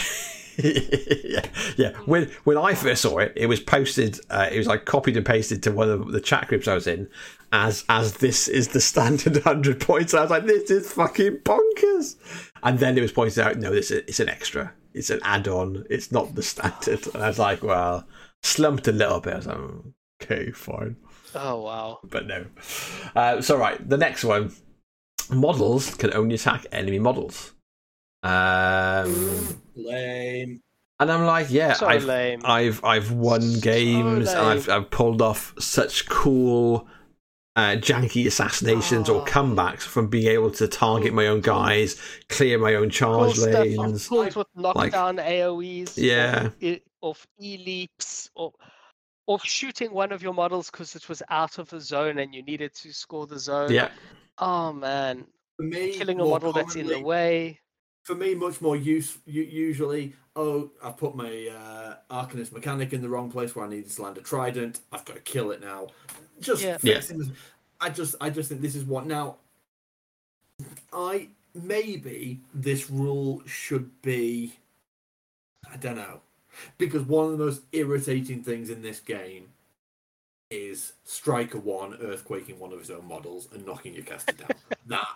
[0.58, 1.46] yeah,
[1.78, 1.94] yeah.
[2.06, 4.20] When when I first saw it, it was posted.
[4.30, 6.88] Uh, it was like copied and pasted to one of the chat groups I was
[6.88, 7.10] in,
[7.52, 10.14] as as this is the standard hundred points.
[10.14, 12.18] I was like, this is fucking bonkers.
[12.64, 14.74] And then it was pointed out, no, this is, it's an extra.
[14.94, 15.86] It's an add-on.
[15.90, 17.08] It's not the standard.
[17.14, 18.06] And I was like, well,
[18.44, 19.34] slumped a little bit.
[19.34, 19.84] I was like, "Oh,
[20.22, 20.98] Okay, fine.
[21.34, 22.00] Oh wow.
[22.04, 22.46] But no.
[23.16, 24.54] Uh, so, right, the next one
[25.32, 27.54] models can only attack enemy models.
[28.24, 30.62] Um, Lame.
[31.00, 32.42] and I'm like, yeah, So I've, lame.
[32.44, 34.70] I've I've won So games and I've.
[34.70, 36.88] I've pulled off such cool
[37.56, 39.26] uh, janky assassinations or Oh.
[39.26, 43.54] comebacks from being able to target my own guys, clear my own cool charge stuff,
[43.66, 44.08] lanes.
[44.08, 45.98] cool with like- knockdown AOE's.
[45.98, 46.46] Yeah.
[46.46, 48.54] Of, e- of leaps, or
[49.28, 52.44] of shooting one of your models because it was out of the zone and you
[52.44, 53.72] needed to score the zone.
[53.72, 53.90] Yeah,
[54.38, 55.26] Oh man,
[55.58, 57.60] For me, killing a more model that's in the way.
[58.04, 59.18] For me, much more use.
[59.26, 63.92] Usually, oh, I put my uh, Arcanist mechanic in the wrong place where I needed
[63.92, 64.80] to land a trident.
[64.92, 65.88] I've got to kill it now.
[66.42, 66.78] Just Yeah.
[66.82, 66.96] Yeah.
[66.96, 67.20] fixing.
[67.20, 67.30] this-
[67.80, 69.38] I just, I just think this is what now.
[70.94, 74.54] I maybe this rule should be.
[75.72, 76.22] I don't know,
[76.78, 79.50] because one of the most irritating things in this game
[80.50, 84.50] is Stryker One earthquaking one of his own models and knocking your caster down.
[84.88, 85.08] that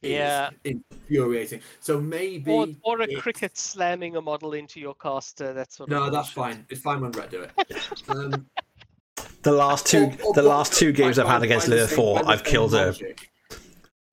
[0.00, 0.50] is Yeah.
[0.64, 1.60] infuriating.
[1.80, 5.52] So maybe Or, or a it's- cricket slamming a model into your caster.
[5.52, 5.96] That sort of.
[5.98, 6.54] No, that's bullshit.
[6.56, 6.66] fine.
[6.70, 7.50] It's fine when Brett do it.
[8.08, 8.46] Um,
[9.42, 12.22] the last two or- or the last two games I've had against by Lylyth Four,
[12.28, 12.94] I've killed her.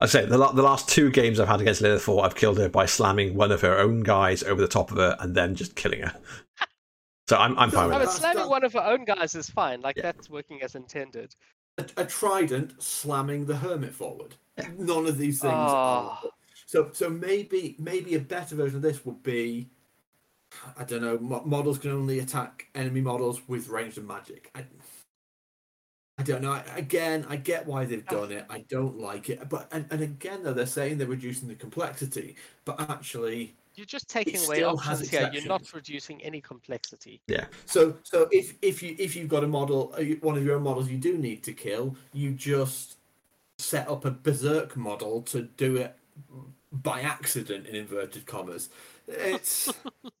[0.00, 2.58] I say the la- the last two games I've had against Lylyth Four, I've killed
[2.58, 5.54] her by slamming one of her own guys over the top of her and then
[5.54, 6.14] just killing her.
[7.28, 8.04] So I'm I'm fine No, with but that.
[8.06, 9.80] That's slamming one of her own guys is fine.
[9.80, 10.02] Like Yeah.
[10.04, 11.34] that's working as intended.
[11.78, 14.34] A, a trident slamming the hermit forward.
[14.78, 15.52] None of these things.
[15.54, 16.10] Ah.
[16.10, 16.20] Are...
[16.24, 16.30] Oh.
[16.66, 19.70] So, so maybe maybe a better version of this would be,
[20.76, 21.18] I don't know.
[21.18, 24.50] Models can only attack enemy models with ranged and magic.
[24.54, 24.64] I,
[26.18, 26.60] I don't know.
[26.74, 28.44] Again, I get why they've done it.
[28.50, 29.48] I don't like it.
[29.48, 32.34] But and, and again, though, they're saying they're reducing the complexity,
[32.64, 35.30] but actually, You're just taking away options here.
[35.32, 37.20] You're not reducing any complexity.
[37.28, 37.46] Yeah.
[37.66, 40.64] So so if if you if you've got a model, uh, one of your own
[40.64, 42.96] models you do need to kill, you just
[43.58, 45.96] set up a berserk model to do it
[46.72, 48.70] by accident in inverted commas.
[49.06, 49.72] It's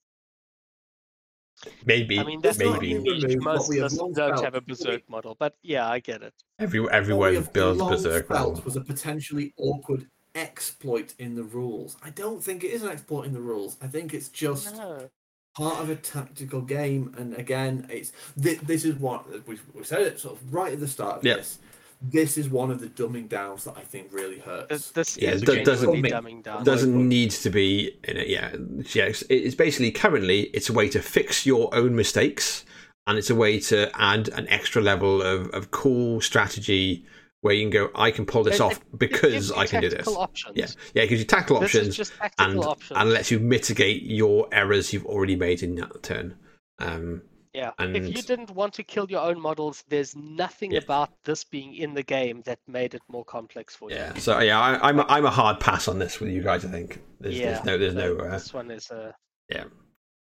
[1.84, 4.60] Maybe I mean, that's not not maybe removed what Most we have don't have a
[4.60, 6.34] berserk model, but yeah, I get it.
[6.58, 8.28] every what we everyone have builds berserk.
[8.28, 11.96] felt was a potentially awkward exploit in the rules.
[12.02, 13.76] I don't think it is an exploit in the rules.
[13.82, 15.10] I think it's just No.
[15.56, 17.14] part of a tactical game.
[17.18, 20.80] And again, it's this, this is what we, we said it sort of right at
[20.80, 21.36] the start of Yep.
[21.38, 21.58] this.
[22.00, 24.68] This is one of the dumbing downs that I think really hurts.
[24.68, 26.62] This, this Yeah, is it do- doesn't genuinely dumbing down.
[26.64, 28.28] doesn't need to be in it.
[28.28, 28.54] Yeah,
[28.94, 29.04] yeah.
[29.06, 32.64] It's, it's basically currently it's a way to fix your own mistakes,
[33.08, 37.04] and it's a way to add an extra level of, of cool strategy
[37.40, 37.90] where you can go.
[37.96, 40.06] I can pull this It- off it- it because gives I can do this.
[40.06, 40.56] Options.
[40.56, 41.02] Yeah, yeah.
[41.02, 42.96] It gives you tactical This options just tactical and options.
[43.00, 46.36] and lets you mitigate your errors you've already made in that turn.
[46.78, 47.22] Um,
[47.58, 47.72] Yeah.
[47.78, 50.84] And- If you didn't want to kill your own models, there's nothing Yeah.
[50.84, 53.96] about this being in the game that made it more complex for you.
[53.96, 54.14] yeah.
[54.14, 56.64] So yeah, I, I'm a, I'm a hard pass on this with you guys.
[56.64, 58.24] I think there's, Yeah, there's no there's so no.
[58.24, 59.14] Uh, This one is a
[59.54, 59.64] yeah.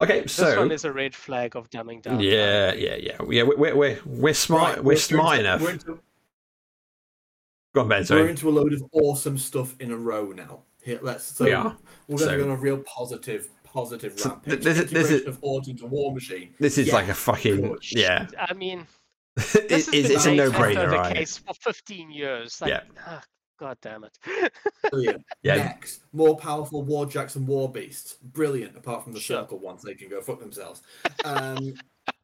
[0.03, 2.21] okay, this so one is a red flag of dumbing down.
[2.21, 3.43] yeah, yeah, yeah, yeah.
[3.45, 4.77] We're we're we're, we're smart.
[4.77, 5.61] Right, we're, into- smart enough.
[5.61, 6.01] We're into,
[7.75, 8.05] Go on, Ben.
[8.11, 10.63] we're into a load of awesome stuff in a row now.
[10.83, 11.25] Here, let's.
[11.25, 11.77] So We are.
[12.09, 14.63] We're going to So- go on a real positive, positive So rampage.
[14.63, 16.51] this is- this is- Integration of Horde into Warmachine.
[16.59, 17.93] This is Yeah, like a fucking good.
[17.93, 18.27] yeah.
[18.39, 18.87] I mean,
[19.37, 21.17] It- this has it's, it's a no after brainer, the right?
[21.17, 22.61] case for 15 years.
[22.61, 22.81] Like, Yeah.
[23.07, 23.23] ah,
[23.59, 24.19] God damn it.
[24.91, 25.25] Brilliant.
[25.43, 25.57] Yeah.
[25.57, 28.15] Next, more powerful War Jacks and War Beasts.
[28.23, 28.77] Brilliant.
[28.77, 29.39] Apart from the Sure.
[29.43, 30.83] circle ones, they can go fuck themselves.
[31.25, 31.75] Um,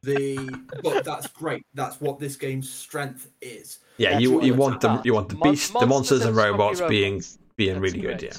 [0.03, 0.35] the
[0.83, 1.63] but that's great.
[1.73, 3.79] That's what this game's strength is.
[3.97, 5.05] Yeah, That's you you want the about.
[5.05, 7.21] you want the Mon- beasts, the monsters and sloppy robots being
[7.55, 8.21] being That's really good.
[8.21, 8.33] Yeah,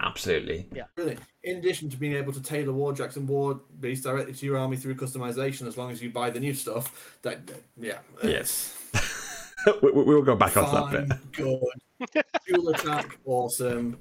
[0.00, 0.68] absolutely.
[0.74, 0.84] Yeah.
[0.94, 1.20] Brilliant.
[1.42, 4.58] In addition to being able to tailor War Jacks and War Beasts directly to your
[4.58, 7.18] army through customization, as long as you buy the new stuff.
[7.22, 7.40] That
[7.80, 7.98] yeah.
[8.22, 8.76] Yes.
[9.82, 11.32] we, we- we'll go back onto that Fine, bit.
[11.32, 12.24] good.
[12.46, 13.98] Dual attack, awesome.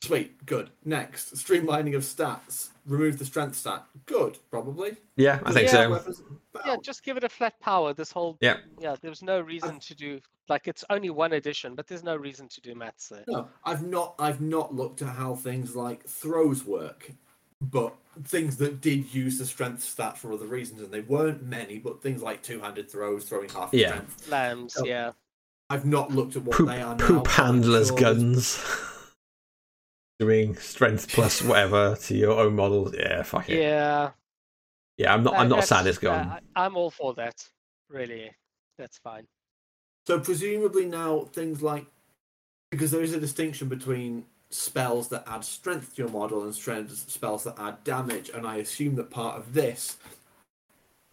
[0.00, 0.70] Sweet, good.
[0.84, 2.68] Next, streamlining of stats.
[2.86, 3.84] Remove the strength stat.
[4.06, 4.96] Good, probably.
[5.16, 5.90] Yeah, I think Yeah, so.
[5.90, 6.22] Weapons-
[6.64, 7.92] Yeah, just give it a flat power.
[7.92, 8.58] This whole Yeah.
[8.80, 12.48] yeah, there's no reason to do like it's only one edition, but there's no reason
[12.48, 13.24] to do maths there.
[13.28, 14.14] No, I've not.
[14.18, 17.10] I've not looked at how things like throws work,
[17.60, 17.94] but
[18.24, 21.78] things that did use the strength stat for other reasons, and they weren't many.
[21.78, 23.88] But things like two-handed throws, throwing half Yeah.
[23.90, 24.28] strength.
[24.28, 25.12] Lambs, Oh, yeah.
[25.70, 27.06] I've not looked at what Poop, they are now.
[27.06, 28.64] poop but handlers sure guns.
[30.18, 32.94] Doing strength plus whatever to your own models.
[32.98, 33.60] Yeah, fuck it.
[33.60, 34.10] Yeah.
[34.96, 35.34] Yeah, I'm not.
[35.34, 36.40] that- I'm not that's- sad it's yeah, gone.
[36.56, 37.46] I, I'm all for that.
[37.88, 38.30] Really.
[38.78, 39.26] That's fine.
[40.08, 41.84] So presumably now things like
[42.70, 47.10] because there is a distinction between spells that add strength to your model and strength
[47.10, 49.98] spells that add damage, and I assume that part of this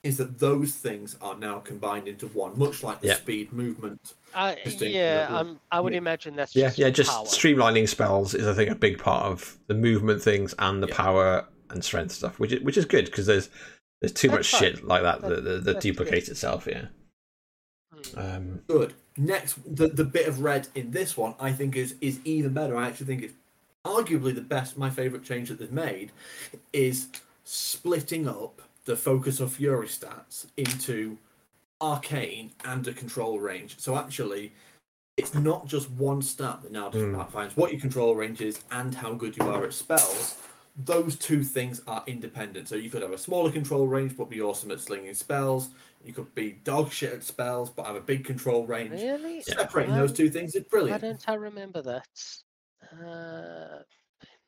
[0.01, 3.15] is that those things are now combined into one, much like the Yeah.
[3.17, 4.13] speed movement.
[4.33, 6.89] Uh, distinction yeah, um, I would imagine that's Yeah, just yeah.
[6.89, 7.25] Just power.
[7.25, 10.95] streamlining spells is, I think, a big part of the movement things and the Yeah.
[10.95, 13.49] power and strength stuff, which is, which is good because there's
[13.99, 14.59] there's too That's much fine.
[14.61, 16.65] shit like that that, That- that, that that's duplicates itself.
[16.65, 16.85] Yeah.
[18.15, 18.93] Um, Good.
[19.17, 22.75] Next, the, the bit of red in this one, I think is is even better.
[22.75, 23.33] I actually think it's
[23.85, 24.77] arguably the best.
[24.77, 26.11] My favorite change that they've made
[26.73, 27.07] is
[27.45, 31.17] splitting up the focus of fury stats into
[31.81, 33.79] arcane and a control range.
[33.79, 34.53] So actually,
[35.17, 37.15] it's not just one stat that now Hmm.
[37.15, 40.35] defines what your control range is and how good you are at spells.
[40.77, 42.67] Those two things are independent.
[42.67, 45.69] So you could have a smaller control range but be awesome at slinging spells.
[46.05, 48.91] You could be dog shit at spells but have a big control range.
[48.91, 49.41] Really?
[49.41, 51.01] Separating those two things is brilliant.
[51.01, 52.07] Why don't I remember that?
[52.93, 53.79] Uh,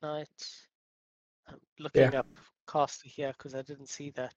[0.03, 0.27] night.
[1.47, 2.27] I'm looking up
[2.69, 4.35] caster here because I didn't see that.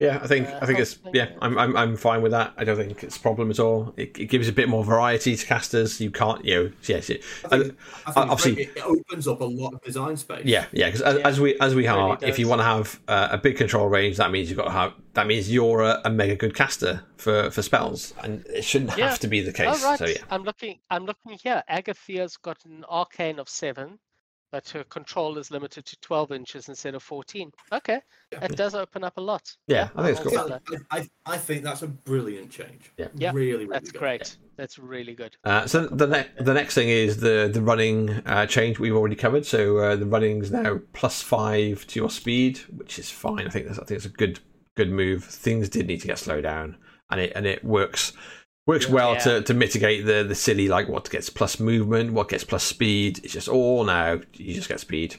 [0.00, 1.30] Yeah, I think Uh, I think it's yeah.
[1.42, 2.52] I'm, I'm I'm fine with that.
[2.56, 3.92] I don't think it's a problem at all.
[3.96, 6.00] It, it gives a bit more variety to casters.
[6.00, 7.76] You can't, you know, yes, it, I think,
[8.06, 10.44] I think obviously- it opens up a lot of design space.
[10.44, 10.86] Yeah, yeah.
[10.86, 13.00] Because as, Yeah, as we as we it really are, if you want to have
[13.08, 14.92] uh, a big control range, that means you've got to have.
[15.14, 19.08] That means you're a, a mega good caster for, for spells, and it shouldn't Yeah.
[19.10, 19.82] have to be the case.
[19.82, 20.78] Oh right, So yeah, I'm looking.
[20.90, 21.64] I'm looking here.
[21.66, 23.98] Agathia's got an arcane of seven,
[24.50, 27.50] but her control is limited to 12 inches instead of 14.
[27.72, 28.00] Okay,
[28.32, 28.44] Yeah.
[28.44, 29.54] it does open up a lot.
[29.66, 30.60] Yeah, I think it's I'm cool.
[30.72, 30.78] Yeah.
[30.90, 32.92] I, I, I think that's a brilliant change.
[32.96, 33.08] Yeah.
[33.14, 33.98] Yeah, really, really That's good.
[33.98, 34.36] great.
[34.56, 35.36] That's really good.
[35.44, 39.14] Uh, so the next the next thing is the the running uh, change we've already
[39.16, 39.46] covered.
[39.46, 43.46] So uh, the running's now plus five to your speed, which is fine.
[43.46, 44.40] I think that's I think it's a good
[44.76, 45.24] good move.
[45.24, 46.76] Things did need to get slowed down,
[47.10, 48.12] and it and it works
[48.68, 48.94] works Yeah.
[48.94, 49.18] well Yeah.
[49.20, 53.18] to, to mitigate the the silly like what gets plus movement, what gets plus speed.
[53.24, 55.16] It's just all now you just get speed,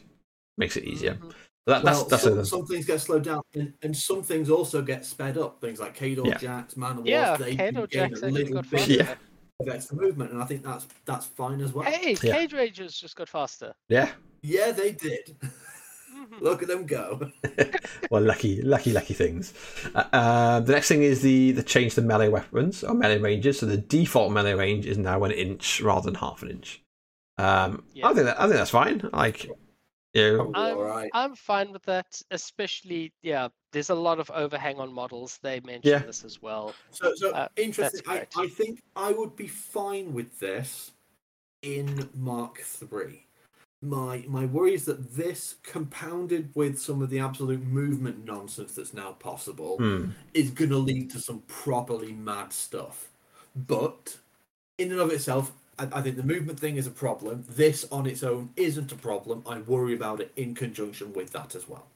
[0.57, 1.15] makes it easier.
[1.15, 1.33] Mhm.
[1.65, 4.49] That, that's Well, that's some, a, some things get slowed down, and, and some things
[4.49, 5.59] also get sped up.
[5.61, 6.37] Things like Khador Yeah.
[6.37, 8.87] Jacks, Man of Yeah, Wars, they do Khador Jack's a little got bit.
[8.87, 9.15] Yeah.
[9.59, 11.85] of extra movement, and I think that's that's fine as well.
[11.85, 12.33] Hey, Yeah.
[12.37, 13.73] Cage Rangers just got faster.
[13.89, 14.11] yeah.
[14.41, 15.35] Yeah, they did.
[16.41, 17.31] Look at them go.
[18.11, 19.53] well, lucky, lucky, lucky things.
[19.95, 23.59] Uh, uh, the next thing is the the change to melee weapons or melee ranges.
[23.59, 26.81] So the default melee range is now an inch rather than half an inch.
[27.37, 28.07] Um, Yeah.
[28.07, 29.09] I think that, I think that's fine.
[29.13, 29.45] Like,
[30.13, 31.09] yeah, I'm- all right.
[31.13, 33.47] I'm fine with that, especially yeah.
[33.71, 35.37] There's a lot of overhang on models.
[35.43, 35.99] They mentioned Yeah.
[35.99, 36.73] this as well.
[36.91, 38.01] So, so Uh, interesting.
[38.07, 40.91] I, I think I would be fine with this
[41.61, 43.25] in Mark Three.
[43.81, 48.93] My my worry is that this, compounded with some of the absolute movement nonsense that's
[48.93, 53.09] now possible, hmm, is going to lead to some properly mad stuff.
[53.55, 54.17] But
[54.77, 57.45] in and of itself, I, I think the movement thing is a problem.
[57.47, 59.43] This on its own isn't a problem.
[59.47, 61.87] I worry about it in conjunction with that as well.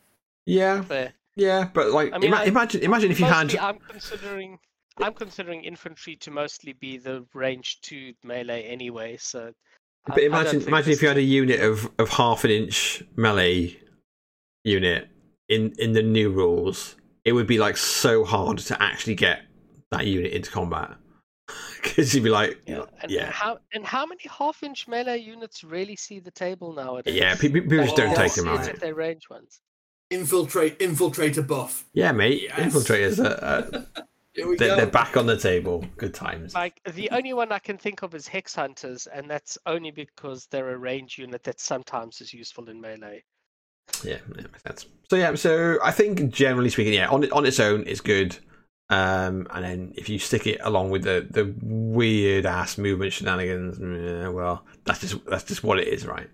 [0.46, 1.14] yeah, Fair.
[1.36, 1.70] yeah.
[1.74, 4.58] But like, I mean, ima- I- imagine, imagine if you Mostly, had, I'm considering.
[5.02, 9.18] I'm considering infantry to mostly be the range two melee anyway.
[9.20, 9.52] So.
[10.06, 12.52] I- but I imagine, think imagine if you had a unit of of half an
[12.52, 13.78] inch melee
[14.64, 15.08] unit
[15.50, 16.96] in in the new rules.
[17.26, 19.44] It would be like so hard to actually get
[19.92, 20.96] that unit into combat
[21.82, 22.84] because you'd be like, Yeah.
[23.02, 23.32] And yeah.
[23.32, 27.16] How and how many half-inch melee units really see the table nowadays?
[27.16, 28.80] Yeah, pe- pe- people just don't Oh, take them it right.
[28.80, 29.62] they range ones.
[30.12, 31.86] Infiltrate, infiltrator buff.
[31.94, 32.42] Yeah, mate.
[32.44, 32.60] Yes.
[32.74, 34.04] Infiltrators, are, uh, Here we
[34.36, 34.76] they're, go.
[34.76, 35.86] they're back on the table.
[35.98, 36.54] Good times.
[36.56, 40.48] Like the only one I can think of is Hex Hunters, and that's only because
[40.48, 43.24] they're a range unit that sometimes is useful in melee.
[44.04, 44.86] Yeah, yeah, makes sense.
[45.10, 48.38] So yeah, so I think generally speaking, yeah, on on its own, it's good.
[48.90, 53.80] Um, and then if you stick it along with the the weird ass movement shenanigans,
[53.80, 56.30] eh, well, that's just that's just what it is, right?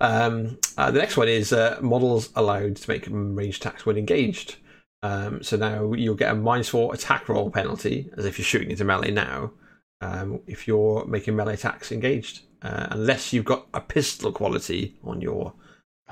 [0.00, 4.56] Um, uh, the next one is uh, models allowed to make range attacks when engaged.
[5.02, 8.70] Um, so now you'll get a minus four attack roll penalty as if you're shooting
[8.70, 9.52] into melee now.
[10.00, 15.20] Um, if you're making melee attacks engaged, uh, unless you've got a pistol quality on
[15.20, 15.54] your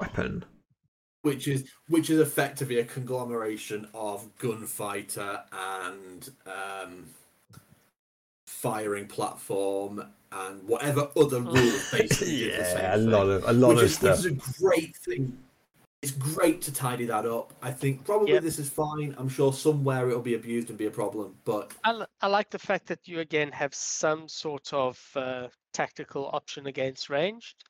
[0.00, 0.44] weapon.
[1.22, 7.06] which is which is effectively a conglomeration of gunfighter and um,
[8.46, 13.10] firing platform and whatever other rules basically did the same yeah, a thing.
[13.10, 14.18] lot of a lot which of is, stuff.
[14.18, 15.38] Which is a great thing.
[16.02, 17.52] It's great to tidy that up.
[17.60, 18.42] I think probably Yep.
[18.42, 19.14] this is fine.
[19.18, 22.86] I'm sure somewhere it'll be abused and be a problem, but I, like the fact
[22.86, 27.64] that you again have some sort of uh, tactical option against ranged.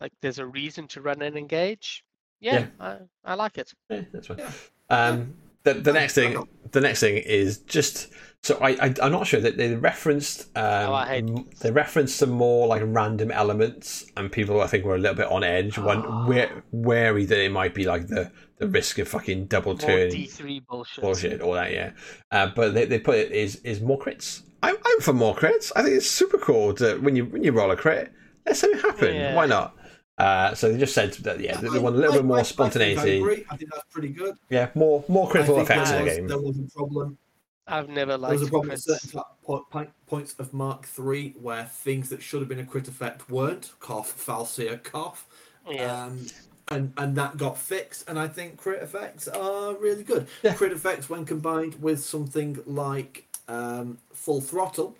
[0.00, 2.04] Like there's a reason to run and engage.
[2.38, 3.72] Yeah, I, I like it.
[3.90, 4.38] Yeah, that's fine.
[4.38, 4.52] Yeah.
[4.88, 5.34] Um,
[5.64, 8.12] the, the next thing, the next thing is just
[8.46, 11.70] so I, I I'm not sure that they referenced um Oh, I hate m- they
[11.70, 15.42] referenced some more like random elements and people I think were a little bit on
[15.44, 16.26] edge, one Ah.
[16.26, 20.10] where wary that it might be like the the risk of fucking double More turn
[20.10, 21.02] D3 bullshit.
[21.02, 21.90] bullshit, all that, yeah.
[22.30, 24.42] Uh, but they, they put it is is more crits.
[24.62, 25.70] I'm, I'm for more crits.
[25.76, 28.10] I think it's super cool to when you when you roll a crit,
[28.46, 29.14] let something happen.
[29.14, 29.34] Yeah.
[29.34, 29.74] Why not?
[30.18, 32.38] Uh, so they just said that yeah, they I- want a little I- bit more
[32.38, 33.18] I- I think I spontaneity.
[33.18, 33.44] agree.
[33.50, 34.34] I think that's pretty good.
[34.48, 36.26] yeah, more more critical effects in the game.
[36.28, 37.18] there was a problem.
[37.66, 38.30] I've never liked.
[38.30, 41.64] There liked was a problem at certain fa- po- po- points of Mark Three where
[41.64, 43.72] things that should have been a crit effect weren't.
[43.80, 45.26] Cough, Falsia, cough.
[45.68, 46.04] Yeah.
[46.04, 46.26] Um,
[46.70, 50.26] and and that got fixed, and I think crit effects are really good.
[50.42, 50.54] Yeah.
[50.54, 54.96] Crit effects, when combined with something like um, full throttle,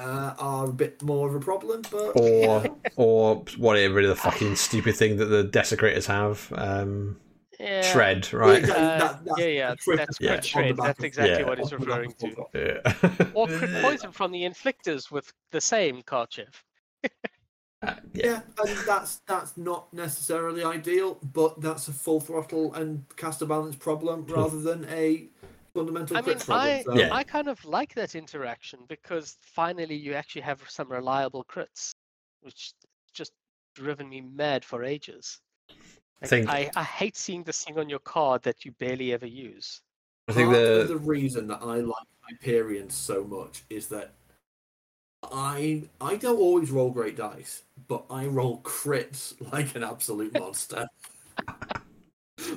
[0.00, 1.82] uh, are a bit more of a problem.
[1.90, 2.64] But or
[2.96, 6.52] or whatever the fucking stupid thing that the desecrators have.
[6.56, 7.16] Um,
[7.62, 7.82] yeah.
[7.82, 8.58] shred, right?
[8.58, 10.28] exactly, Uh, that- that's yeah, yeah, a that's Yeah.
[10.28, 10.76] crit on shred.
[10.76, 11.48] That's exactly Yeah.
[11.48, 12.44] what he's on the back referring to.
[12.54, 13.30] Yeah.
[13.34, 16.48] Or crit poison from the inflictors with the same Karchev.
[17.84, 18.24] Uh, yeah.
[18.26, 23.74] Yeah, and that's that's not necessarily ideal, but that's a full throttle and caster balance
[23.74, 25.28] problem rather than a
[25.74, 26.68] fundamental I mean, crit problem.
[26.68, 27.12] I so- Yeah.
[27.12, 31.94] I kind of like that interaction because finally you actually have some reliable crits,
[32.42, 32.72] which
[33.12, 33.32] just
[33.74, 35.40] driven me mad for ages.
[36.22, 39.26] Like, think- I, I hate seeing this thing on your card that you barely ever
[39.26, 39.80] use.
[40.28, 44.12] I think Part the of the reason that I like Hyperion so much is that
[45.32, 50.86] I I don't always roll great dice, but I roll crits like an absolute monster.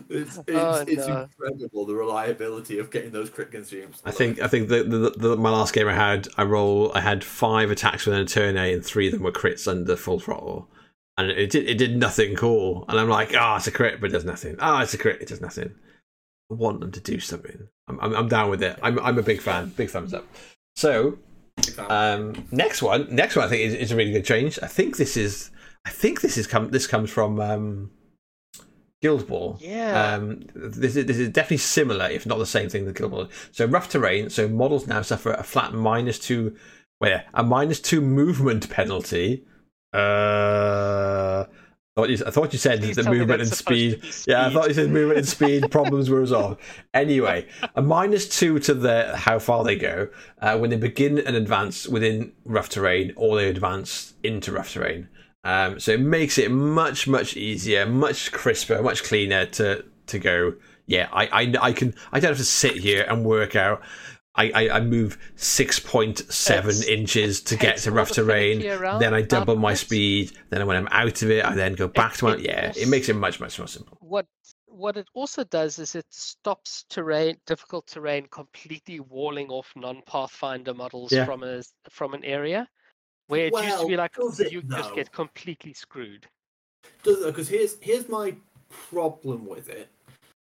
[0.09, 1.21] it's oh, it's, Oh, it's no.
[1.23, 4.01] incredible the reliability of getting those crit consumes.
[4.05, 7.01] I think I think the, the, the my last game I had I roll I
[7.01, 10.19] had five attacks within a turn A and three of them were crits under full
[10.19, 10.67] throttle,
[11.17, 12.85] and it did it did nothing cool.
[12.87, 14.55] And I'm like, ah, it's a crit, but it does nothing.
[14.59, 15.73] Ah, it's a crit, it does nothing.
[16.51, 17.67] I want them to do something.
[17.87, 18.77] I'm I'm, I'm down with it.
[18.81, 19.69] I'm I'm a big fan.
[19.69, 20.25] Big thumbs up.
[20.75, 21.17] So
[21.89, 24.59] um, next one, next one I think is, is a really good change.
[24.61, 25.51] I think this is
[25.85, 27.91] I think this is come this comes from um,
[29.01, 29.57] Guild Ball.
[29.61, 30.15] Yeah.
[30.15, 32.85] Um, this is this is definitely similar, if not the same thing.
[32.85, 33.29] The Guild Ball.
[33.51, 34.29] So rough terrain.
[34.29, 36.55] So models now suffer a flat minus two,
[36.99, 39.45] where a minus two movement penalty.
[39.95, 41.45] Uh,
[41.97, 44.27] I thought you, I thought you said Please the movement and supposed speed.
[44.27, 46.59] Yeah, I thought you said movement and speed problems were resolved.
[46.93, 50.09] Anyway, a minus two to the how far they go
[50.41, 55.07] uh, when they begin an advance within rough terrain, or they advance into rough terrain.
[55.45, 60.55] Um, so it makes it much much easier, much crisper, much cleaner to to go.
[60.87, 63.81] Yeah, I I, I can I don't have to sit here and work out.
[64.37, 68.59] I, I, I move six point seven It's- inches to get to rough terrain.
[68.61, 70.31] finicky Then I double of my speed.
[70.49, 72.73] Then when I'm out of it, I then go back to my it yeah.
[72.75, 73.97] It makes it much much more simple.
[74.01, 74.25] what
[74.67, 81.13] what it also does is it stops terrain difficult terrain completely walling off non-pathfinder models
[81.13, 81.23] Yeah.
[81.25, 82.67] from a from an area
[83.27, 86.27] where it used to be like does it you just get completely screwed
[87.03, 88.35] because here's here's my
[88.89, 89.87] problem with it.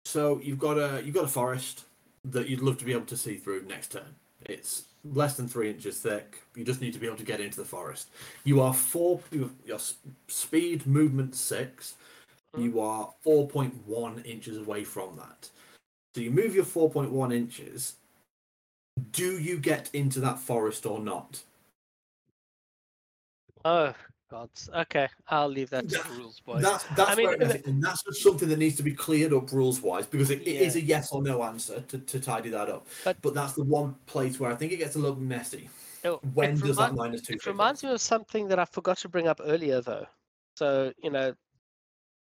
[0.05, 1.85] So you've got a you've got a forest
[2.25, 4.15] that you'd love to be able to see through next turn.
[4.45, 6.41] It's less than three inches thick.
[6.55, 8.09] You just need to be able to get into the forest.
[8.43, 9.19] You are four.
[9.31, 9.79] You, your
[10.27, 11.95] speed movement six.
[12.55, 12.65] Mm-hmm.
[12.65, 15.49] You are four point one inches away from that.
[16.15, 17.95] So you move your four point one inches.
[19.11, 21.41] Do you get into that forest or not?
[23.65, 23.93] oh
[24.31, 27.65] gods okay i'll leave that to the rules boys That's that's I mean, where it
[27.67, 30.61] and that's just something that needs to be cleared up rules wise because it, it
[30.67, 30.81] is Yeah.
[30.81, 32.87] a yes or no answer to, to tidy that up.
[33.03, 35.69] But- But, that's the one place where I think it gets a little messy.
[36.05, 37.33] Oh, When it does that minus two?
[37.33, 37.51] It in?
[37.51, 40.05] reminds me of something that I forgot to bring up earlier, though.
[40.55, 41.33] So, you know,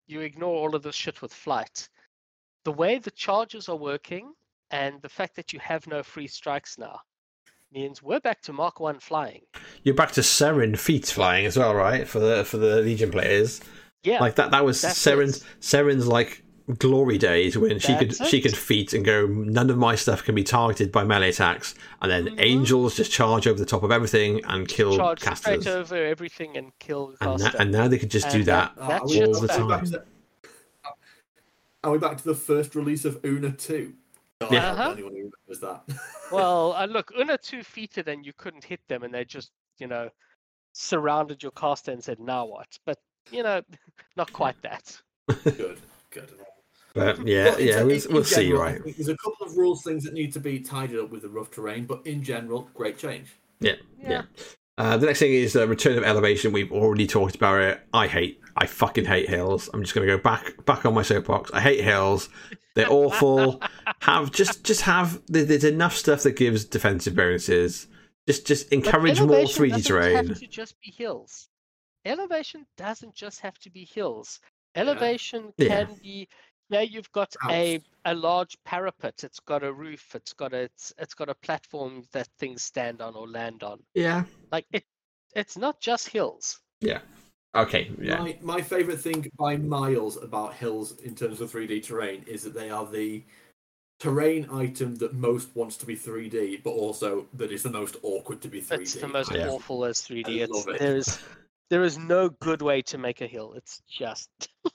[0.06, 1.88] you ignore all of this shit with flight.
[2.64, 4.32] The way the charges are working
[4.70, 7.00] and the fact that you have no free strikes now
[7.74, 9.42] means we're back to Mark 1 flying.
[9.82, 12.06] You're back to Saeryn feet flying as well, right?
[12.08, 13.60] For the for the Legion players,
[14.04, 14.20] Yeah.
[14.20, 14.52] like that.
[14.52, 15.44] That was That's Saeryn's it.
[15.60, 16.42] Saeryn's like
[16.78, 19.26] glory days when she could That's she could feet and go.
[19.26, 22.40] None of my stuff can be targeted by melee attacks, and then Mhm.
[22.40, 25.62] angels just charge over the top of everything and kill charge casters.
[25.64, 27.58] straight over everything and kill the And, caster.
[27.58, 28.72] now, and now they could just do And that.
[28.80, 29.90] Ah, That we, shit's all the are we back time.
[29.90, 30.02] to,
[31.82, 33.92] are we back to the first release of Una 2?
[34.50, 34.70] Yeah.
[34.72, 34.82] Uh-huh.
[34.84, 35.98] the only one who remembers that.
[36.32, 39.86] Well, uh, look, Una two feeted and you couldn't hit them, and they just, you
[39.86, 40.08] know,
[40.72, 42.98] surrounded your caster and said, "Now what?" But
[43.30, 43.62] you know,
[44.16, 45.00] not quite that.
[45.44, 45.78] good,
[46.10, 46.30] good.
[46.94, 48.82] But yeah, But yeah, gen- we'll, in- in we'll see, general, I right?
[48.84, 51.50] There's a couple of rules things that need to be tidied up with the rough
[51.50, 53.34] terrain, but in general, great change.
[53.60, 54.08] Yeah, Yeah.
[54.10, 54.22] yeah.
[54.76, 56.52] Uh, the next thing is uh, return of elevation.
[56.52, 57.80] We've already talked about it.
[57.92, 59.70] I hate, I fucking hate hills.
[59.72, 61.50] I'm just going to go back, back on my soapbox.
[61.52, 62.28] I hate hills.
[62.74, 63.62] They're awful.
[64.00, 65.22] have just, just have.
[65.28, 67.86] There's enough stuff that gives defensive bonuses.
[68.26, 70.26] Just, just encourage more 3D doesn't terrain.
[70.28, 71.48] Have to just be hills.
[72.04, 74.40] Elevation doesn't just have to be hills.
[74.74, 75.84] Elevation Yeah.
[75.84, 76.28] can be.
[76.70, 77.82] Yeah, you've got a, House.
[78.06, 79.22] a large parapet.
[79.22, 80.14] It's got a roof.
[80.14, 83.80] It's got a it's, it's got a platform that things stand on or land on.
[83.94, 84.24] Yeah.
[84.50, 84.84] Like it,
[85.34, 86.60] it's not just hills.
[86.80, 87.00] Yeah.
[87.54, 87.90] Okay.
[88.00, 88.18] Yeah.
[88.18, 92.54] My my favorite thing by miles about hills in terms of 3D terrain is that
[92.54, 93.22] they are the
[94.00, 98.40] terrain item that most wants to be 3D, but also that is the most awkward
[98.42, 98.80] to be 3D.
[98.80, 99.48] It's the most Yeah.
[99.48, 100.40] awful as 3D.
[100.42, 100.78] It's it.
[100.78, 101.18] there is
[101.70, 103.54] there is no good way to make a hill.
[103.54, 104.28] It's just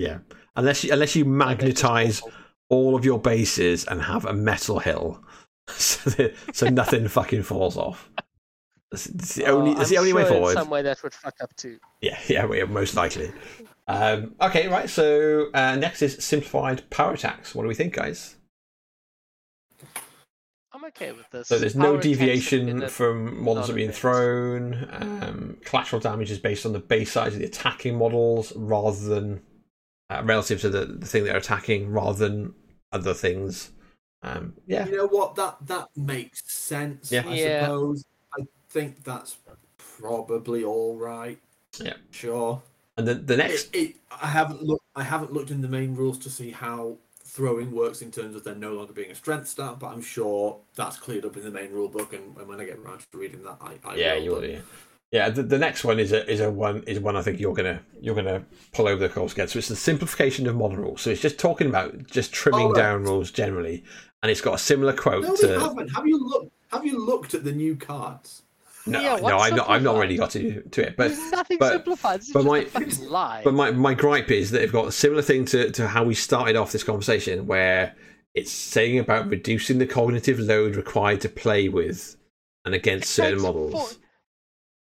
[0.00, 0.18] Yeah.
[0.56, 2.22] Unless you, unless you it's magnetize
[2.68, 5.22] all of your bases and have a metal hill,
[5.68, 8.10] so, that, so nothing fucking falls off.
[8.90, 9.72] That's, that's the only.
[9.72, 10.54] Oh, That's the only way sure in forward.
[10.54, 11.78] Some way that would fuck up too.
[12.00, 13.30] Yeah, yeah, yeah, most likely.
[13.86, 14.90] Um, okay, right.
[14.90, 17.54] So uh, next is simplified power attacks.
[17.54, 18.36] What do we think, guys?
[20.72, 21.48] I'm okay with this.
[21.48, 24.88] So there's Power no deviation from models that are being thrown.
[24.92, 29.42] Um, collateral damage is based on the base size of the attacking models rather than
[30.10, 32.54] uh, relative to the, the thing they're attacking, rather than
[32.92, 33.72] other things.
[34.22, 35.34] Um, yeah, You know what?
[35.36, 37.12] That that makes sense.
[37.12, 37.24] Yeah.
[37.26, 37.62] I Yeah.
[37.62, 38.04] suppose.
[38.38, 39.38] I think that's
[39.78, 41.38] probably all right.
[41.80, 41.94] Yeah.
[42.10, 42.62] Sure.
[42.96, 44.84] and the the next It, it, I haven't looked.
[44.94, 48.44] I haven't looked in the main rules to see how throwing works in terms of
[48.44, 51.50] there no longer being a strength stat, but I'm sure that's cleared up in the
[51.50, 52.12] main rule book.
[52.12, 54.16] And, and when I get around to reading that, I, I yeah, will.
[54.16, 54.44] you will.
[54.44, 54.60] Yeah,
[55.12, 55.30] yeah.
[55.30, 57.80] The, the next one is a is a one is one I think you're gonna
[58.00, 59.48] you're gonna pull over the coals again.
[59.48, 61.00] So it's the simplification of model rules.
[61.02, 62.76] So it's just talking about just trimming right.
[62.82, 63.84] down rules generally,
[64.22, 65.60] and it's got a similar quote No, they to.
[65.60, 65.88] haven't.
[65.88, 66.52] Have you looked?
[66.72, 68.42] Have you looked at the new cards?
[68.86, 69.68] No, Yeah, no, I've not.
[69.68, 70.54] I've not really simplified?
[70.54, 72.20] got to to it, but There's nothing but- simplified.
[72.20, 73.40] This is but just my- a fucking lie.
[73.44, 76.14] But my, my gripe is that they've got a similar thing to, to how we
[76.14, 77.94] started off this conversation, where
[78.34, 82.16] it's saying about reducing the cognitive load required to play with
[82.64, 83.72] and against certain models.
[83.72, 84.00] four-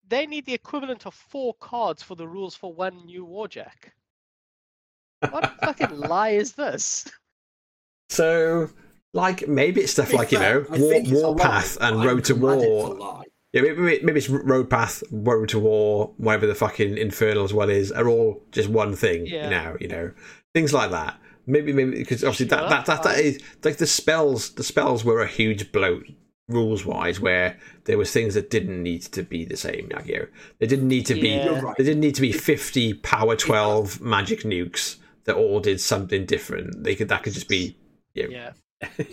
[0.08, 3.92] They need the equivalent of four cards for the rules for one new Warjack.
[5.30, 7.06] What fucking lie is this?
[8.08, 8.70] So,
[9.12, 12.40] like, maybe it's stuff like, you know, I War, think Warpath and Road to I'm
[12.40, 13.22] glad it's a War.
[13.52, 17.70] Yeah, maybe, maybe maybe it's Road Path, Road to War, whatever the fucking Infernals one
[17.70, 19.48] is, are all just one thing Yeah.
[19.48, 20.12] now, you know?
[20.54, 21.18] Things like that.
[21.46, 25.02] Maybe, maybe, because obviously that, Sure, that, that, that I- like, the spells, the spells
[25.04, 26.06] were a huge bloat
[26.48, 30.26] rules wise where there was things that didn't need to be the same like, you
[30.58, 31.44] they didn't need to be Yeah.
[31.44, 31.76] You're right.
[31.76, 36.82] there didn't need to be 50 power 12 magic nukes that all did something different
[36.84, 37.76] they could that could just be
[38.14, 38.52] you know,
[38.82, 38.88] Yeah.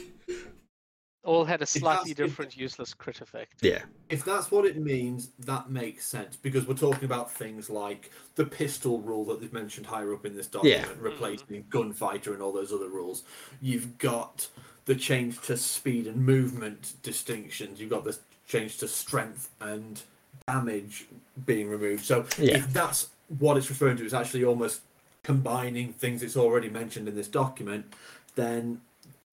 [1.25, 3.55] All had a slightly that's- if- different useless crit effect.
[3.63, 8.11] yeah If that's what it means, that makes sense because we're talking about things like
[8.35, 11.69] the pistol rule that they've mentioned higher up in this document, replacing mm.
[11.69, 13.23] gunfighter and all those other rules.
[13.59, 14.47] You've got
[14.85, 17.79] the change to speed and movement distinctions.
[17.79, 18.17] You've got the
[18.47, 20.01] change to strength and
[20.47, 21.05] damage
[21.45, 22.05] being removed.
[22.05, 22.57] So Yeah.
[22.57, 23.09] if that's
[23.39, 24.81] what it's referring to, is actually almost
[25.23, 27.91] combining things it's already mentioned in this document,
[28.35, 28.81] then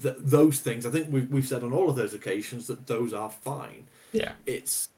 [0.01, 3.13] th- those things, I think we've, we've said on all of those occasions that those
[3.13, 4.91] are fine yeah it's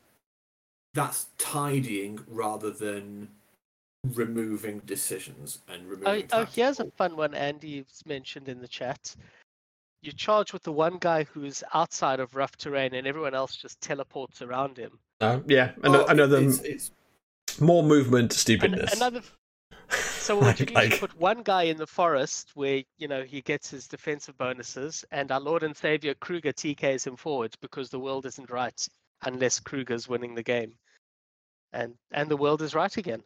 [0.95, 3.29] that's tidying rather than
[4.13, 6.29] removing decisions and removing.
[6.33, 9.17] Oh, oh, here's a fun one Andy's mentioned in the chat.
[10.05, 13.81] You charge with the one guy who's outside of rough terrain and everyone else just
[13.81, 14.99] teleports around him.
[15.23, 16.91] uh, yeah another, Oh, another It's, it's,
[17.61, 19.23] more movement An- stupidness another
[20.19, 23.23] So what you do Like- you put one guy in the forest where you know
[23.23, 27.89] he gets his defensive bonuses, and our Lord and Savior Krueger TKs him forward because
[27.91, 28.87] the world isn't right
[29.25, 30.73] unless Krueger's winning the game,
[31.73, 33.23] and and the world is right again.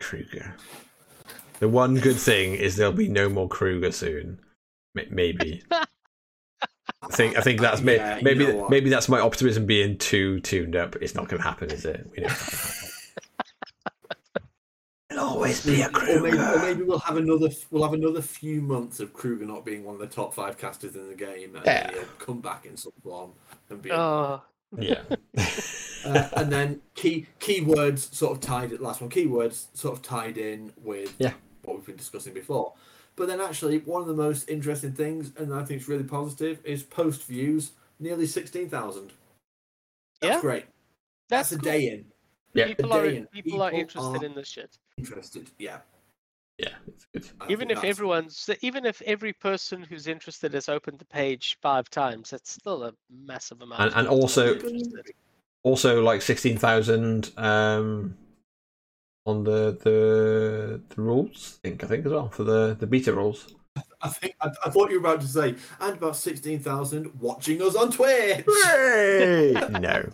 [0.00, 0.54] Krueger.
[1.60, 4.40] The one good thing is there'll be no more Krueger soon.
[4.96, 5.62] M- Maybe.
[5.70, 5.86] I
[7.12, 10.40] think I think that's may- Yeah, you maybe know maybe that's my optimism being too
[10.40, 10.96] tuned up.
[10.96, 12.08] It's not going to happen, is it?
[12.16, 12.92] We know it's not gonna happen.
[15.10, 16.58] There'll always be a or maybe, or Krueger.
[16.62, 20.00] maybe we'll have another we'll have another few months of Krueger not being one of
[20.00, 21.90] the top five casters in the game, and Yeah.
[21.92, 23.32] he'll come back in some form
[23.70, 23.90] and be.
[23.92, 24.42] Oh,
[24.76, 25.02] Yeah.
[26.04, 30.36] uh, and then key keywords sort of tied it last one keywords sort of tied
[30.38, 31.32] in with Yeah.
[31.66, 32.72] What we've been discussing before
[33.16, 36.58] but then actually one of the most interesting things and i think it's really positive
[36.64, 39.12] is post views nearly 16000
[40.20, 40.64] that's Yeah, great
[41.28, 41.72] that's that's, a cool.
[41.72, 42.04] day in
[42.54, 42.66] Yeah.
[42.68, 43.26] People A are day in.
[43.26, 44.78] people are interested are- in this shit.
[44.98, 45.78] interested yeah
[46.58, 47.28] Yeah, it's good.
[47.40, 51.58] I even if that's- everyone's even if every person who's interested has opened the page
[51.60, 53.82] five times, that's still a massive amount.
[53.82, 54.58] And- and also-
[55.64, 58.16] Also, like sixteen thousand um,
[59.26, 61.58] on the the the rules.
[61.64, 63.54] I think I think as well for the the beta rules.
[64.00, 67.60] I think I, I thought you were about to say, and about sixteen thousand watching
[67.60, 68.44] us on Twitch.
[68.46, 69.52] No.
[69.70, 70.10] no.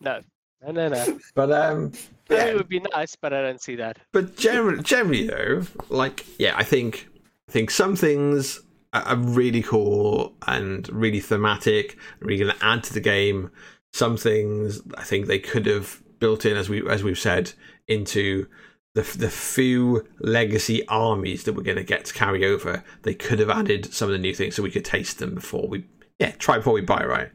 [0.00, 0.20] no,
[0.62, 1.18] no, no, no.
[1.34, 1.92] But um,
[2.28, 2.36] Yeah.
[2.36, 3.98] yeah, It would be nice, but I don't see that.
[4.12, 7.08] but generally, generally though, like yeah, I think
[7.48, 8.60] I think some things
[8.92, 13.50] are are really cool and really thematic, really going to add to the game.
[13.92, 17.52] Some things I think they could have built in, as we as we've said,
[17.88, 18.46] into
[18.94, 22.84] the the few legacy armies that we're going to get to carry over.
[23.02, 25.66] They could have added some of the new things so we could taste them before
[25.68, 25.86] we
[26.18, 27.30] yeah try before we buy right.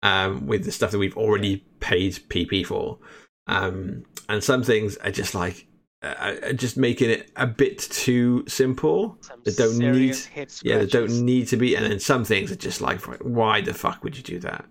[0.00, 2.98] Um, with the stuff that we've already paid PP for,
[3.48, 5.66] um, and some things are just like
[6.02, 9.18] uh, just making it a bit too simple.
[9.20, 10.16] Some They don't need
[10.62, 11.74] yeah, they don't need to be.
[11.74, 14.64] And then some things are just like, why the fuck would you do that?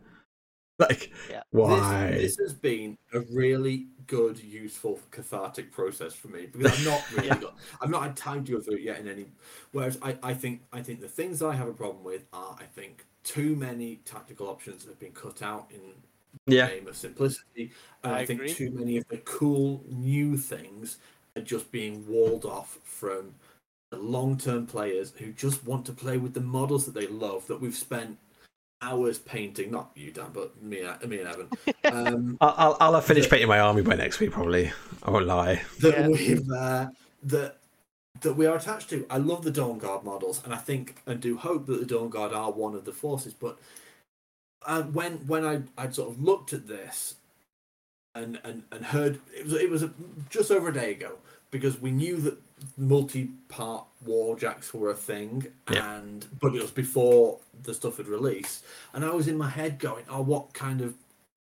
[0.89, 1.41] Like, Yeah.
[1.51, 2.11] why?
[2.11, 7.03] This, this has been a really good, useful, cathartic process for me because I've not
[7.11, 9.25] really got, I've not had time to go through it yet in any.
[9.71, 12.63] Whereas I, I think, I think the things I have a problem with are, I
[12.65, 15.81] think, too many tactical options have been cut out in
[16.45, 17.71] yeah, the name of simplicity,
[18.03, 18.53] and I I, think agree.
[18.53, 20.97] too many of the cool new things
[21.35, 23.35] are just being walled off from
[23.91, 27.59] the long-term players who just want to play with the models that they love that
[27.61, 28.17] we've spent
[28.81, 29.71] hours painting.
[29.71, 31.49] Not you, Dan, but me, and- me and Evan.
[31.85, 34.71] Um, I'll, I'll, I'll have finished painting my army by next week, probably.
[35.03, 35.61] I won't lie.
[35.79, 36.07] that Yeah.
[36.09, 36.87] we've uh,
[37.23, 37.57] that
[38.21, 39.05] that we are attached to.
[39.09, 42.51] I love the Dawnguard models, and I think and do hope that the Dawnguard are
[42.51, 43.33] one of the forces.
[43.33, 43.57] But
[44.65, 47.15] uh, when when I I sort of looked at this
[48.15, 49.91] and and and heard it was it was a,
[50.29, 51.13] just over a day ago
[51.51, 52.37] because we knew that
[52.77, 55.97] multi-part warjacks were a thing Yeah.
[55.97, 58.63] and but it was before the stuff had released
[58.93, 60.95] and i was in my head going oh what kind of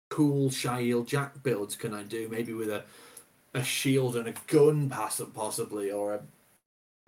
[0.10, 2.28] cool Shail Jack builds can I do?
[2.30, 2.84] Maybe with a
[3.54, 6.22] a shield and a gun, pass possibly, or a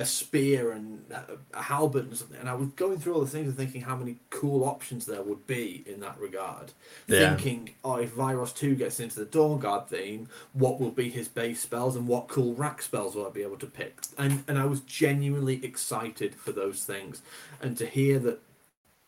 [0.01, 2.39] a spear and a- a halberd and something.
[2.39, 5.21] And I was going through all the things and thinking how many cool options there
[5.21, 6.73] would be in that regard.
[7.07, 7.35] Yeah.
[7.35, 11.61] Thinking, oh, if Vyros Two gets into the Dawnguard theme, what will be his base
[11.61, 14.01] spells and what cool rack spells will I be able to pick?
[14.17, 17.21] And and I was genuinely excited for those things,
[17.61, 18.39] and to hear that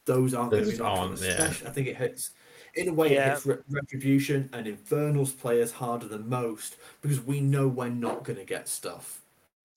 [0.06, 1.46] those aren't going to be an yeah.
[1.46, 2.32] I think it hits
[2.76, 3.28] in a way Yeah.
[3.28, 8.24] it hits Re- retribution and infernals players harder than most because we know we're not
[8.24, 9.22] going to get stuff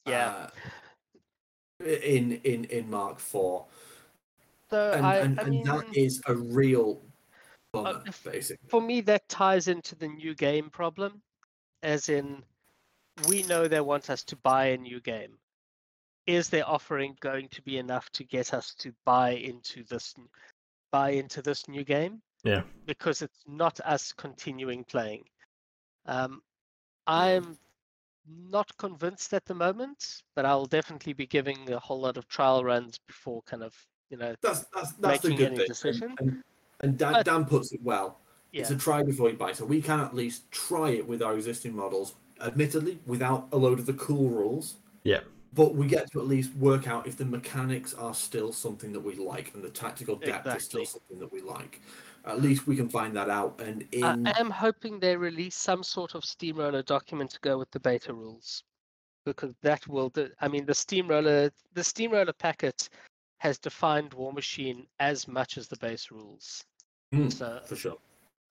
[0.07, 0.29] Yeah.
[0.29, 0.51] uh,
[1.81, 3.65] in in in mark 4
[4.71, 7.03] So and, I, and, I and that is a real
[7.73, 11.23] bummer if- basically for me, that ties into the new game problem,
[11.83, 12.43] as in,
[13.29, 15.39] we know they want us to buy a new game.
[16.27, 20.15] Is their offering going to be enough to get us to buy into this,
[20.91, 22.21] buy into this new game?
[22.43, 22.63] Yeah.
[22.87, 25.25] Because it's not us continuing playing.
[26.07, 26.43] Um,
[27.07, 27.57] I'm
[28.51, 32.65] not convinced at the moment, but I'll definitely be giving a whole lot of trial
[32.65, 33.75] runs before kind of,
[34.11, 36.15] you know, that's that's that's the Making good any thing decision.
[36.19, 36.43] and, and,
[36.81, 38.19] and Dan, But- Dan puts it well
[38.53, 38.63] yeah.
[38.63, 41.35] it's a try before you buy so we can at least try it with our
[41.35, 45.21] existing models admittedly without a load of the cool rules Yeah.
[45.55, 49.01] but we get to at least work out if the mechanics are still something that
[49.01, 51.81] we like and the tactical depth is still something that we like.
[52.27, 53.61] At least we can find that out.
[53.61, 57.71] And in I am hoping they release some sort of steamroller document to go with
[57.71, 58.65] the beta rules,
[59.25, 60.09] because that will.
[60.09, 62.89] Do, I mean, the steamroller, the steamroller packet
[63.39, 66.65] has defined Warmachine as much as the base rules.
[67.13, 67.99] Hmm, So, for sure.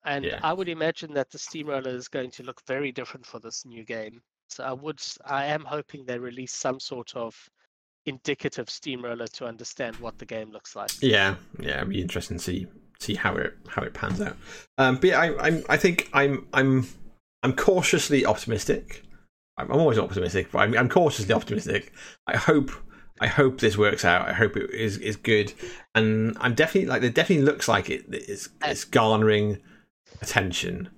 [0.06, 0.40] and Yeah.
[0.44, 3.84] I would imagine that the steamroller is going to look very different for this new
[3.84, 4.22] game.
[4.48, 7.36] So I would, I am hoping they release some sort of
[8.06, 10.92] indicative steamroller to understand what the game looks like.
[11.02, 12.68] Yeah, yeah, it'd be interesting to see
[13.00, 14.38] see how it how it pans out.
[14.78, 16.88] Um, but yeah, I, I'm I think I'm I'm
[17.44, 19.04] I'm cautiously optimistic.
[19.58, 21.94] I'm, I'm always optimistic, but I'm, I'm cautiously optimistic.
[22.28, 22.72] I hope
[23.22, 24.28] I hope this works out.
[24.28, 25.54] I hope it is is good,
[25.94, 29.62] and I'm definitely like it definitely looks like it is it's garnering
[30.22, 30.90] attention,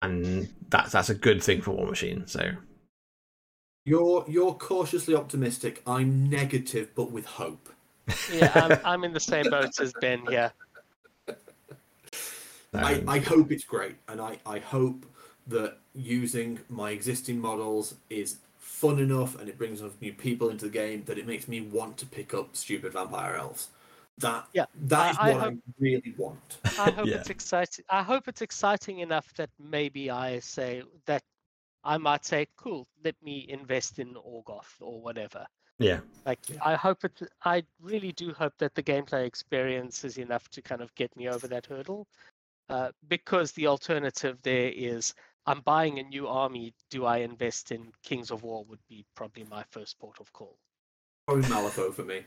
[0.00, 2.28] and that's that's a good thing for Warmachine.
[2.28, 2.52] So
[3.84, 5.82] You're you're cautiously optimistic.
[5.86, 7.68] I'm negative, but with hope.
[8.32, 10.52] Yeah, I'm, I'm in the same boat as Ben here.
[12.74, 15.06] I, um, I hope it's great, and I, I hope
[15.46, 20.66] that using my existing models is fun enough and it brings enough new people into
[20.66, 23.68] the game that it makes me want to pick up stupid vampire elves.
[24.18, 26.58] That Yeah, that is I- I what I, hope- really want.
[26.78, 27.16] I hope Yeah.
[27.16, 27.84] it's exciting.
[27.88, 31.22] I hope it's exciting enough that maybe I say that
[31.82, 35.46] I might say, cool, let me invest in Orgoth or whatever.
[35.78, 37.22] Yeah, Like I hope it.
[37.44, 41.28] I really do hope that the gameplay experience is enough to kind of get me
[41.28, 42.06] over that hurdle.
[42.68, 45.14] Uh, because the alternative there is
[45.46, 46.74] I'm buying a new army.
[46.90, 48.64] Do I invest in Kings of War?
[48.68, 50.58] Would be probably my first port of call.
[51.26, 52.24] Probably Malifaux for me.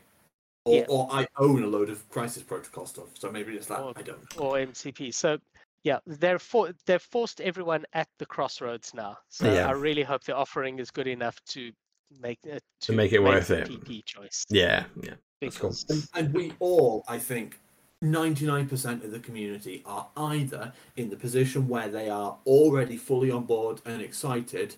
[0.64, 0.84] Or, Yeah.
[0.88, 3.80] or I own a load of Crisis Protocol stuff, so maybe it's that.
[3.80, 4.40] Or- I don't.
[4.40, 5.12] or MCP.
[5.14, 5.38] So
[5.84, 9.18] yeah, they're for they've forced everyone at the crossroads now.
[9.28, 9.68] So Yeah.
[9.68, 11.72] I really hope the offering is good enough to
[12.20, 13.68] make it To make it worth it.
[13.68, 14.44] PP choice.
[14.50, 15.14] yeah, yeah.
[15.40, 15.74] That's cool.
[15.88, 17.58] And, and we all, I think,
[18.02, 23.44] 99% of the community are either in the position where they are already fully on
[23.44, 24.74] board and excited,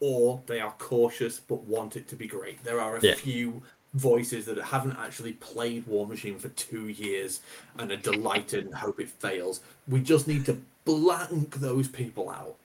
[0.00, 2.62] or they are cautious but want it to be great.
[2.62, 3.14] There are a Yeah.
[3.14, 3.62] few
[3.94, 7.40] voices that haven't actually played Warmachine for two years
[7.78, 9.60] and are delighted and hope it fails.
[9.88, 12.56] We just need to blank those people out.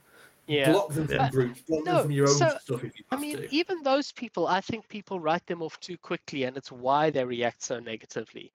[0.46, 1.30] yeah, Block them from Yeah.
[1.30, 3.54] groups, block them from your own so, stuff if you I mean, to.
[3.54, 7.24] even those people, I think people write them off too quickly, and it's why they
[7.24, 8.52] react so negatively.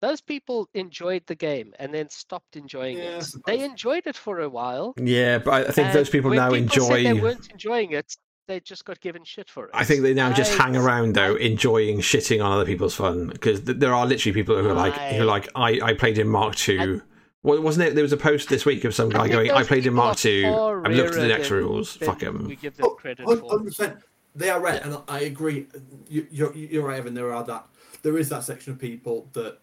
[0.00, 3.26] Those people enjoyed the game and then stopped enjoying Yeah, it.
[3.46, 4.94] They enjoyed it for a while.
[4.96, 7.22] Yeah, but I, I think those and people when now people said they enjoy.
[7.22, 8.16] weren't enjoying it.
[8.46, 9.70] They just got given shit for it.
[9.74, 13.60] I think they now just hang around though, enjoying shitting on other people's fun because
[13.62, 16.16] th- there are literally people who are like, who are I- like, I, I played
[16.18, 17.02] in Mark Two.
[17.42, 17.94] Well, wasn't it?
[17.94, 20.14] There was a post this week of some guy think going, "I played in Mark
[20.14, 20.42] are Two.
[20.42, 21.96] far I've looked at the next than- rules.
[21.96, 23.58] Fuck Fuck 'em." We give them Oh, credit hun- for.
[23.60, 23.98] 100%.
[24.34, 24.92] They are right, Yeah.
[24.94, 25.66] and I agree.
[26.08, 27.14] You, you're you're right, Evan.
[27.14, 27.66] There are that
[28.02, 29.58] there is that section of people that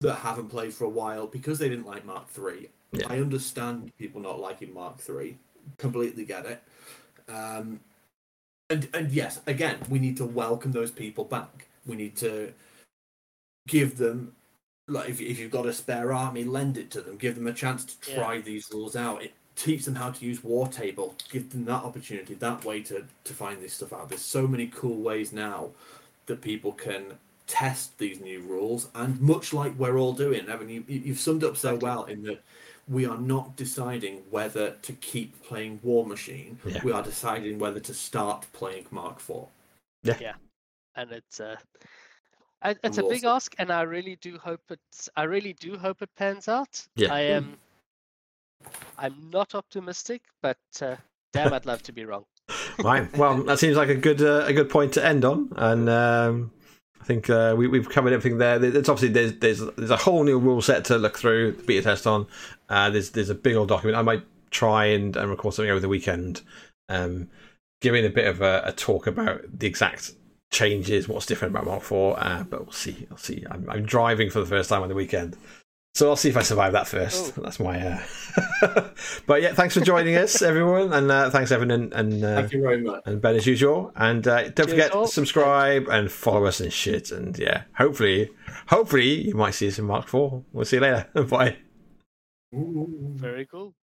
[0.00, 2.68] that haven't played for a while because they didn't like Mark Three.
[2.92, 3.06] Yeah.
[3.08, 5.38] I understand people not liking Mark Three.
[5.78, 6.62] Completely get it.
[7.28, 7.80] Um,
[8.70, 11.66] and and yes, again, we need to welcome those people back.
[11.86, 12.52] We need to
[13.68, 14.32] give them
[14.88, 17.16] like if, if you've got a spare army, lend it to them.
[17.16, 18.16] Give them a chance to Yeah.
[18.18, 19.22] try these rules out.
[19.22, 21.14] It, teach them how to use War Table.
[21.30, 24.08] Give them that opportunity, that way to to find this stuff out.
[24.08, 25.70] There's so many cool ways now
[26.26, 30.84] that people can test these new rules, and much like we're all doing, Evan, you,
[30.88, 32.42] you- you've summed up so well in that
[32.88, 36.56] we are not deciding whether to keep playing Warmachine.
[36.64, 36.80] Yeah.
[36.84, 39.48] We are deciding whether to start playing Mark Four.
[40.98, 41.56] and it's uh,
[42.62, 43.26] I- it's a we'll big see.
[43.26, 46.86] ask, and I really do hope it's I really do hope it pans out.
[46.96, 47.12] Yeah.
[47.12, 47.58] I am.
[48.98, 50.96] I'm not optimistic, but uh,
[51.32, 52.24] damn, I'd love to be wrong.
[52.78, 53.14] right.
[53.16, 56.50] Well, that seems like a good uh, a good point to end on, and um,
[57.06, 58.62] I think uh, we, we've covered everything there.
[58.64, 62.04] It's obviously there's there's there's a whole new rule set to look through, beta test
[62.04, 62.26] on.
[62.68, 63.96] Uh, there's there's a big old document.
[63.96, 66.42] I might try and, and record something over the weekend,
[66.88, 67.28] um,
[67.80, 70.14] giving a bit of a, a talk about the exact
[70.50, 72.16] changes, what's different about Mark Four.
[72.18, 73.06] Uh, but we'll see.
[73.08, 73.44] I'll see.
[73.52, 75.36] I'm, I'm driving for the first time on the weekend.
[75.96, 77.32] So I'll see if I survive that first.
[77.38, 77.40] Oh.
[77.40, 77.80] That's my.
[77.80, 78.90] Uh...
[79.26, 82.52] but yeah, thanks for joining us, everyone, and uh, thanks Evan and, and uh, Thank
[82.52, 83.00] you very much.
[83.06, 83.92] and Ben as usual.
[83.96, 85.06] And uh, don't Cheers forget all.
[85.06, 87.12] to subscribe and follow us and shit.
[87.12, 88.28] And yeah, hopefully,
[88.68, 90.44] hopefully you might see us in Mark Four.
[90.52, 91.08] We'll see you later.
[91.30, 91.56] Bye.
[92.52, 93.74] Very cool.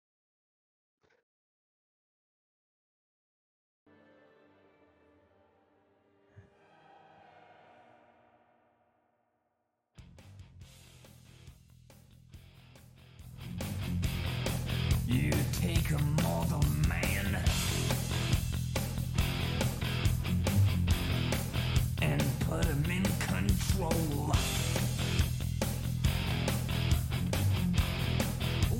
[15.06, 17.38] You take a mortal man
[22.00, 24.32] and put him in control.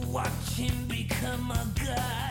[0.06, 2.23] Watch him become a god.